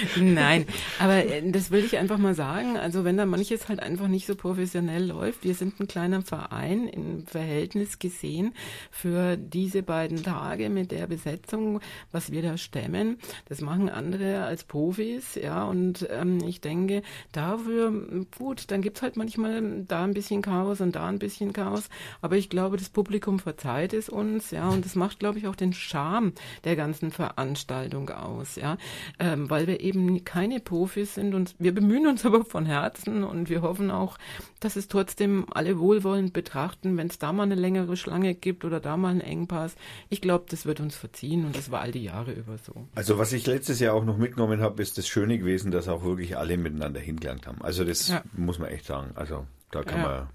Nein, 0.16 0.66
aber 0.98 1.24
äh, 1.24 1.50
das 1.50 1.70
will 1.70 1.84
ich 1.84 1.98
einfach 1.98 2.18
mal 2.18 2.34
sagen. 2.34 2.76
Also 2.76 3.04
wenn 3.04 3.16
da 3.16 3.26
manches 3.26 3.68
halt 3.68 3.80
einfach 3.80 4.08
nicht 4.08 4.26
so 4.26 4.34
professionell 4.34 5.06
läuft, 5.06 5.44
wir 5.44 5.54
sind 5.54 5.80
ein 5.80 5.88
kleiner 5.88 6.22
Verein 6.22 6.86
im 6.88 7.26
Verhältnis 7.26 7.98
gesehen 7.98 8.54
für 8.90 9.36
diese 9.36 9.82
beiden 9.82 10.22
Tage 10.22 10.70
mit 10.70 10.90
der 10.90 11.06
Besetzung, 11.06 11.80
was 12.12 12.32
wir 12.32 12.42
da 12.42 12.56
stemmen. 12.56 13.18
Das 13.48 13.60
machen 13.60 13.88
andere 13.88 14.44
als 14.44 14.64
Profis, 14.64 15.34
ja, 15.34 15.64
und 15.64 16.06
ähm, 16.10 16.38
ich 16.46 16.60
denke, 16.60 17.02
dafür, 17.32 18.26
gut, 18.36 18.70
dann 18.70 18.82
gibt's 18.82 19.02
halt 19.02 19.16
manchmal 19.16 19.84
da 19.86 20.04
ein 20.04 20.14
bisschen 20.14 20.42
Chaos 20.42 20.80
und 20.80 20.96
da 20.96 21.08
ein 21.08 21.18
bisschen 21.18 21.52
Chaos, 21.52 21.88
aber 22.20 22.36
ich 22.36 22.48
glaube, 22.48 22.76
das 22.76 22.88
Publikum 22.88 23.38
verzeiht 23.38 23.92
es 23.92 24.08
uns, 24.08 24.50
ja, 24.50 24.68
und 24.68 24.84
das 24.84 24.94
macht, 24.94 25.18
glaube 25.18 25.38
ich, 25.38 25.46
auch 25.46 25.56
den 25.56 25.72
Charme 25.72 26.32
der 26.64 26.76
ganzen 26.76 27.10
Veranstaltung 27.10 28.10
aus, 28.10 28.56
ja, 28.56 28.76
ähm, 29.18 29.50
weil 29.50 29.66
wir 29.66 29.80
eben 29.80 29.89
keine 30.24 30.60
Profis 30.60 31.14
sind 31.14 31.34
und 31.34 31.54
wir 31.58 31.74
bemühen 31.74 32.06
uns 32.06 32.24
aber 32.26 32.44
von 32.44 32.66
Herzen 32.66 33.24
und 33.24 33.48
wir 33.48 33.62
hoffen 33.62 33.90
auch, 33.90 34.18
dass 34.60 34.76
es 34.76 34.88
trotzdem 34.88 35.46
alle 35.50 35.78
wohlwollend 35.78 36.32
betrachten, 36.32 36.96
wenn 36.96 37.06
es 37.08 37.18
da 37.18 37.32
mal 37.32 37.44
eine 37.44 37.54
längere 37.54 37.96
Schlange 37.96 38.34
gibt 38.34 38.64
oder 38.64 38.80
da 38.80 38.96
mal 38.96 39.08
einen 39.10 39.20
Engpass. 39.20 39.74
Ich 40.08 40.20
glaube, 40.20 40.46
das 40.48 40.66
wird 40.66 40.80
uns 40.80 40.96
verziehen 40.96 41.44
und 41.44 41.56
das 41.56 41.70
war 41.70 41.80
all 41.80 41.92
die 41.92 42.04
Jahre 42.04 42.32
über 42.32 42.58
so. 42.58 42.86
Also 42.94 43.18
was 43.18 43.32
ich 43.32 43.46
letztes 43.46 43.80
Jahr 43.80 43.94
auch 43.94 44.04
noch 44.04 44.16
mitgenommen 44.18 44.60
habe, 44.60 44.82
ist 44.82 44.98
das 44.98 45.08
Schöne 45.08 45.38
gewesen, 45.38 45.70
dass 45.70 45.88
auch 45.88 46.04
wirklich 46.04 46.36
alle 46.36 46.56
miteinander 46.56 47.00
hingelangt 47.00 47.46
haben. 47.46 47.62
Also 47.62 47.84
das 47.84 48.08
Ja. 48.08 48.22
muss 48.32 48.58
man 48.58 48.68
echt 48.68 48.84
sagen. 48.86 49.12
Also 49.14 49.46
da 49.70 49.82
kann 49.82 50.00
Ja. 50.00 50.06
man 50.08 50.28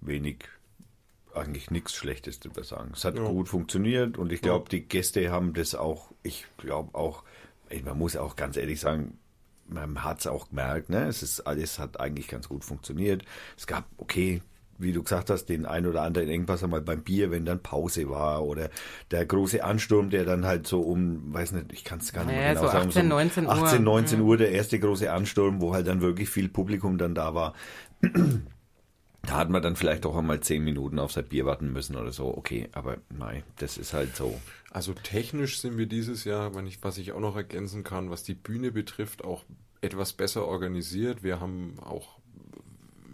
wenig, 0.00 0.44
eigentlich 1.34 1.70
nichts 1.70 1.94
Schlechtes 1.94 2.40
drüber 2.40 2.62
sagen. 2.64 2.90
Es 2.94 3.04
hat 3.04 3.16
Ja. 3.16 3.24
gut 3.26 3.48
funktioniert 3.48 4.18
und 4.18 4.32
ich 4.32 4.42
glaube, 4.42 4.68
die 4.68 4.82
Gäste 4.82 5.30
haben 5.30 5.54
das 5.54 5.74
auch, 5.74 6.10
ich 6.22 6.46
glaube 6.58 6.94
auch, 6.94 7.22
man 7.84 7.98
muss 7.98 8.16
auch 8.16 8.36
ganz 8.36 8.56
ehrlich 8.56 8.80
sagen, 8.80 9.18
man 9.66 10.04
hat 10.04 10.20
es 10.20 10.26
auch 10.26 10.48
gemerkt, 10.50 10.90
ne? 10.90 11.06
Es 11.06 11.22
ist 11.22 11.40
alles 11.40 11.78
hat 11.78 12.00
eigentlich 12.00 12.28
ganz 12.28 12.48
gut 12.48 12.64
funktioniert. 12.64 13.24
Es 13.56 13.66
gab, 13.66 13.84
okay, 13.96 14.42
wie 14.78 14.92
du 14.92 15.02
gesagt 15.02 15.30
hast, 15.30 15.46
den 15.46 15.64
ein 15.64 15.86
oder 15.86 16.02
anderen 16.02 16.28
Engpass 16.28 16.64
einmal 16.64 16.80
beim 16.82 17.02
Bier, 17.02 17.30
wenn 17.30 17.44
dann 17.44 17.62
Pause 17.62 18.08
war 18.10 18.42
oder 18.44 18.68
der 19.10 19.24
große 19.26 19.62
Ansturm, 19.62 20.10
der 20.10 20.24
dann 20.24 20.44
halt 20.44 20.66
so 20.66 20.80
um, 20.80 21.32
weiß 21.32 21.52
nicht, 21.52 21.72
ich 21.72 21.84
kann 21.84 22.00
es 22.00 22.12
gar 22.12 22.24
nicht 22.24 22.34
Ja, 22.34 22.40
mehr 22.40 22.54
genau 22.54 22.66
so 22.66 22.72
sagen, 22.72 22.88
18, 22.88 23.02
um 23.02 23.08
19 23.08 23.46
Uhr. 23.46 23.52
18, 23.52 23.82
19 23.84 24.18
Ja. 24.18 24.24
Uhr 24.24 24.36
der 24.36 24.50
erste 24.50 24.78
große 24.80 25.10
Ansturm, 25.12 25.60
wo 25.60 25.72
halt 25.74 25.86
dann 25.86 26.00
wirklich 26.00 26.28
viel 26.30 26.48
Publikum 26.48 26.98
dann 26.98 27.14
da 27.14 27.34
war. 27.34 27.54
Da 29.22 29.36
hat 29.36 29.50
man 29.50 29.62
dann 29.62 29.76
vielleicht 29.76 30.04
auch 30.04 30.16
einmal 30.16 30.40
zehn 30.40 30.64
Minuten 30.64 30.98
auf 30.98 31.12
sein 31.12 31.26
Bier 31.28 31.46
warten 31.46 31.72
müssen 31.72 31.96
oder 31.96 32.10
so. 32.10 32.36
Okay, 32.36 32.68
aber 32.72 32.98
nein, 33.08 33.44
das 33.56 33.78
ist 33.78 33.92
halt 33.92 34.16
so. 34.16 34.40
Also 34.70 34.94
technisch 34.94 35.60
sind 35.60 35.78
wir 35.78 35.86
dieses 35.86 36.24
Jahr, 36.24 36.54
wenn 36.54 36.66
ich, 36.66 36.82
was 36.82 36.98
ich 36.98 37.12
auch 37.12 37.20
noch 37.20 37.36
ergänzen 37.36 37.84
kann, 37.84 38.10
was 38.10 38.24
die 38.24 38.34
Bühne 38.34 38.72
betrifft, 38.72 39.22
auch 39.22 39.44
etwas 39.80 40.12
besser 40.12 40.46
organisiert. 40.46 41.22
Wir 41.22 41.40
haben 41.40 41.78
auch, 41.80 42.18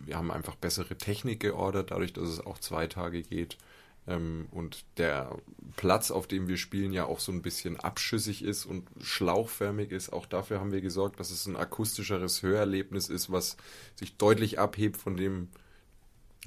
wir 0.07 0.17
haben 0.17 0.31
einfach 0.31 0.55
bessere 0.55 0.97
Technik 0.97 1.41
geordert, 1.41 1.91
dadurch, 1.91 2.15
dass 2.15 2.29
es 2.29 2.41
auch 2.41 2.59
zwei 2.59 2.87
Tage 2.87 3.23
geht. 3.23 3.59
Ähm, 4.07 4.47
und 4.51 4.85
der 4.97 5.37
Platz, 5.77 6.11
auf 6.11 6.27
dem 6.27 6.49
wir 6.49 6.57
spielen, 6.57 6.95
ja 6.95 7.05
auch 7.05 7.21
so 7.21 7.33
ein 7.33 7.43
bisschen 7.43 7.79
abschüssig 7.79 8.43
ist 8.43 8.65
und 8.65 8.89
schlauchförmig 9.03 9.93
ist. 9.93 10.11
Auch 10.11 10.25
dafür 10.25 10.61
haben 10.61 10.73
wir 10.73 10.81
gesorgt, 10.81 11.21
dass 11.21 11.31
es 11.31 11.47
ein 11.47 11.57
akustischeres 11.57 12.43
Hörerlebnis 12.43 13.11
ist, 13.11 13.31
was 13.31 13.59
sich 13.95 14.17
deutlich 14.17 14.59
abhebt 14.59 14.97
von 14.97 15.17
dem 15.17 15.49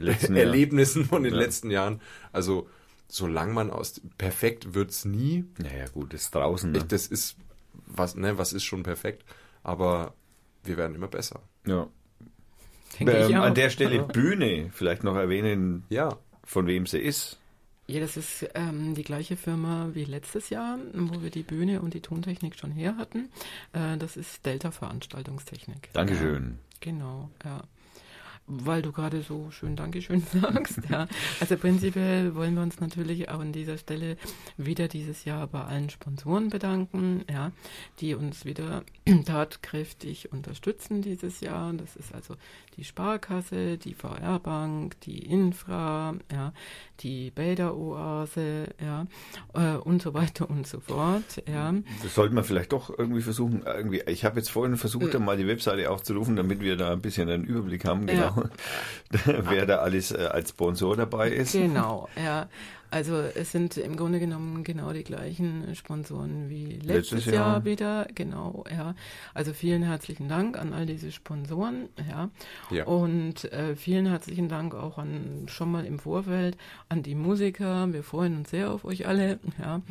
Letzten 0.02 0.36
Jahr. 0.36 0.46
Erlebnissen 0.46 1.06
von 1.06 1.24
den 1.24 1.34
Ja. 1.34 1.40
letzten 1.40 1.72
Jahren. 1.72 2.02
Also, 2.32 2.68
solange 3.08 3.54
man 3.54 3.70
aus, 3.72 4.02
perfekt 4.18 4.74
wird's 4.74 5.06
nie. 5.06 5.46
Naja, 5.58 5.86
gut, 5.94 6.14
ist 6.14 6.34
draußen. 6.34 6.72
Ne? 6.72 6.80
Ich, 6.80 6.84
das 6.86 7.08
ist, 7.08 7.36
was, 7.88 8.16
ne, 8.16 8.38
was 8.38 8.54
ist 8.54 8.64
schon 8.64 8.84
perfekt? 8.84 9.24
Aber 9.64 10.14
wir 10.64 10.78
werden 10.78 10.96
immer 10.96 11.08
besser. 11.08 11.42
ja. 11.66 11.88
Denke 13.00 13.18
ich 13.26 13.30
Ähm, 13.32 13.38
auch. 13.40 13.44
an 13.46 13.56
der 13.56 13.70
Stelle 13.70 14.04
Bühne 14.04 14.70
vielleicht 14.74 15.04
noch 15.06 15.16
erwähnen, 15.16 15.86
Ja. 15.90 16.18
von 16.44 16.68
wem 16.68 16.86
sie 16.86 17.00
ist. 17.00 17.40
Ja, 17.88 18.00
das 18.02 18.16
ist 18.18 18.48
ähm, 18.54 18.96
die 18.96 19.04
gleiche 19.04 19.38
Firma 19.38 19.90
wie 19.94 20.04
letztes 20.04 20.50
Jahr, 20.50 20.78
wo 20.94 21.22
wir 21.22 21.30
die 21.30 21.42
Bühne 21.44 21.82
und 21.82 21.94
die 21.94 22.02
Tontechnik 22.02 22.58
schon 22.60 22.72
her 22.72 22.98
hatten. 22.98 23.30
Äh, 23.74 23.98
das 23.98 24.18
ist 24.18 24.46
Delta 24.46 24.72
Veranstaltungstechnik. 24.72 25.90
Dankeschön. 25.94 26.58
Genau, 26.82 27.30
ja. 27.46 27.64
Weil 28.48 28.82
du 28.82 28.92
gerade 28.92 29.22
so 29.22 29.50
schön 29.52 29.76
Dankeschön 29.76 30.22
sagst, 30.42 30.80
ja. 30.90 31.08
Also 31.40 31.58
prinzipiell 31.58 32.36
wollen 32.36 32.56
wir 32.56 32.64
uns 32.64 32.80
natürlich 32.80 33.30
auch 33.30 33.40
an 33.40 33.54
dieser 33.54 33.78
Stelle 33.78 34.18
wieder 34.58 34.88
dieses 34.88 35.26
Jahr 35.26 35.48
bei 35.48 35.64
allen 35.64 35.90
Sponsoren 35.90 36.50
bedanken, 36.50 37.24
ja, 37.32 37.52
die 38.00 38.16
uns 38.16 38.46
wieder 38.46 38.84
tatkräftig 39.26 40.32
unterstützen 40.32 41.02
dieses 41.02 41.40
Jahr. 41.40 41.72
Das 41.74 41.96
ist 41.96 42.14
also 42.14 42.36
die 42.78 42.84
Sparkasse, 42.84 43.78
die 43.78 43.94
VR 43.94 44.40
Bank, 44.40 45.00
die 45.02 45.20
Infra, 45.20 46.16
ja, 46.32 46.54
die 47.02 47.32
Bäder 47.32 47.76
Oase, 47.76 48.68
ja, 48.84 49.06
äh, 49.54 49.78
und 49.78 50.02
so 50.02 50.14
weiter 50.14 50.50
und 50.50 50.68
so 50.68 50.80
fort, 50.80 51.44
ja. 51.48 51.74
Das 52.04 52.16
sollten 52.16 52.36
wir 52.36 52.44
vielleicht 52.44 52.72
doch 52.72 52.90
irgendwie 52.98 53.22
versuchen. 53.22 53.64
Irgendwie, 53.66 54.02
ich 54.08 54.26
habe 54.26 54.38
jetzt 54.40 54.52
vorhin 54.52 54.78
versucht, 54.78 55.18
mal 55.20 55.38
die 55.38 55.48
Webseite 55.48 55.90
aufzurufen, 55.90 56.36
damit 56.36 56.62
wir 56.62 56.78
da 56.78 56.92
ein 56.94 57.02
bisschen 57.02 57.30
einen 57.30 57.44
Überblick 57.44 57.86
haben, 57.86 58.08
Ja. 58.08 58.34
genau, 58.36 58.50
wer 59.50 59.66
da 59.66 59.78
alles 59.78 60.12
äh, 60.12 60.30
als 60.32 60.50
Sponsor 60.50 60.96
dabei 60.96 61.30
ist. 61.30 61.54
Genau, 61.54 62.08
ja. 62.16 62.48
Also 62.92 63.16
es 63.16 63.52
sind 63.54 63.78
im 63.78 63.96
Grunde 63.96 64.20
genommen 64.20 64.66
genau 64.66 64.92
die 64.92 65.04
gleichen 65.06 65.74
Sponsoren 65.76 66.50
wie 66.50 66.66
letztes, 66.74 67.12
Letztes 67.12 67.26
Jahr. 67.26 67.34
Jahr. 67.54 67.66
wieder, 67.66 68.08
genau, 68.14 68.66
ja. 68.70 68.96
Also 69.34 69.54
vielen 69.54 69.82
herzlichen 69.84 70.28
Dank 70.28 70.58
an 70.58 70.74
all 70.74 70.86
diese 70.86 71.12
Sponsoren, 71.12 71.88
ja. 72.10 72.30
Ja. 72.70 72.84
Und 72.86 73.52
äh, 73.54 73.78
vielen 73.78 74.06
herzlichen 74.08 74.50
Dank 74.50 74.76
auch 74.76 74.98
an 74.98 75.46
schon 75.48 75.72
mal 75.72 75.86
im 75.86 76.00
Vorfeld 76.00 76.58
an 76.90 77.02
die 77.02 77.16
Musiker. 77.16 77.92
Wir 77.94 78.04
freuen 78.04 78.38
uns 78.40 78.50
sehr 78.50 78.72
auf 78.72 78.84
euch 78.84 79.08
alle, 79.08 79.40
ja. 79.58 79.82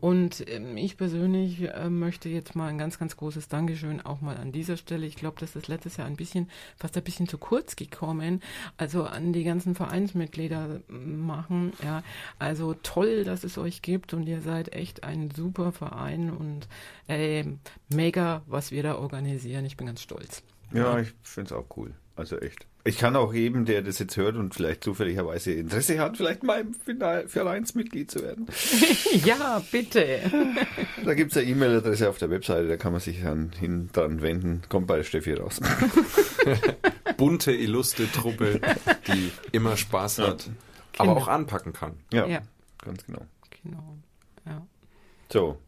Und 0.00 0.48
ähm, 0.48 0.76
ich 0.76 0.96
persönlich 0.96 1.62
äh, 1.62 1.88
möchte 1.88 2.28
jetzt 2.28 2.54
mal 2.54 2.68
ein 2.68 2.78
ganz, 2.78 2.98
ganz 2.98 3.16
großes 3.16 3.48
Dankeschön 3.48 4.00
auch 4.00 4.20
mal 4.20 4.36
an 4.36 4.52
dieser 4.52 4.76
Stelle. 4.76 5.06
Ich 5.06 5.16
glaube, 5.16 5.36
das 5.40 5.56
ist 5.56 5.68
letztes 5.68 5.96
Jahr 5.96 6.06
ein 6.06 6.16
bisschen, 6.16 6.50
fast 6.76 6.96
ein 6.96 7.04
bisschen 7.04 7.28
zu 7.28 7.38
kurz 7.38 7.76
gekommen. 7.76 8.42
Also 8.76 9.04
an 9.04 9.32
die 9.32 9.44
ganzen 9.44 9.74
Vereinsmitglieder 9.74 10.80
machen. 10.88 11.72
Ja, 11.82 12.02
also 12.38 12.74
toll, 12.74 13.24
dass 13.24 13.44
es 13.44 13.56
euch 13.56 13.82
gibt 13.82 14.12
und 14.14 14.26
ihr 14.26 14.40
seid 14.42 14.72
echt 14.72 15.04
ein 15.04 15.30
super 15.30 15.72
Verein 15.72 16.30
und 16.30 16.68
äh, 17.08 17.44
mega, 17.88 18.42
was 18.46 18.70
wir 18.70 18.82
da 18.82 18.96
organisieren. 18.96 19.64
Ich 19.64 19.76
bin 19.76 19.86
ganz 19.86 20.02
stolz. 20.02 20.42
Ja, 20.72 20.98
ich 20.98 21.14
finde 21.22 21.48
es 21.48 21.52
auch 21.52 21.76
cool. 21.76 21.94
Also 22.16 22.38
echt. 22.38 22.66
Ich 22.86 22.98
kann 22.98 23.16
auch 23.16 23.32
jedem, 23.32 23.64
der 23.64 23.80
das 23.80 23.98
jetzt 23.98 24.16
hört 24.18 24.36
und 24.36 24.54
vielleicht 24.54 24.84
zufälligerweise 24.84 25.52
Interesse 25.52 25.98
hat, 25.98 26.18
vielleicht 26.18 26.42
mal 26.42 26.60
im 26.60 26.74
Final- 26.74 27.26
Vereinsmitglied 27.28 28.10
zu 28.10 28.20
werden. 28.22 28.46
ja, 29.24 29.62
bitte. 29.72 30.20
Da 31.02 31.14
gibt 31.14 31.30
es 31.32 31.38
eine 31.38 31.46
E-Mail-Adresse 31.48 32.10
auf 32.10 32.18
der 32.18 32.28
Webseite, 32.28 32.68
da 32.68 32.76
kann 32.76 32.92
man 32.92 33.00
sich 33.00 33.22
dann 33.22 33.52
hin 33.58 33.88
dran 33.92 34.20
wenden. 34.20 34.60
Kommt 34.68 34.86
bei 34.86 35.02
Steffi 35.02 35.32
raus. 35.32 35.60
Bunte, 37.16 37.52
illustre 37.52 38.06
Truppe, 38.12 38.60
die 39.08 39.30
immer 39.52 39.76
Spaß 39.76 40.18
hat, 40.18 40.50
aber 40.98 41.08
Genau. 41.14 41.20
auch 41.24 41.28
anpacken 41.28 41.72
kann. 41.72 41.94
Ja, 42.12 42.26
Ja, 42.26 42.40
ganz 42.84 43.04
genau. 43.06 43.22
genau. 43.62 43.96
Ja. 44.46 44.66
So. 45.32 45.58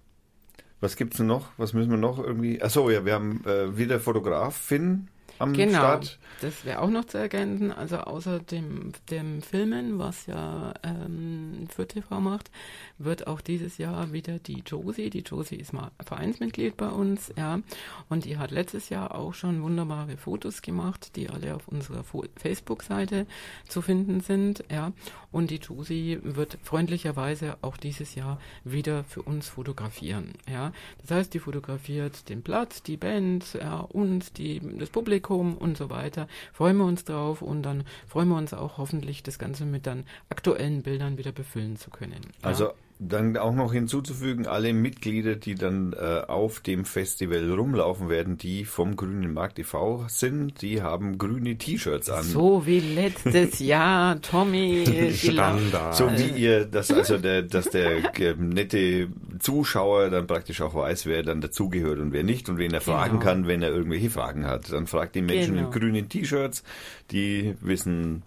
Was 0.80 0.96
gibt's 0.96 1.16
denn 1.16 1.26
noch? 1.26 1.48
Was 1.56 1.72
müssen 1.72 1.90
wir 1.90 1.96
noch 1.96 2.18
irgendwie? 2.18 2.60
Achso, 2.62 2.90
ja, 2.90 3.04
wir 3.06 3.14
haben 3.14 3.42
äh, 3.46 3.78
wieder 3.78 3.98
Fotograf 4.00 4.54
Finn 4.54 5.08
am 5.38 5.52
Genau, 5.52 5.78
Start. 5.78 6.18
das 6.40 6.64
wäre 6.64 6.80
auch 6.80 6.90
noch 6.90 7.04
zu 7.04 7.18
ergänzen. 7.18 7.72
Also 7.72 7.98
außer 7.98 8.40
dem, 8.40 8.92
dem 9.10 9.42
Filmen, 9.42 9.98
was 9.98 10.26
ja 10.26 10.72
ähm, 10.82 11.68
für 11.68 11.86
TV 11.86 12.20
macht, 12.20 12.50
wird 12.98 13.26
auch 13.26 13.40
dieses 13.40 13.78
Jahr 13.78 14.12
wieder 14.12 14.38
die 14.38 14.62
Josie. 14.66 15.10
Die 15.10 15.20
Josie 15.20 15.56
ist 15.56 15.72
mal 15.72 15.90
Vereinsmitglied 16.04 16.76
bei 16.76 16.88
uns, 16.88 17.32
ja. 17.36 17.60
Und 18.08 18.24
die 18.24 18.38
hat 18.38 18.50
letztes 18.50 18.88
Jahr 18.88 19.14
auch 19.14 19.34
schon 19.34 19.62
wunderbare 19.62 20.16
Fotos 20.16 20.62
gemacht, 20.62 21.16
die 21.16 21.28
alle 21.28 21.54
auf 21.54 21.68
unserer 21.68 22.04
Facebook-Seite 22.36 23.26
zu 23.68 23.82
finden 23.82 24.20
sind, 24.20 24.64
ja. 24.70 24.92
Und 25.32 25.50
die 25.50 25.56
Josie 25.56 26.18
wird 26.22 26.58
freundlicherweise 26.62 27.58
auch 27.60 27.76
dieses 27.76 28.14
Jahr 28.14 28.40
wieder 28.64 29.04
für 29.04 29.22
uns 29.22 29.48
fotografieren, 29.48 30.32
ja. 30.50 30.72
Das 31.02 31.10
heißt, 31.10 31.34
die 31.34 31.40
fotografiert 31.40 32.28
den 32.28 32.42
Platz, 32.42 32.82
die 32.82 32.96
Band, 32.96 33.54
ja, 33.54 33.80
uns, 33.80 34.32
die, 34.32 34.60
das 34.78 34.90
Publikum 34.90 35.25
und 35.34 35.76
so 35.76 35.90
weiter. 35.90 36.28
Freuen 36.52 36.76
wir 36.76 36.84
uns 36.84 37.04
drauf 37.04 37.42
und 37.42 37.62
dann 37.62 37.84
freuen 38.06 38.28
wir 38.28 38.36
uns 38.36 38.54
auch 38.54 38.78
hoffentlich, 38.78 39.22
das 39.22 39.38
Ganze 39.38 39.64
mit 39.64 39.86
dann 39.86 40.04
aktuellen 40.28 40.82
Bildern 40.82 41.18
wieder 41.18 41.32
befüllen 41.32 41.76
zu 41.76 41.90
können. 41.90 42.20
Ja. 42.42 42.48
Also 42.48 42.72
dann 42.98 43.36
auch 43.36 43.54
noch 43.54 43.74
hinzuzufügen, 43.74 44.46
alle 44.46 44.72
Mitglieder, 44.72 45.36
die 45.36 45.54
dann 45.54 45.92
äh, 45.92 46.22
auf 46.26 46.60
dem 46.60 46.86
Festival 46.86 47.50
rumlaufen 47.52 48.08
werden, 48.08 48.38
die 48.38 48.64
vom 48.64 48.96
Grünen 48.96 49.34
Markt 49.34 49.58
e.V. 49.58 50.06
sind, 50.08 50.62
die 50.62 50.80
haben 50.80 51.18
grüne 51.18 51.56
T-Shirts 51.58 52.08
an. 52.08 52.24
so 52.24 52.64
wie 52.64 52.80
letztes 52.80 53.58
Jahr, 53.60 54.20
Tommy. 54.22 54.84
La- 54.84 55.12
Standard. 55.12 55.94
So 55.94 56.10
wie 56.10 56.40
ihr, 56.40 56.64
dass 56.64 56.90
also 56.90 57.18
der, 57.18 57.42
dass 57.42 57.66
der 57.68 58.18
äh, 58.18 58.34
nette 58.38 59.08
Zuschauer 59.40 60.08
dann 60.08 60.26
praktisch 60.26 60.62
auch 60.62 60.74
weiß, 60.74 61.04
wer 61.04 61.22
dann 61.22 61.42
dazugehört 61.42 61.98
und 61.98 62.12
wer 62.12 62.22
nicht 62.24 62.48
und 62.48 62.56
wen 62.56 62.72
er 62.72 62.80
fragen 62.80 63.18
Genau. 63.18 63.22
kann, 63.24 63.46
wenn 63.46 63.60
er 63.62 63.70
irgendwelche 63.72 64.08
Fragen 64.08 64.46
hat. 64.46 64.72
Dann 64.72 64.86
fragt 64.86 65.14
die 65.16 65.22
Menschen 65.22 65.56
Genau. 65.56 65.66
in 65.66 65.72
grünen 65.78 66.08
T-Shirts, 66.08 66.62
die 67.10 67.54
wissen, 67.60 68.22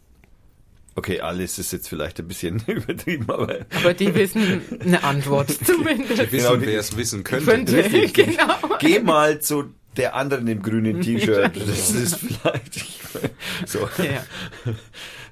okay, 1.00 1.20
alles 1.22 1.58
ist 1.58 1.74
jetzt 1.74 1.90
vielleicht 1.90 2.20
ein 2.20 2.28
bisschen 2.28 2.62
übertrieben, 2.68 3.26
aber 3.30 3.60
Aber 3.76 3.94
die 3.94 4.14
wissen 4.14 4.62
eine 4.80 5.04
Antwort 5.04 5.50
zumindest. 5.66 6.18
Wir 6.18 6.32
wissen, 6.32 6.38
Genau, 6.48 6.56
die- 6.58 6.68
wer 6.68 6.80
es 6.80 6.96
wissen 6.96 7.24
könnte. 7.24 7.46
Könnte, 7.46 7.76
Richtig. 7.78 8.14
genau. 8.14 8.54
geh 8.80 9.00
mal 9.00 9.40
zu 9.42 9.74
der 9.98 10.16
anderen 10.16 10.48
im 10.48 10.62
grünen 10.62 11.02
T-Shirt. 11.02 11.52
Das 11.56 11.90
ist 11.92 12.16
vielleicht 12.18 12.86
so. 13.66 13.80
Ja, 14.04 14.24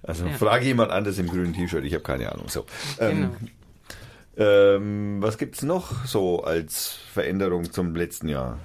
Also 0.03 0.25
Ja. 0.25 0.33
frage 0.33 0.65
jemand 0.65 0.91
anderes 0.91 1.19
im 1.19 1.27
grünen 1.27 1.53
T-Shirt, 1.53 1.83
ich 1.85 1.93
habe 1.93 2.03
keine 2.03 2.31
Ahnung. 2.31 2.47
So. 2.49 2.65
Ähm, 2.99 3.29
genau. 4.37 4.49
ähm, 4.75 5.17
was 5.21 5.37
gibt's 5.37 5.61
noch 5.63 6.05
so 6.05 6.43
als 6.43 6.97
Veränderung 7.13 7.71
zum 7.71 7.95
letzten 7.95 8.29
Jahr? 8.29 8.59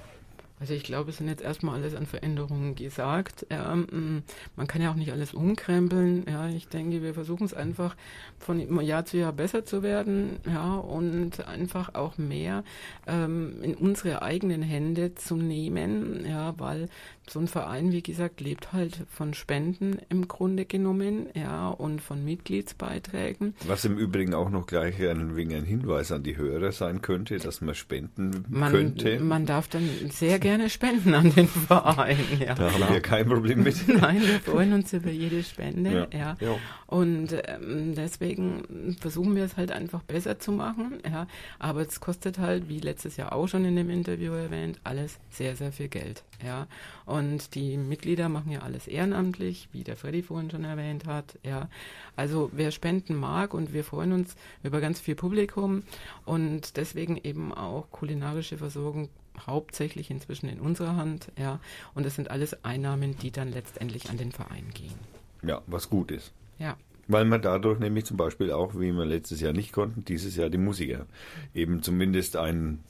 Also 0.63 0.75
ich 0.75 0.83
glaube, 0.83 1.09
es 1.09 1.17
sind 1.17 1.27
jetzt 1.27 1.41
erstmal 1.41 1.75
alles 1.75 1.93
an 1.93 2.05
Veränderungen 2.05 2.73
gesagt. 2.75 3.45
Mm, 3.49 4.19
man 4.55 4.65
kann 4.65 4.81
ja 4.81 4.91
auch 4.91 4.95
nicht 4.95 5.11
alles 5.11 5.33
umkrempeln. 5.33 6.23
Ja, 6.25 6.47
ich 6.47 6.69
denke, 6.69 7.01
wir 7.01 7.13
versuchen 7.13 7.43
es 7.43 7.53
einfach 7.53 7.97
von 8.39 8.79
Jahr 8.79 9.03
zu 9.03 9.17
Jahr 9.17 9.33
besser 9.33 9.65
zu 9.65 9.83
werden. 9.83 10.39
Ja, 10.45 10.75
und 10.75 11.45
einfach 11.49 11.95
auch 11.95 12.17
mehr 12.17 12.63
ähm, 13.07 13.61
in 13.61 13.75
unsere 13.75 14.21
eigenen 14.21 14.61
Hände 14.61 15.15
zu 15.15 15.35
nehmen. 15.35 16.25
Ja, 16.25 16.57
weil 16.57 16.87
so 17.29 17.39
ein 17.39 17.47
Verein, 17.47 17.91
wie 17.91 18.03
gesagt, 18.03 18.41
lebt 18.41 18.73
halt 18.73 19.05
von 19.09 19.33
Spenden 19.33 19.97
im 20.09 20.27
Grunde 20.27 20.65
genommen. 20.65 21.27
Ja, 21.33 21.69
und 21.69 22.01
von 22.01 22.23
Mitgliedsbeiträgen. 22.23 23.55
Was 23.65 23.85
im 23.85 23.97
Übrigen 23.97 24.33
auch 24.33 24.49
noch 24.49 24.67
gleich 24.67 25.01
ein, 25.01 25.35
wegen 25.35 25.53
ein 25.55 25.63
Hinweis 25.63 26.11
an 26.11 26.23
die 26.23 26.37
Hörer 26.37 26.71
sein 26.71 27.01
könnte, 27.01 27.37
dass 27.37 27.61
man 27.61 27.75
spenden 27.75 28.45
Man, 28.49 28.71
könnte. 28.71 29.19
man 29.19 29.45
darf 29.45 29.67
dann 29.69 29.89
sehr 30.09 30.37
gerne 30.39 30.69
spenden 30.69 31.13
an 31.13 31.33
den 31.33 31.47
Verein. 31.47 32.17
Ja. 32.39 32.55
Da 32.55 32.71
haben 32.71 32.93
wir 32.93 33.01
kein 33.01 33.25
Problem 33.25 33.63
mit. 33.63 33.87
Nein, 33.87 34.21
wir 34.21 34.39
freuen 34.39 34.73
uns 34.73 34.91
über 34.91 35.09
jede 35.09 35.43
Spende. 35.43 36.09
Ja. 36.11 36.19
Ja. 36.19 36.37
Ja. 36.39 36.55
Und 36.87 37.33
ähm, 37.47 37.95
deswegen 37.95 38.95
versuchen 38.99 39.35
wir 39.35 39.45
es 39.45 39.57
halt 39.57 39.71
einfach 39.71 40.03
besser 40.03 40.39
zu 40.39 40.51
machen. 40.51 40.99
Ja. 41.09 41.27
Aber 41.57 41.81
es 41.81 41.99
kostet 41.99 42.37
halt, 42.37 42.67
wie 42.69 42.79
letztes 42.79 43.17
Jahr 43.17 43.33
auch 43.33 43.47
schon 43.47 43.65
in 43.65 43.75
dem 43.75 43.89
Interview 43.89 44.33
erwähnt, 44.33 44.79
alles 44.83 45.19
sehr, 45.29 45.55
sehr 45.55 45.71
viel 45.71 45.87
Geld. 45.87 46.23
Ja. 46.45 46.67
Und 47.05 47.12
die 47.55 47.77
Mitglieder 47.77 48.29
machen 48.29 48.51
ja 48.51 48.59
alles 48.59 48.87
ehrenamtlich, 48.87 49.69
wie 49.71 49.83
der 49.83 49.97
Freddy 49.97 50.23
vorhin 50.23 50.49
schon 50.49 50.63
erwähnt 50.63 51.05
hat. 51.05 51.37
Ja. 51.43 51.69
Also 52.15 52.49
wer 52.53 52.71
spenden 52.71 53.15
mag 53.15 53.53
und 53.53 53.73
wir 53.73 53.83
freuen 53.83 54.13
uns 54.13 54.35
über 54.63 54.81
ganz 54.81 54.99
viel 54.99 55.15
Publikum 55.15 55.83
und 56.25 56.77
deswegen 56.77 57.17
eben 57.17 57.53
auch 57.53 57.89
kulinarische 57.91 58.57
Versorgung 58.57 59.09
hauptsächlich 59.47 60.11
inzwischen 60.11 60.47
in 60.47 60.59
unserer 60.59 60.95
Hand, 60.95 61.31
ja. 61.37 61.59
Und 61.95 62.05
das 62.05 62.15
sind 62.15 62.29
alles 62.29 62.63
Einnahmen, 62.63 63.17
die 63.17 63.31
dann 63.31 63.51
letztendlich 63.51 64.09
an 64.09 64.17
den 64.17 64.31
Verein 64.31 64.65
gehen. 64.73 64.93
Ja, 65.41 65.61
was 65.67 65.89
gut 65.89 66.11
ist. 66.11 66.31
Ja. 66.59 66.77
Weil 67.07 67.25
man 67.25 67.41
dadurch 67.41 67.79
nämlich 67.79 68.05
zum 68.05 68.17
Beispiel 68.17 68.51
auch, 68.51 68.75
wie 68.75 68.93
wir 68.93 69.05
letztes 69.05 69.41
Jahr 69.41 69.53
nicht 69.53 69.73
konnten, 69.73 70.05
dieses 70.05 70.35
Jahr 70.35 70.49
die 70.49 70.57
Musiker 70.57 71.05
eben 71.53 71.81
zumindest 71.81 72.37
einen, 72.37 72.83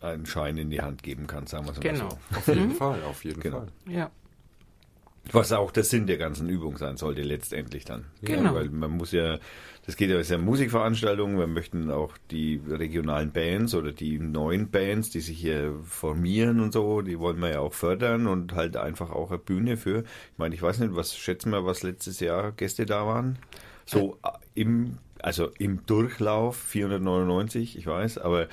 einen 0.00 0.26
Schein 0.26 0.56
in 0.58 0.70
die 0.70 0.80
Hand 0.82 1.02
geben 1.02 1.26
kann, 1.26 1.46
sagen 1.46 1.66
wir 1.66 1.72
es 1.72 1.78
mal 1.78 1.82
Genau. 1.82 2.08
so. 2.10 2.36
Auf 2.38 2.46
jeden 2.48 2.70
Fall, 2.72 3.02
auf 3.04 3.24
jeden 3.24 3.40
Genau. 3.40 3.58
Fall. 3.58 3.68
Ja. 3.88 4.10
Was 5.32 5.52
auch 5.52 5.70
der 5.70 5.84
Sinn 5.84 6.06
der 6.06 6.18
ganzen 6.18 6.50
Übung 6.50 6.76
sein 6.76 6.98
sollte 6.98 7.22
letztendlich 7.22 7.86
dann. 7.86 8.04
Genau. 8.20 8.42
Ja, 8.50 8.54
weil 8.56 8.68
man 8.68 8.90
muss 8.90 9.10
ja, 9.12 9.38
das 9.86 9.96
geht 9.96 10.10
ja, 10.10 10.18
ist 10.18 10.28
ja 10.30 10.36
eine 10.36 10.44
Musikveranstaltung, 10.44 11.38
wir 11.38 11.46
möchten 11.46 11.90
auch 11.90 12.18
die 12.30 12.60
regionalen 12.68 13.32
Bands 13.32 13.74
oder 13.74 13.92
die 13.92 14.18
neuen 14.18 14.70
Bands, 14.70 15.08
die 15.08 15.20
sich 15.20 15.38
hier 15.38 15.74
formieren 15.86 16.60
und 16.60 16.72
so, 16.74 17.00
die 17.00 17.18
wollen 17.18 17.38
wir 17.40 17.50
ja 17.52 17.60
auch 17.60 17.72
fördern 17.72 18.26
und 18.26 18.52
halt 18.54 18.76
einfach 18.76 19.10
auch 19.10 19.30
eine 19.30 19.38
Bühne 19.38 19.78
für. 19.78 20.00
Ich 20.00 20.38
meine, 20.38 20.54
ich 20.54 20.60
weiß 20.60 20.78
nicht, 20.80 20.94
was 20.94 21.16
schätzen 21.16 21.52
wir, 21.52 21.64
was 21.64 21.82
letztes 21.82 22.20
Jahr 22.20 22.52
Gäste 22.52 22.84
da 22.84 23.06
waren? 23.06 23.38
So 23.86 24.18
äh, 24.24 24.28
im, 24.54 24.98
also 25.22 25.48
im 25.58 25.86
Durchlauf 25.86 26.56
499, 26.58 27.78
ich 27.78 27.86
weiß, 27.86 28.18
aber 28.18 28.48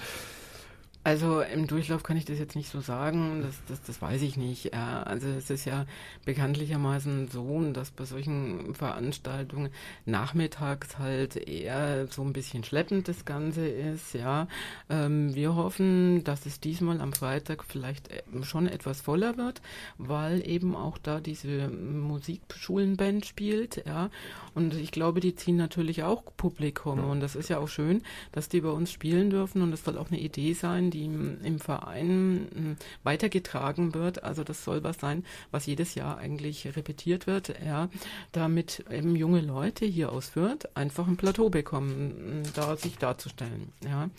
Also 1.04 1.42
im 1.42 1.66
Durchlauf 1.66 2.04
kann 2.04 2.16
ich 2.16 2.26
das 2.26 2.38
jetzt 2.38 2.56
nicht 2.56 2.70
so 2.70 2.80
sagen, 2.80 3.42
das, 3.42 3.56
das, 3.68 3.82
das 3.82 4.02
weiß 4.04 4.22
ich 4.22 4.38
nicht. 4.38 4.72
Ja, 4.72 5.02
also 5.02 5.28
es 5.30 5.50
ist 5.50 5.66
ja 5.66 5.88
bekanntlichermaßen 6.26 7.28
so, 7.28 7.60
dass 7.72 7.90
bei 7.90 8.06
solchen 8.06 8.76
Veranstaltungen 8.76 9.72
nachmittags 10.06 11.00
halt 11.00 11.38
eher 11.38 12.06
so 12.06 12.22
ein 12.22 12.34
bisschen 12.34 12.64
schleppend 12.64 13.08
das 13.08 13.26
Ganze 13.26 13.68
ist. 13.68 14.14
Ja, 14.14 14.48
ähm, 14.92 15.34
wir 15.34 15.56
hoffen, 15.56 16.24
dass 16.24 16.46
es 16.46 16.60
diesmal 16.60 17.02
am 17.02 17.14
Freitag 17.14 17.64
vielleicht 17.64 18.10
äh, 18.10 18.22
schon 18.44 18.68
etwas 18.68 19.02
voller 19.02 19.38
wird, 19.38 19.64
weil 19.98 20.48
eben 20.48 20.76
auch 20.76 21.00
da 21.00 21.20
diese 21.20 21.70
Musikschulenband 21.70 23.26
spielt. 23.26 23.84
Ja, 23.88 24.12
und 24.54 24.76
ich 24.76 24.92
glaube, 24.92 25.20
die 25.20 25.34
ziehen 25.34 25.58
natürlich 25.58 26.04
auch 26.04 26.24
Publikum 26.38 27.00
und 27.06 27.22
das 27.22 27.36
ist 27.36 27.50
ja 27.50 27.58
auch 27.58 27.70
schön, 27.70 28.04
dass 28.32 28.50
die 28.50 28.62
bei 28.62 28.70
uns 28.70 28.92
spielen 28.92 29.32
dürfen 29.32 29.64
und 29.64 29.72
das 29.72 29.84
soll 29.84 29.98
auch 29.98 30.12
eine 30.12 30.20
Idee 30.20 30.54
sein, 30.54 30.91
die 30.92 31.06
im, 31.06 31.60
Verein 31.60 32.48
m, 32.56 32.78
weitergetragen 33.04 33.94
wird. 33.94 34.24
Also 34.24 34.44
das 34.44 34.64
soll 34.64 34.84
was 34.84 35.00
sein, 35.00 35.26
was 35.52 35.66
jedes 35.66 35.96
Jahr 35.96 36.18
eigentlich 36.18 36.66
repetiert 36.76 37.28
wird, 37.28 37.54
ja, 37.66 37.90
damit 38.32 38.86
eben 38.92 39.16
junge 39.16 39.42
Leute 39.42 39.86
hier 39.86 40.12
aus 40.12 40.30
Fürth 40.30 40.70
einfach 40.76 41.08
ein 41.08 41.18
Plateau 41.18 41.50
bekommen, 41.50 42.44
m, 42.44 42.54
da 42.54 42.76
sich 42.76 42.98
darzustellen, 42.98 43.72
ja. 43.84 44.10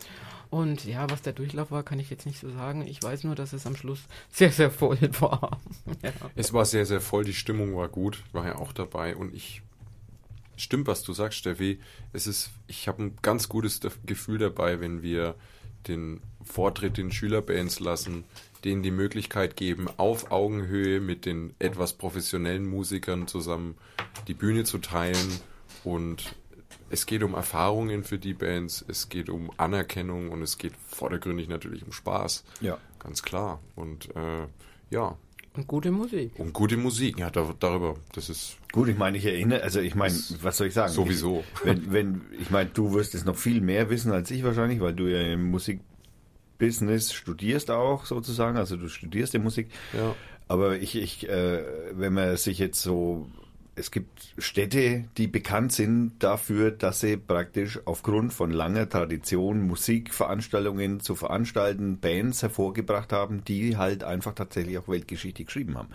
Und 0.51 0.85
ja, 0.85 1.09
was 1.09 1.23
der 1.23 1.33
Durchlauf 1.33 1.71
war, 1.71 1.83
kann 1.83 1.99
ich 1.99 2.11
jetzt 2.11 2.27
nicht 2.27 2.39
so 2.39 2.51
sagen. 2.51 2.87
Ich 2.87 3.03
weiß 3.03 3.25
nur, 3.25 3.35
dass 3.35 3.55
es 3.55 3.67
am 3.67 3.75
Schluss 3.75 4.01
sehr, 4.31 4.53
sehr 4.53 4.71
voll 4.71 4.99
war. 5.21 5.61
ja. 6.03 6.13
Es 6.35 6.53
war 6.53 6.67
sehr, 6.67 6.85
sehr 6.85 7.01
voll, 7.01 7.25
die 7.25 7.33
Stimmung 7.33 7.75
war 7.75 7.89
gut, 7.89 8.23
war 8.33 8.47
ja 8.47 8.57
auch 8.57 8.73
dabei 8.75 9.17
und 9.17 9.35
ich 9.35 9.63
stimmt, 10.57 10.87
was 10.87 11.03
du 11.03 11.13
sagst, 11.13 11.39
Steffi. 11.39 11.81
Es 12.13 12.27
ist, 12.27 12.51
ich 12.67 12.89
habe 12.89 13.03
ein 13.03 13.17
ganz 13.23 13.49
gutes 13.49 13.81
Gefühl 14.05 14.39
dabei, 14.39 14.81
wenn 14.81 15.03
wir 15.03 15.35
den 15.89 16.21
Vortritt 16.45 16.97
den 16.97 17.13
Schülerbands 17.13 17.81
lassen, 17.81 18.25
denen 18.65 18.83
die 18.83 18.91
Möglichkeit 18.91 19.57
geben, 19.57 19.89
auf 19.97 20.31
Augenhöhe 20.31 21.01
mit 21.01 21.27
den 21.27 21.55
etwas 21.59 21.95
professionellen 21.95 22.67
Musikern 22.67 23.27
zusammen 23.27 23.77
die 24.29 24.35
Bühne 24.35 24.65
zu 24.65 24.79
teilen 24.79 25.41
und 25.85 26.35
es 26.91 27.07
geht 27.07 27.23
um 27.23 27.35
Erfahrungen 27.35 28.05
für 28.05 28.19
die 28.19 28.35
Bands, 28.35 28.85
es 28.87 29.09
geht 29.09 29.31
um 29.31 29.51
Anerkennung 29.57 30.31
und 30.31 30.43
es 30.43 30.59
geht 30.59 30.75
vordergründig 30.89 31.49
natürlich 31.49 31.85
um 31.85 31.93
Spaß. 31.93 32.45
Ja. 32.61 32.79
Ganz 32.99 33.23
klar. 33.23 33.61
Und 33.75 34.15
äh, 34.15 34.47
ja, 34.91 35.17
Und 35.55 35.67
gute 35.67 35.91
Musik. 35.91 36.33
und 36.39 36.53
gute 36.53 36.77
Musik. 36.77 37.19
Ja, 37.19 37.31
da, 37.31 37.53
darüber, 37.59 37.97
das 38.15 38.29
ist 38.29 38.59
Gut, 38.73 38.89
ich 38.89 38.97
meine, 38.99 39.17
ich 39.19 39.25
erinnere, 39.25 39.63
also 39.63 39.81
ich 39.81 39.95
meine, 39.95 40.15
was 40.43 40.57
soll 40.59 40.67
ich 40.69 40.75
sagen? 40.75 40.93
Sowieso. 40.93 41.43
Ich, 41.57 41.65
wenn, 41.65 41.93
wenn, 41.93 42.21
ich 42.39 42.51
meine, 42.51 42.71
du 42.71 42.93
wirst 42.93 43.15
es 43.15 43.25
noch 43.25 43.37
viel 43.37 43.61
mehr 43.61 43.89
wissen 43.91 44.13
als 44.13 44.31
ich 44.31 44.45
wahrscheinlich, 44.45 44.81
weil 44.81 44.95
du 44.95 45.07
ja 45.07 45.21
im 45.33 45.51
Musikbusiness 46.63 47.13
studierst 47.13 47.71
auch 47.71 48.07
sozusagen, 48.07 48.57
also 48.57 48.77
du 48.77 48.89
studierst 48.89 49.35
die 49.35 49.39
Musik. 49.39 49.71
Ja. 49.93 50.15
Aber 50.49 50.77
ich, 50.77 50.97
ich, 50.97 51.29
äh, 51.29 51.63
wenn 51.93 52.13
man 52.13 52.37
sich 52.37 52.59
jetzt 52.59 52.83
so, 52.83 53.27
es 53.75 53.91
gibt 53.91 54.35
Städte, 54.37 55.05
die 55.17 55.27
bekannt 55.27 55.73
sind 55.73 56.13
dafür, 56.19 56.71
dass 56.71 57.01
sie 57.01 57.17
praktisch 57.17 57.81
aufgrund 57.87 58.35
von 58.35 58.51
langer 58.51 58.89
Tradition 58.89 59.63
Musikveranstaltungen 59.63 61.01
zu 61.01 61.15
veranstalten, 61.15 61.99
Bands 61.99 62.43
hervorgebracht 62.43 63.13
haben, 63.13 63.45
die 63.45 63.79
halt 63.79 64.05
einfach 64.05 64.35
tatsächlich 64.35 64.77
auch 64.77 64.89
Weltgeschichte 64.89 65.45
geschrieben 65.45 65.79
haben. 65.79 65.89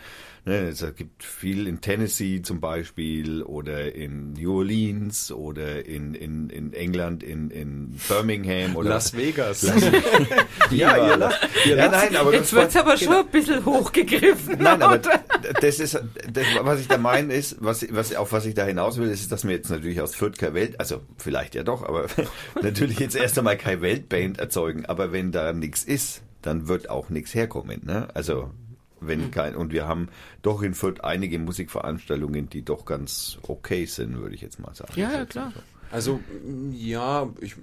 Ne, 0.46 0.70
es 0.70 0.84
gibt 0.96 1.24
viel 1.24 1.68
in 1.68 1.82
Tennessee 1.82 2.42
zum 2.42 2.62
Beispiel 2.62 3.44
oder 3.44 3.94
in 3.94 4.32
New 4.32 4.60
Orleans 4.60 5.32
oder 5.32 5.86
in, 5.86 6.16
in, 6.16 6.50
in 6.50 6.72
England, 6.72 7.22
in, 7.22 7.52
in 7.52 8.00
Birmingham 8.08 8.78
oder 8.78 8.92
Las 8.92 9.16
Vegas. 9.16 9.64
ja, 10.72 11.10
ihr 11.10 11.18
lacht. 11.18 11.50
Ja, 11.66 11.90
nein, 11.90 12.16
aber 12.16 12.34
Jetzt 12.34 12.54
wird's 12.54 12.78
aber 12.78 12.98
schon 12.98 13.16
ein 13.16 13.28
bisschen 13.28 13.66
hochgegriffen. 13.66 14.58
Nein, 14.60 14.82
aber 14.82 15.00
das 15.62 15.80
ist, 15.80 16.00
das, 16.32 16.46
was 16.62 16.80
ich 16.80 16.88
da 16.88 16.98
meine 16.98 17.34
ist, 17.34 17.58
was, 17.68 17.86
was, 17.92 18.16
auf 18.16 18.32
was 18.32 18.46
ich 18.46 18.56
da 18.56 18.66
hinaus 18.66 18.98
will, 18.98 19.10
ist, 19.10 19.32
dass 19.32 19.46
wir 19.46 19.52
jetzt 19.52 19.70
natürlich 19.70 20.02
aus 20.02 20.16
Fürth 20.16 20.38
keine 20.40 20.56
Welt, 20.56 20.80
also 20.80 21.02
vielleicht 21.18 21.54
ja 21.54 21.64
doch, 21.64 21.84
aber 21.84 22.08
natürlich 22.64 23.00
jetzt 23.00 23.16
erst 23.16 23.38
einmal 23.38 23.58
keine 23.58 23.82
Weltband 23.82 24.40
erzeugen, 24.40 24.86
aber 24.88 25.12
wenn 25.12 25.32
da 25.32 25.54
nichts 25.54 25.84
ist, 25.84 26.24
dann 26.42 26.68
wird 26.68 26.90
auch 26.90 27.10
nichts 27.10 27.36
herkommen, 27.36 27.82
ne? 27.84 28.08
Also, 28.16 28.52
wenn 29.00 29.30
kein, 29.30 29.56
und 29.56 29.72
wir 29.72 29.88
haben 29.88 30.10
doch 30.42 30.64
in 30.64 30.74
Fürth 30.74 31.02
einige 31.02 31.38
Musikveranstaltungen, 31.38 32.50
die 32.50 32.64
doch 32.64 32.86
ganz 32.86 33.38
okay 33.44 33.86
sind, 33.86 34.18
würde 34.18 34.34
ich 34.34 34.42
jetzt 34.42 34.60
mal 34.60 34.74
sagen. 34.74 34.94
Ja, 34.96 35.12
ja, 35.12 35.26
klar. 35.26 35.54
Also 35.92 36.20
m, 36.46 36.74
ja, 36.74 37.30
ich, 37.40 37.56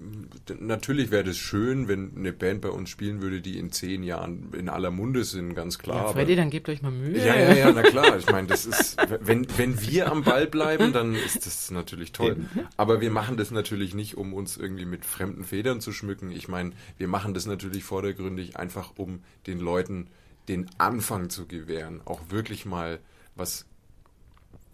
natürlich 0.58 1.10
wäre 1.10 1.24
das 1.24 1.36
schön, 1.36 1.88
wenn 1.88 2.12
eine 2.16 2.32
Band 2.32 2.60
bei 2.62 2.70
uns 2.70 2.88
spielen 2.90 3.20
würde, 3.20 3.40
die 3.40 3.58
in 3.58 3.70
zehn 3.72 4.02
Jahren 4.02 4.48
in 4.56 4.68
aller 4.68 4.90
Munde 4.90 5.24
sind, 5.24 5.54
ganz 5.54 5.78
klar. 5.78 5.96
Ja, 5.96 6.02
aber- 6.04 6.12
Freddy, 6.14 6.36
dann 6.36 6.50
gebt 6.50 6.68
euch 6.68 6.82
mal 6.82 6.90
Mühe. 6.90 7.18
ja, 7.18 7.36
ja, 7.36 7.54
ja, 7.54 7.72
na 7.72 7.82
klar. 7.82 8.16
Ich 8.18 8.26
meine, 8.30 8.48
das 8.48 8.66
ist, 8.66 8.96
wenn, 9.20 9.46
wenn 9.56 9.80
wir 9.80 10.10
am 10.10 10.22
Ball 10.24 10.46
bleiben, 10.46 10.92
dann 10.92 11.14
ist 11.14 11.46
das 11.46 11.70
natürlich 11.70 12.12
toll. 12.12 12.36
Aber 12.76 13.00
wir 13.00 13.10
machen 13.10 13.36
das 13.36 13.50
natürlich 13.50 13.94
nicht, 13.94 14.16
um 14.16 14.32
uns 14.34 14.56
irgendwie 14.56 14.86
mit 14.86 15.04
fremden 15.04 15.44
Federn 15.44 15.80
zu 15.80 15.92
schmücken. 15.92 16.30
Ich 16.30 16.48
meine, 16.48 16.72
wir 16.98 17.08
machen 17.08 17.34
das 17.34 17.46
natürlich 17.46 17.84
vordergründig 17.84 18.56
einfach, 18.56 18.92
um 18.96 19.20
den 19.46 19.60
Leuten 19.60 20.08
den 20.48 20.66
Anfang 20.78 21.30
zu 21.30 21.46
gewähren, 21.46 22.00
auch 22.04 22.20
wirklich 22.30 22.66
mal 22.66 22.98
was 23.34 23.66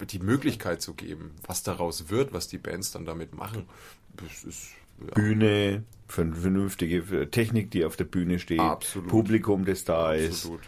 die 0.07 0.19
Möglichkeit 0.19 0.83
zu 0.83 0.95
geben, 0.95 1.33
was 1.47 1.63
daraus 1.63 2.09
wird, 2.11 2.33
was 2.33 2.49
die 2.49 2.59
Bands 2.59 2.93
dann 2.93 3.05
damit 3.05 3.35
machen. 3.35 3.67
Das 4.17 4.45
ist 4.45 4.71
ja, 5.01 5.15
Bühne, 5.15 5.85
vernünftige 6.09 7.31
Technik, 7.31 7.71
die 7.71 7.85
auf 7.85 7.97
der 7.97 8.05
Bühne 8.05 8.39
steht, 8.39 8.61
Absolut. 8.61 9.09
Publikum, 9.09 9.65
das 9.65 9.85
da 9.85 10.13
ist. 10.15 10.45
Absolut. 10.45 10.61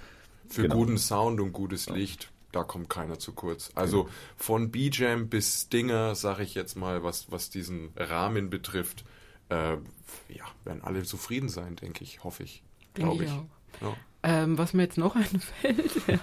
Für 0.48 0.62
Genau. 0.62 0.74
guten 0.74 0.98
Sound 0.98 1.40
und 1.40 1.52
gutes 1.52 1.88
Licht, 1.88 2.30
da 2.52 2.62
kommt 2.62 2.88
keiner 2.90 3.18
zu 3.18 3.32
kurz. 3.32 3.70
Also 3.74 4.08
von 4.36 4.70
B-Jam 4.70 5.28
bis 5.28 5.62
Stinger, 5.62 6.14
sage 6.14 6.42
ich 6.42 6.54
jetzt 6.54 6.76
mal, 6.76 7.02
was, 7.02 7.30
was 7.30 7.48
diesen 7.50 7.90
Rahmen 7.96 8.50
betrifft, 8.50 9.04
äh, 9.48 9.72
ja, 10.28 10.44
werden 10.64 10.82
alle 10.82 11.02
zufrieden 11.04 11.48
sein, 11.48 11.76
denke 11.76 12.04
ich, 12.04 12.22
hoffe 12.24 12.42
ich. 12.42 12.62
Glaube 12.94 13.24
ich 13.24 13.30
ich. 13.30 13.36
auch. 13.36 13.46
Ja. 13.80 13.96
Ähm, 14.24 14.56
was 14.56 14.72
mir 14.72 14.84
jetzt 14.84 14.98
noch 14.98 15.16
einfällt, 15.16 15.90
ja, 16.06 16.18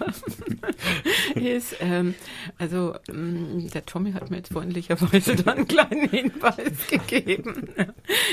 ist, 1.35 1.75
ähm, 1.81 2.15
also 2.57 2.95
ähm, 3.09 3.69
der 3.73 3.85
Tommy 3.85 4.13
hat 4.13 4.29
mir 4.29 4.37
jetzt 4.37 4.53
freundlicherweise 4.53 5.35
da 5.35 5.51
einen 5.51 5.67
kleinen 5.67 6.09
Hinweis 6.09 6.87
gegeben. 6.89 7.67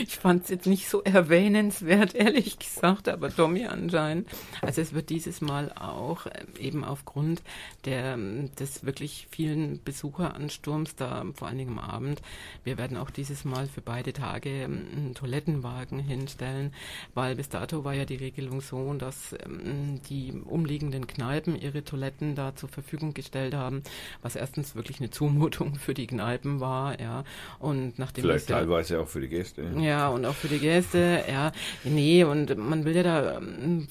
Ich 0.02 0.18
fand 0.18 0.44
es 0.44 0.50
jetzt 0.50 0.66
nicht 0.66 0.88
so 0.88 1.02
erwähnenswert, 1.02 2.14
ehrlich 2.14 2.60
gesagt, 2.60 3.08
aber 3.08 3.34
Tommy 3.34 3.66
anscheinend. 3.66 4.28
Also 4.62 4.82
es 4.82 4.94
wird 4.94 5.10
dieses 5.10 5.40
Mal 5.40 5.72
auch 5.72 6.26
äh, 6.26 6.44
eben 6.60 6.84
aufgrund 6.84 7.42
der, 7.86 8.16
des 8.16 8.84
wirklich 8.86 9.26
vielen 9.30 9.82
Besucheransturms 9.82 10.94
da, 10.94 11.24
vor 11.34 11.48
allen 11.48 11.58
Dingen 11.58 11.78
am 11.78 11.80
Abend, 11.80 12.22
wir 12.62 12.78
werden 12.78 12.96
auch 12.96 13.10
dieses 13.10 13.44
Mal 13.44 13.66
für 13.66 13.80
beide 13.80 14.12
Tage 14.12 14.50
ähm, 14.50 14.86
einen 14.94 15.14
Toilettenwagen 15.14 15.98
hinstellen, 15.98 16.72
weil 17.14 17.34
bis 17.34 17.48
dato 17.48 17.84
war 17.84 17.94
ja 17.94 18.04
die 18.04 18.16
Regelung 18.16 18.60
so, 18.60 18.94
dass 18.94 19.34
ähm, 19.44 19.55
die 20.08 20.32
umliegenden 20.44 21.06
Kneipen 21.06 21.56
ihre 21.60 21.84
Toiletten 21.84 22.34
da 22.34 22.54
zur 22.54 22.68
Verfügung 22.68 23.14
gestellt 23.14 23.54
haben, 23.54 23.82
was 24.22 24.36
erstens 24.36 24.74
wirklich 24.74 25.00
eine 25.00 25.10
Zumutung 25.10 25.74
für 25.76 25.94
die 25.94 26.06
Kneipen 26.06 26.60
war, 26.60 27.00
ja. 27.00 27.24
Und 27.58 27.98
nachdem 27.98 28.22
Vielleicht 28.24 28.48
ja- 28.50 28.58
teilweise 28.58 29.00
auch 29.00 29.08
für 29.08 29.20
die 29.20 29.28
Gäste. 29.28 29.62
ja, 29.78 30.08
und 30.08 30.24
auch 30.24 30.34
für 30.34 30.48
die 30.48 30.58
Gäste, 30.58 31.24
ja. 31.30 31.52
Nee, 31.84 32.24
und 32.24 32.56
man 32.56 32.84
will 32.84 32.94
ja 32.96 33.02
da 33.02 33.40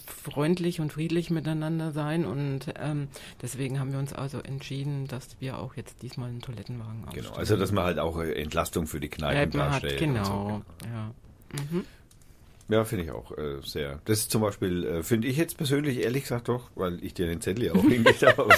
freundlich 0.07 0.79
und 0.79 0.93
friedlich 0.93 1.29
miteinander 1.29 1.91
sein 1.91 2.25
und 2.25 2.73
ähm, 2.79 3.07
deswegen 3.41 3.79
haben 3.79 3.91
wir 3.91 3.99
uns 3.99 4.13
also 4.13 4.39
entschieden, 4.39 5.07
dass 5.07 5.35
wir 5.39 5.59
auch 5.59 5.75
jetzt 5.75 6.01
diesmal 6.01 6.29
einen 6.29 6.41
Toilettenwagen 6.41 7.01
Genau, 7.01 7.09
aufstellen. 7.29 7.37
also 7.37 7.57
dass 7.57 7.71
man 7.71 7.83
halt 7.85 7.99
auch 7.99 8.19
äh, 8.19 8.33
Entlastung 8.33 8.87
für 8.87 8.99
die 8.99 9.09
Kneipen 9.09 9.51
Kneipen 9.51 9.61
hat, 9.61 9.83
darstellt. 9.83 10.01
und 10.01 10.25
so. 10.25 10.31
genau, 10.33 10.61
ja. 10.85 11.11
Ja, 12.67 12.83
finde 12.83 13.05
ich 13.05 13.11
auch 13.11 13.31
äh, 13.37 13.61
sehr. 13.63 13.99
Das 14.05 14.19
ist 14.19 14.31
zum 14.31 14.41
Beispiel, 14.41 14.85
äh, 14.85 15.03
finde 15.03 15.27
ich 15.27 15.37
jetzt 15.37 15.55
persönlich 15.57 15.99
ehrlich 15.99 16.23
gesagt 16.23 16.47
doch, 16.47 16.71
weil 16.73 17.03
ich 17.03 17.13
dir 17.13 17.27
den 17.27 17.39
Zettel 17.39 17.65
ja 17.65 17.73
auch 17.73 17.81
hingelegt 17.87 18.25
habe. 18.25 18.49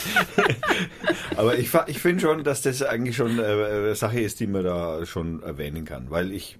Aber, 1.35 1.57
ich, 1.57 1.69
ich 1.87 1.99
finde 1.99 2.21
schon, 2.21 2.43
dass 2.43 2.61
das 2.61 2.81
eigentlich 2.83 3.17
schon 3.17 3.37
äh, 3.37 3.43
eine 3.43 3.95
Sache 3.95 4.21
ist, 4.21 4.39
die 4.39 4.47
man 4.47 4.63
da 4.63 5.05
schon 5.05 5.43
erwähnen 5.43 5.83
kann. 5.83 6.09
Weil 6.09 6.31
ich 6.31 6.57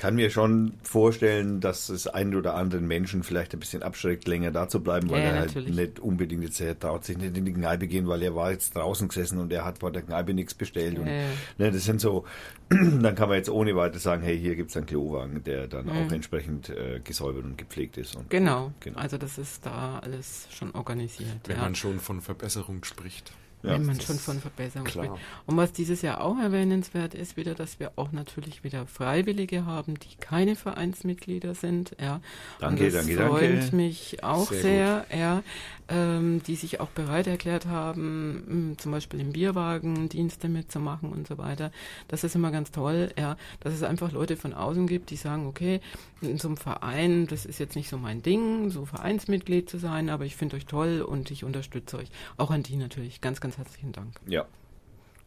kann 0.00 0.14
mir 0.14 0.30
schon 0.30 0.72
vorstellen, 0.82 1.60
dass 1.60 1.90
es 1.90 2.06
einen 2.06 2.34
oder 2.34 2.54
anderen 2.54 2.86
Menschen 2.88 3.22
vielleicht 3.22 3.52
ein 3.52 3.60
bisschen 3.60 3.82
abschreckt, 3.82 4.26
länger 4.26 4.50
da 4.50 4.66
zu 4.66 4.82
bleiben, 4.82 5.10
weil 5.10 5.20
Ja, 5.20 5.26
er 5.26 5.38
halt 5.40 5.54
natürlich. 5.54 5.76
nicht 5.76 6.00
unbedingt 6.00 6.42
jetzt, 6.42 6.60
er 6.60 6.78
traut 6.78 7.04
sich 7.04 7.18
nicht 7.18 7.36
in 7.36 7.44
die 7.44 7.52
Kneipe 7.52 7.86
gehen, 7.86 8.08
weil 8.08 8.22
er 8.22 8.34
war 8.34 8.50
jetzt 8.50 8.74
draußen 8.74 9.08
gesessen 9.08 9.38
und 9.38 9.52
er 9.52 9.64
hat 9.66 9.78
vor 9.80 9.92
der 9.92 10.00
Kneipe 10.02 10.32
nichts 10.32 10.54
bestellt. 10.54 10.98
Und, 10.98 11.06
Ja, 11.06 11.12
ja. 11.12 11.28
ne, 11.58 11.70
das 11.70 11.84
sind 11.84 12.00
so, 12.00 12.24
dann 12.70 13.14
kann 13.14 13.28
man 13.28 13.36
jetzt 13.36 13.50
ohne 13.50 13.76
weiteres 13.76 14.02
sagen, 14.02 14.22
hey, 14.22 14.38
hier 14.38 14.56
gibt's 14.56 14.76
einen 14.76 14.86
Klowagen, 14.86 15.44
der 15.44 15.66
dann 15.68 15.88
auch 15.90 16.10
entsprechend 16.10 16.70
äh, 16.70 17.00
gesäubert 17.04 17.44
und 17.44 17.58
gepflegt 17.58 17.98
ist. 17.98 18.16
Und, 18.16 18.24
Mhm. 18.24 18.28
Genau. 18.30 18.72
Genau. 18.80 18.98
also 18.98 19.18
das 19.18 19.36
ist 19.36 19.66
da 19.66 19.98
alles 19.98 20.48
schon 20.50 20.70
organisiert. 20.74 21.28
Wenn 21.46 21.56
ja. 21.56 21.62
man 21.62 21.74
schon 21.74 22.00
von 22.00 22.22
Verbesserung 22.22 22.82
spricht. 22.84 23.32
Ja, 23.62 23.72
wenn 23.72 23.86
man 23.86 24.00
schon 24.00 24.18
von 24.18 24.40
Verbesserung 24.40 24.86
klar. 24.86 25.04
spricht. 25.06 25.22
Und 25.46 25.56
was 25.56 25.72
dieses 25.72 26.02
Jahr 26.02 26.22
auch 26.22 26.38
erwähnenswert 26.38 27.14
ist, 27.14 27.36
wieder, 27.36 27.54
dass 27.54 27.78
wir 27.78 27.92
auch 27.96 28.12
natürlich 28.12 28.64
wieder 28.64 28.86
Freiwillige 28.86 29.66
haben, 29.66 29.98
die 29.98 30.16
keine 30.18 30.56
Vereinsmitglieder 30.56 31.54
sind. 31.54 31.94
Ja. 32.00 32.20
Danke, 32.58 32.84
Und 32.84 32.94
das 32.94 33.06
danke, 33.06 33.26
freut 33.26 33.60
danke. 33.62 33.76
mich 33.76 34.24
auch 34.24 34.50
Sehr 34.50 34.60
sehr, 34.62 35.06
ja, 35.16 35.42
ähm, 35.88 36.42
die 36.46 36.54
sich 36.56 36.80
auch 36.80 36.88
bereit 36.88 37.26
erklärt 37.26 37.66
haben, 37.66 38.44
m, 38.48 38.78
zum 38.78 38.92
Beispiel 38.92 39.20
im 39.20 39.32
Bierwagen 39.32 40.08
Dienste 40.08 40.48
mitzumachen 40.48 41.12
und 41.12 41.26
so 41.26 41.36
weiter. 41.38 41.70
Das 42.08 42.24
ist 42.24 42.34
immer 42.34 42.50
ganz 42.50 42.70
toll, 42.70 43.12
ja, 43.18 43.36
dass 43.60 43.74
es 43.74 43.82
einfach 43.82 44.12
Leute 44.12 44.36
von 44.36 44.54
außen 44.54 44.86
gibt, 44.86 45.10
die 45.10 45.16
sagen, 45.16 45.46
okay, 45.46 45.80
in 46.20 46.38
so 46.38 46.48
einem 46.48 46.56
Verein, 46.56 47.26
das 47.26 47.46
ist 47.46 47.58
jetzt 47.58 47.76
nicht 47.76 47.88
so 47.88 47.98
mein 47.98 48.22
Ding, 48.22 48.70
so 48.70 48.84
Vereinsmitglied 48.84 49.68
zu 49.68 49.78
sein, 49.78 50.10
aber 50.10 50.24
ich 50.24 50.36
finde 50.36 50.56
euch 50.56 50.66
toll 50.66 51.00
und 51.02 51.30
ich 51.30 51.44
unterstütze 51.44 51.98
euch. 51.98 52.08
Auch 52.36 52.50
an 52.50 52.62
die 52.62 52.76
natürlich. 52.76 53.20
Ganz, 53.20 53.40
ganz 53.40 53.49
herzlichen 53.58 53.92
Dank. 53.92 54.14
ja, 54.26 54.46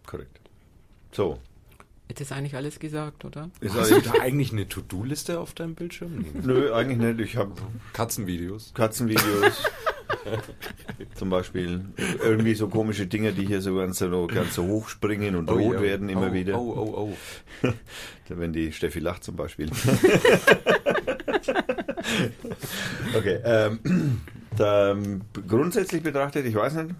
korrekt. 0.05 0.39
So, 1.11 1.39
Jetzt 2.09 2.21
ist 2.21 2.32
eigentlich 2.32 2.55
alles 2.55 2.80
gesagt, 2.80 3.26
oder? 3.26 3.49
ist 3.59 3.76
eigentlich, 3.76 4.03
da 4.03 4.11
eigentlich 4.21 4.51
eine 4.51 4.67
To-Do-Liste 4.67 5.39
auf 5.39 5.53
deinem 5.53 5.74
Bildschirm? 5.74 6.26
Nö, 6.43 6.71
eigentlich 6.74 6.99
nicht. 6.99 7.19
Ich 7.21 7.38
habe 7.38 7.53
Katzenvideos. 7.93 8.71
Katzenvideos. 8.76 9.63
Zum 11.15 11.30
Beispiel 11.30 11.86
irgendwie 12.21 12.55
so 12.55 12.67
komische 12.67 13.07
Dinge, 13.07 13.32
die 13.34 13.47
hier 13.47 13.61
so 13.61 13.78
ganz 13.78 13.99
so, 13.99 14.28
ganz 14.28 14.53
so 14.53 14.63
hoch 14.63 14.89
springen 14.89 15.36
und 15.36 15.49
rot 15.49 15.76
ja. 15.76 15.82
werden 15.82 16.07
immer 16.09 16.30
oh, 16.30 16.34
wieder. 16.34 16.59
Oh, 16.59 16.74
oh, 16.76 17.15
oh. 17.63 17.74
Wenn 18.30 18.53
die 18.53 18.71
Steffi 18.71 18.99
lacht 18.99 19.24
zum 19.24 19.36
Beispiel. 19.36 19.69
okay. 23.17 23.39
Ähm, 23.43 24.21
da, 24.57 24.91
ähm, 24.91 25.21
grundsätzlich 25.47 26.03
betrachtet, 26.03 26.45
ich 26.45 26.53
weiß 26.55 26.76
nicht, 26.76 26.93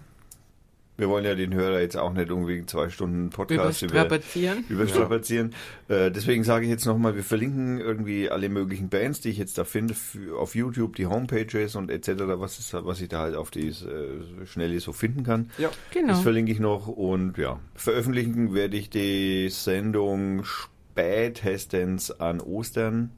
wir 0.96 1.08
wollen 1.08 1.24
ja 1.24 1.34
den 1.34 1.52
Hörer 1.52 1.80
jetzt 1.80 1.96
auch 1.96 2.12
nicht 2.12 2.28
irgendwie 2.28 2.64
zwei 2.66 2.88
Stunden 2.88 3.30
Podcast 3.30 3.82
über, 3.82 3.92
Überstrapazieren. 3.92 4.64
überstrapazieren. 4.68 5.54
Äh, 5.88 6.10
deswegen 6.10 6.44
sage 6.44 6.66
ich 6.66 6.70
jetzt 6.70 6.86
nochmal, 6.86 7.16
wir 7.16 7.24
verlinken 7.24 7.80
irgendwie 7.80 8.30
alle 8.30 8.48
möglichen 8.48 8.88
Bands, 8.88 9.20
die 9.20 9.30
ich 9.30 9.38
jetzt 9.38 9.58
da 9.58 9.64
finde, 9.64 9.94
auf 10.38 10.54
YouTube, 10.54 10.94
die 10.96 11.06
Homepages 11.06 11.74
und 11.74 11.90
etc., 11.90 12.12
was, 12.26 12.58
ist, 12.60 12.74
was 12.74 13.00
ich 13.00 13.08
da 13.08 13.20
halt 13.20 13.34
auf 13.34 13.50
die 13.50 13.68
äh, 13.68 14.46
Schnelle 14.46 14.78
so 14.78 14.92
finden 14.92 15.24
kann. 15.24 15.50
Ja. 15.58 15.70
Genau. 15.92 16.08
Das 16.08 16.20
verlinke 16.20 16.52
ich 16.52 16.60
noch 16.60 16.86
und 16.86 17.38
ja, 17.38 17.58
veröffentlichen 17.74 18.54
werde 18.54 18.76
ich 18.76 18.88
die 18.88 19.48
Sendung 19.50 20.44
spätestens 20.44 22.12
an 22.12 22.40
Ostern. 22.40 23.10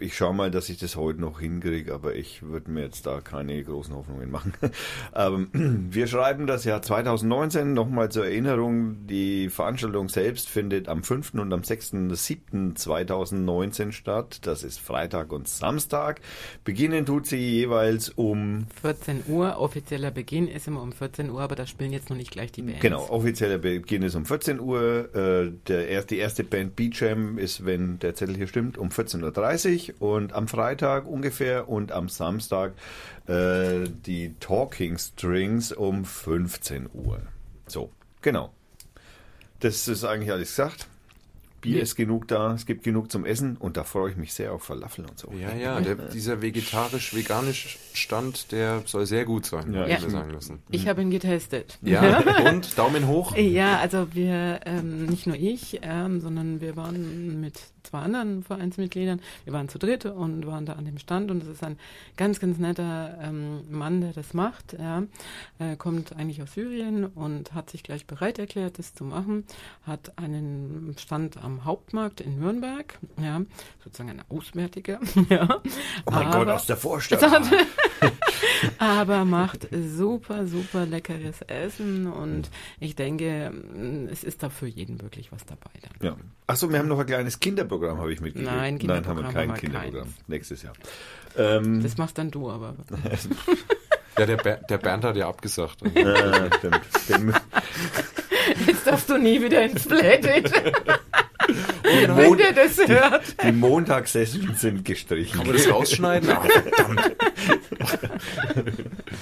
Ich 0.00 0.16
schaue 0.16 0.34
mal, 0.34 0.50
dass 0.50 0.68
ich 0.68 0.78
das 0.78 0.96
heute 0.96 1.20
noch 1.20 1.38
hinkriege, 1.40 1.94
aber 1.94 2.14
ich 2.14 2.42
würde 2.42 2.70
mir 2.70 2.82
jetzt 2.82 3.06
da 3.06 3.20
keine 3.20 3.62
großen 3.62 3.94
Hoffnungen 3.94 4.30
machen. 4.30 4.52
ähm, 5.14 5.48
wir 5.90 6.06
schreiben 6.06 6.46
das 6.46 6.64
Jahr 6.64 6.82
2019 6.82 7.74
nochmal 7.74 8.10
zur 8.10 8.26
Erinnerung. 8.26 9.06
Die 9.06 9.48
Veranstaltung 9.48 10.08
selbst 10.08 10.48
findet 10.48 10.88
am 10.88 11.02
5. 11.02 11.34
und 11.34 11.52
am 11.52 11.62
6.7.2019 11.62 13.92
statt. 13.92 14.40
Das 14.42 14.62
ist 14.62 14.80
Freitag 14.80 15.32
und 15.32 15.48
Samstag. 15.48 16.20
Beginnen 16.64 17.06
tut 17.06 17.26
sie 17.26 17.36
jeweils 17.36 18.10
um 18.10 18.66
14 18.80 19.24
Uhr, 19.28 19.58
offizieller 19.58 20.10
Beginn 20.10 20.48
ist 20.48 20.66
immer 20.66 20.82
um 20.82 20.92
14 20.92 21.30
Uhr, 21.30 21.40
aber 21.40 21.56
da 21.56 21.66
spielen 21.66 21.92
jetzt 21.92 22.10
noch 22.10 22.16
nicht 22.16 22.30
gleich 22.30 22.52
die 22.52 22.62
Bands. 22.62 22.80
Genau, 22.80 23.08
offizieller 23.08 23.58
Beginn 23.58 24.02
ist 24.02 24.14
um 24.14 24.24
14 24.24 24.60
Uhr. 24.60 25.14
Äh, 25.14 25.52
der 25.66 25.88
erst, 25.88 26.10
die 26.10 26.18
erste 26.18 26.44
Band 26.44 26.76
Beat 26.76 27.00
Jam 27.00 27.38
ist, 27.38 27.64
wenn 27.64 27.98
der 27.98 28.14
Zettel 28.14 28.36
hier 28.36 28.46
stimmt, 28.46 28.78
um 28.78 28.88
14.30 28.88 29.87
Uhr 29.87 29.87
und 29.98 30.32
am 30.32 30.48
Freitag 30.48 31.06
ungefähr 31.06 31.68
und 31.68 31.92
am 31.92 32.08
Samstag 32.08 32.72
äh, 33.26 33.88
die 34.06 34.34
Talking 34.40 34.98
Strings 34.98 35.72
um 35.72 36.04
15 36.04 36.88
Uhr. 36.92 37.20
So, 37.66 37.90
genau. 38.22 38.50
Das 39.60 39.88
ist 39.88 40.04
eigentlich 40.04 40.32
alles 40.32 40.48
gesagt. 40.50 40.86
Bier 41.60 41.82
ist 41.82 41.96
genug 41.96 42.28
da, 42.28 42.54
es 42.54 42.66
gibt 42.66 42.84
genug 42.84 43.10
zum 43.10 43.24
Essen 43.24 43.56
und 43.56 43.76
da 43.76 43.82
freue 43.82 44.12
ich 44.12 44.16
mich 44.16 44.32
sehr 44.32 44.52
auf 44.52 44.62
Falafel 44.62 45.04
und 45.06 45.18
so. 45.18 45.32
Ja, 45.32 45.52
ja, 45.56 45.80
der, 45.80 45.96
dieser 45.96 46.40
vegetarisch-veganisch 46.40 47.78
Stand, 47.94 48.52
der 48.52 48.82
soll 48.86 49.06
sehr 49.06 49.24
gut 49.24 49.44
sein, 49.46 49.74
Ja, 49.74 49.80
ja, 49.80 49.88
Ja. 49.88 49.96
ich 49.96 50.04
mir 50.04 50.10
sagen 50.10 50.30
lassen. 50.30 50.62
Ich 50.70 50.86
habe 50.86 51.02
ihn 51.02 51.10
getestet. 51.10 51.78
Ja, 51.82 52.22
und 52.48 52.78
Daumen 52.78 53.08
hoch. 53.08 53.34
Ja, 53.36 53.78
also 53.80 54.14
wir, 54.14 54.60
ähm, 54.66 55.06
nicht 55.06 55.26
nur 55.26 55.34
ich, 55.34 55.80
ähm, 55.82 56.20
sondern 56.20 56.60
wir 56.60 56.76
waren 56.76 57.40
mit 57.40 57.58
zwei 57.88 58.00
anderen 58.00 58.42
Vereinsmitgliedern, 58.42 59.20
wir 59.44 59.52
waren 59.52 59.68
zu 59.68 59.78
dritt 59.78 60.04
und 60.06 60.46
waren 60.46 60.66
da 60.66 60.74
an 60.74 60.84
dem 60.84 60.98
Stand 60.98 61.30
und 61.30 61.42
es 61.42 61.48
ist 61.48 61.64
ein 61.64 61.78
ganz, 62.16 62.38
ganz 62.40 62.58
netter 62.58 63.18
ähm, 63.22 63.60
Mann, 63.70 64.00
der 64.00 64.12
das 64.12 64.34
macht. 64.34 64.74
Ja. 64.78 65.02
Er 65.58 65.76
kommt 65.76 66.14
eigentlich 66.16 66.42
aus 66.42 66.52
Syrien 66.54 67.06
und 67.06 67.54
hat 67.54 67.70
sich 67.70 67.82
gleich 67.82 68.06
bereit 68.06 68.38
erklärt, 68.38 68.78
das 68.78 68.94
zu 68.94 69.04
machen, 69.04 69.44
hat 69.84 70.16
einen 70.18 70.94
Stand 70.98 71.42
am 71.42 71.64
Hauptmarkt 71.64 72.20
in 72.20 72.38
Nürnberg, 72.38 72.98
ja, 73.20 73.40
sozusagen 73.82 74.10
ein 74.10 74.22
auswärtiger. 74.28 75.00
ja. 75.28 75.48
Oh 76.06 76.10
mein 76.10 76.26
Aber- 76.26 76.38
Gott, 76.44 76.48
aus 76.48 76.66
der 76.66 76.76
Vorstadt. 76.88 77.22
Aber 78.78 79.24
macht 79.24 79.68
super, 79.72 80.46
super 80.46 80.86
leckeres 80.86 81.42
Essen 81.42 82.06
und 82.06 82.50
ich 82.80 82.94
denke, 82.96 83.50
mm, 83.50 84.06
es 84.10 84.24
ist 84.24 84.42
da 84.42 84.50
für 84.50 84.66
jeden 84.66 85.00
wirklich 85.02 85.32
was 85.32 85.44
dabei 85.46 85.70
dann. 85.82 86.06
Ja. 86.06 86.16
Achso, 86.46 86.70
wir 86.70 86.78
haben 86.78 86.88
noch 86.88 86.98
ein 86.98 87.06
kleines 87.06 87.40
Kinderprogramm, 87.40 87.98
habe 87.98 88.12
ich 88.12 88.20
mitgekriegt. 88.20 88.50
Nein, 88.50 88.78
Nein, 88.82 89.06
haben 89.06 89.16
wir 89.18 89.24
Kinderprogramm 89.24 89.32
kein 89.32 89.48
haben 89.50 89.54
wir 89.56 89.60
Kinderprogramm. 89.60 90.02
keins. 90.04 90.28
Nächstes 90.28 90.62
Jahr. 90.62 90.72
Ähm, 91.36 91.82
Das 91.82 91.96
machst 91.98 92.18
dann 92.18 92.30
du 92.30 92.50
aber. 92.50 92.74
Ja, 94.18 94.26
der, 94.26 94.36
Ber 94.38 94.56
der 94.68 94.78
Bernd 94.78 95.04
hat 95.04 95.14
ja 95.16 95.28
abgesagt. 95.28 95.78
stimmt. 97.04 97.40
Jetzt 98.66 98.84
darfst 98.84 99.08
du 99.08 99.16
nie 99.16 99.40
wieder 99.40 99.62
ins 99.62 99.86
Playdate, 99.86 100.72
die, 101.92 102.08
wenn 102.08 102.28
Mon 102.28 102.38
der 102.38 102.52
das 102.52 102.78
hört. 102.86 103.42
die 103.42 103.52
Montagssessions 103.52 104.60
sind 104.60 104.84
gestrichen. 104.84 105.38
Kann 105.38 105.46
man 105.46 105.56
das 105.56 105.70
rausschneiden? 105.70 106.30
Ah, 106.30 106.40
verdammt. 106.40 107.16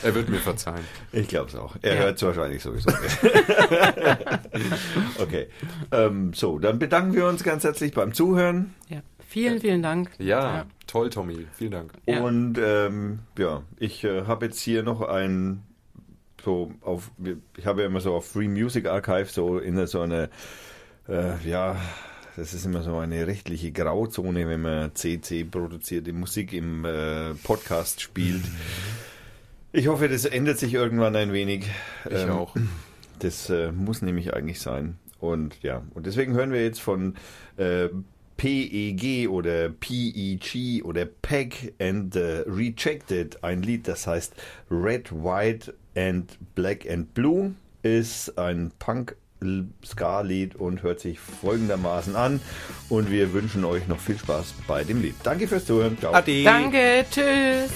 Er 0.03 0.15
wird 0.15 0.29
mir 0.29 0.39
verzeihen. 0.39 0.85
Ich 1.13 1.29
glaube 1.29 1.49
es 1.49 1.57
auch. 1.57 1.77
Er 1.83 1.95
Ja. 1.95 2.01
hört 2.03 2.17
es 2.17 2.23
wahrscheinlich 2.23 2.63
sowieso 2.63 2.91
nicht. 2.91 3.19
okay. 5.19 5.49
Ähm, 5.93 6.33
so, 6.35 6.59
dann 6.59 6.79
bedanken 6.79 7.15
wir 7.15 7.27
uns 7.27 7.43
ganz 7.43 7.65
herzlich 7.65 7.93
beim 7.93 8.13
Zuhören. 8.13 8.75
Ja. 8.89 9.01
Vielen, 9.29 9.61
vielen 9.61 9.83
Dank. 9.83 10.11
Ja, 10.19 10.67
toll, 10.87 11.11
Tommy. 11.11 11.47
Vielen 11.53 11.73
Dank. 11.73 11.93
Ja. 12.07 12.21
Und 12.23 12.59
ähm, 12.59 13.19
ja, 13.37 13.63
ich 13.79 14.05
äh, 14.05 14.23
habe 14.27 14.47
jetzt 14.47 14.61
hier 14.61 14.83
noch 14.83 15.03
ein 15.03 15.63
so 16.45 16.71
auf 16.81 17.11
ich 17.57 17.67
habe 17.67 17.81
ja 17.83 17.89
immer 17.89 18.01
so 18.01 18.15
auf 18.15 18.31
Free 18.31 18.47
Music 18.47 18.87
Archive 18.87 19.27
so 19.27 19.59
in 19.59 19.85
so 19.89 20.01
eine 20.01 20.31
äh, 21.09 21.37
ja 21.45 21.77
das 22.37 22.53
ist 22.53 22.67
immer 22.67 22.83
so 22.83 22.99
eine 22.99 23.27
rechtliche 23.27 23.73
Grauzone, 23.73 24.47
wenn 24.47 24.61
man 24.61 24.95
CC 24.95 25.45
produzierte 25.45 26.13
Musik 26.13 26.53
im 26.53 26.85
äh, 26.85 27.35
Podcast 27.43 28.01
spielt. 28.03 28.43
Ich 29.73 29.89
hoffe, 29.89 30.09
das 30.09 30.25
ändert 30.27 30.59
sich 30.59 30.75
irgendwann 30.75 31.17
ein 31.17 31.33
wenig. 31.33 31.67
Ich 32.05 32.13
Ähm, 32.13 32.31
auch. 32.31 32.55
Das 33.19 33.49
äh, 33.49 33.73
muss 33.73 34.03
nämlich 34.03 34.35
eigentlich 34.35 34.61
sein. 34.61 34.99
Und 35.19 35.63
ja, 35.63 35.83
und 35.95 36.07
deswegen 36.07 36.35
hören 36.35 36.53
wir 36.53 36.63
jetzt 36.63 36.81
von 36.81 37.15
äh, 37.57 37.89
PEG 38.37 39.31
oder 39.31 39.71
PEG 39.71 40.85
oder 40.85 41.07
PEG 41.07 41.75
and 41.81 42.13
the 42.13 42.43
Rejected 42.47 43.43
ein 43.43 43.63
Lied, 43.63 43.89
das 43.89 44.07
heißt 44.07 44.35
Red, 44.71 45.11
White 45.11 45.75
and 45.95 46.39
Black 46.55 46.89
and 46.89 47.15
Blue. 47.15 47.55
Ist 47.83 48.37
ein 48.37 48.73
Punk-Ska-Lied 49.41 50.57
und 50.57 50.83
hört 50.83 51.01
sich 51.01 51.19
folgendermaßen 51.19 52.17
an. 52.17 52.41
Und 52.89 53.11
wir 53.11 53.33
wünschen 53.33 53.65
euch 53.65 53.87
noch 53.89 54.01
viel 54.01 54.19
Spaß 54.19 54.55
bei 54.67 54.85
dem 54.85 55.03
Lied. 55.03 55.15
Danke 55.23 55.49
fürs 55.49 55.67
Zuhören. 55.67 55.99
Ciao. 55.99 56.13
Ade. 56.13 56.45
Danke, 56.45 57.05
tschüss. 57.11 57.71